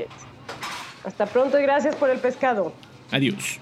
Hasta 1.04 1.26
pronto 1.26 1.60
y 1.60 1.64
gracias 1.64 1.96
por 1.96 2.10
el 2.10 2.20
pescado. 2.20 2.74
Adiós. 3.12 3.60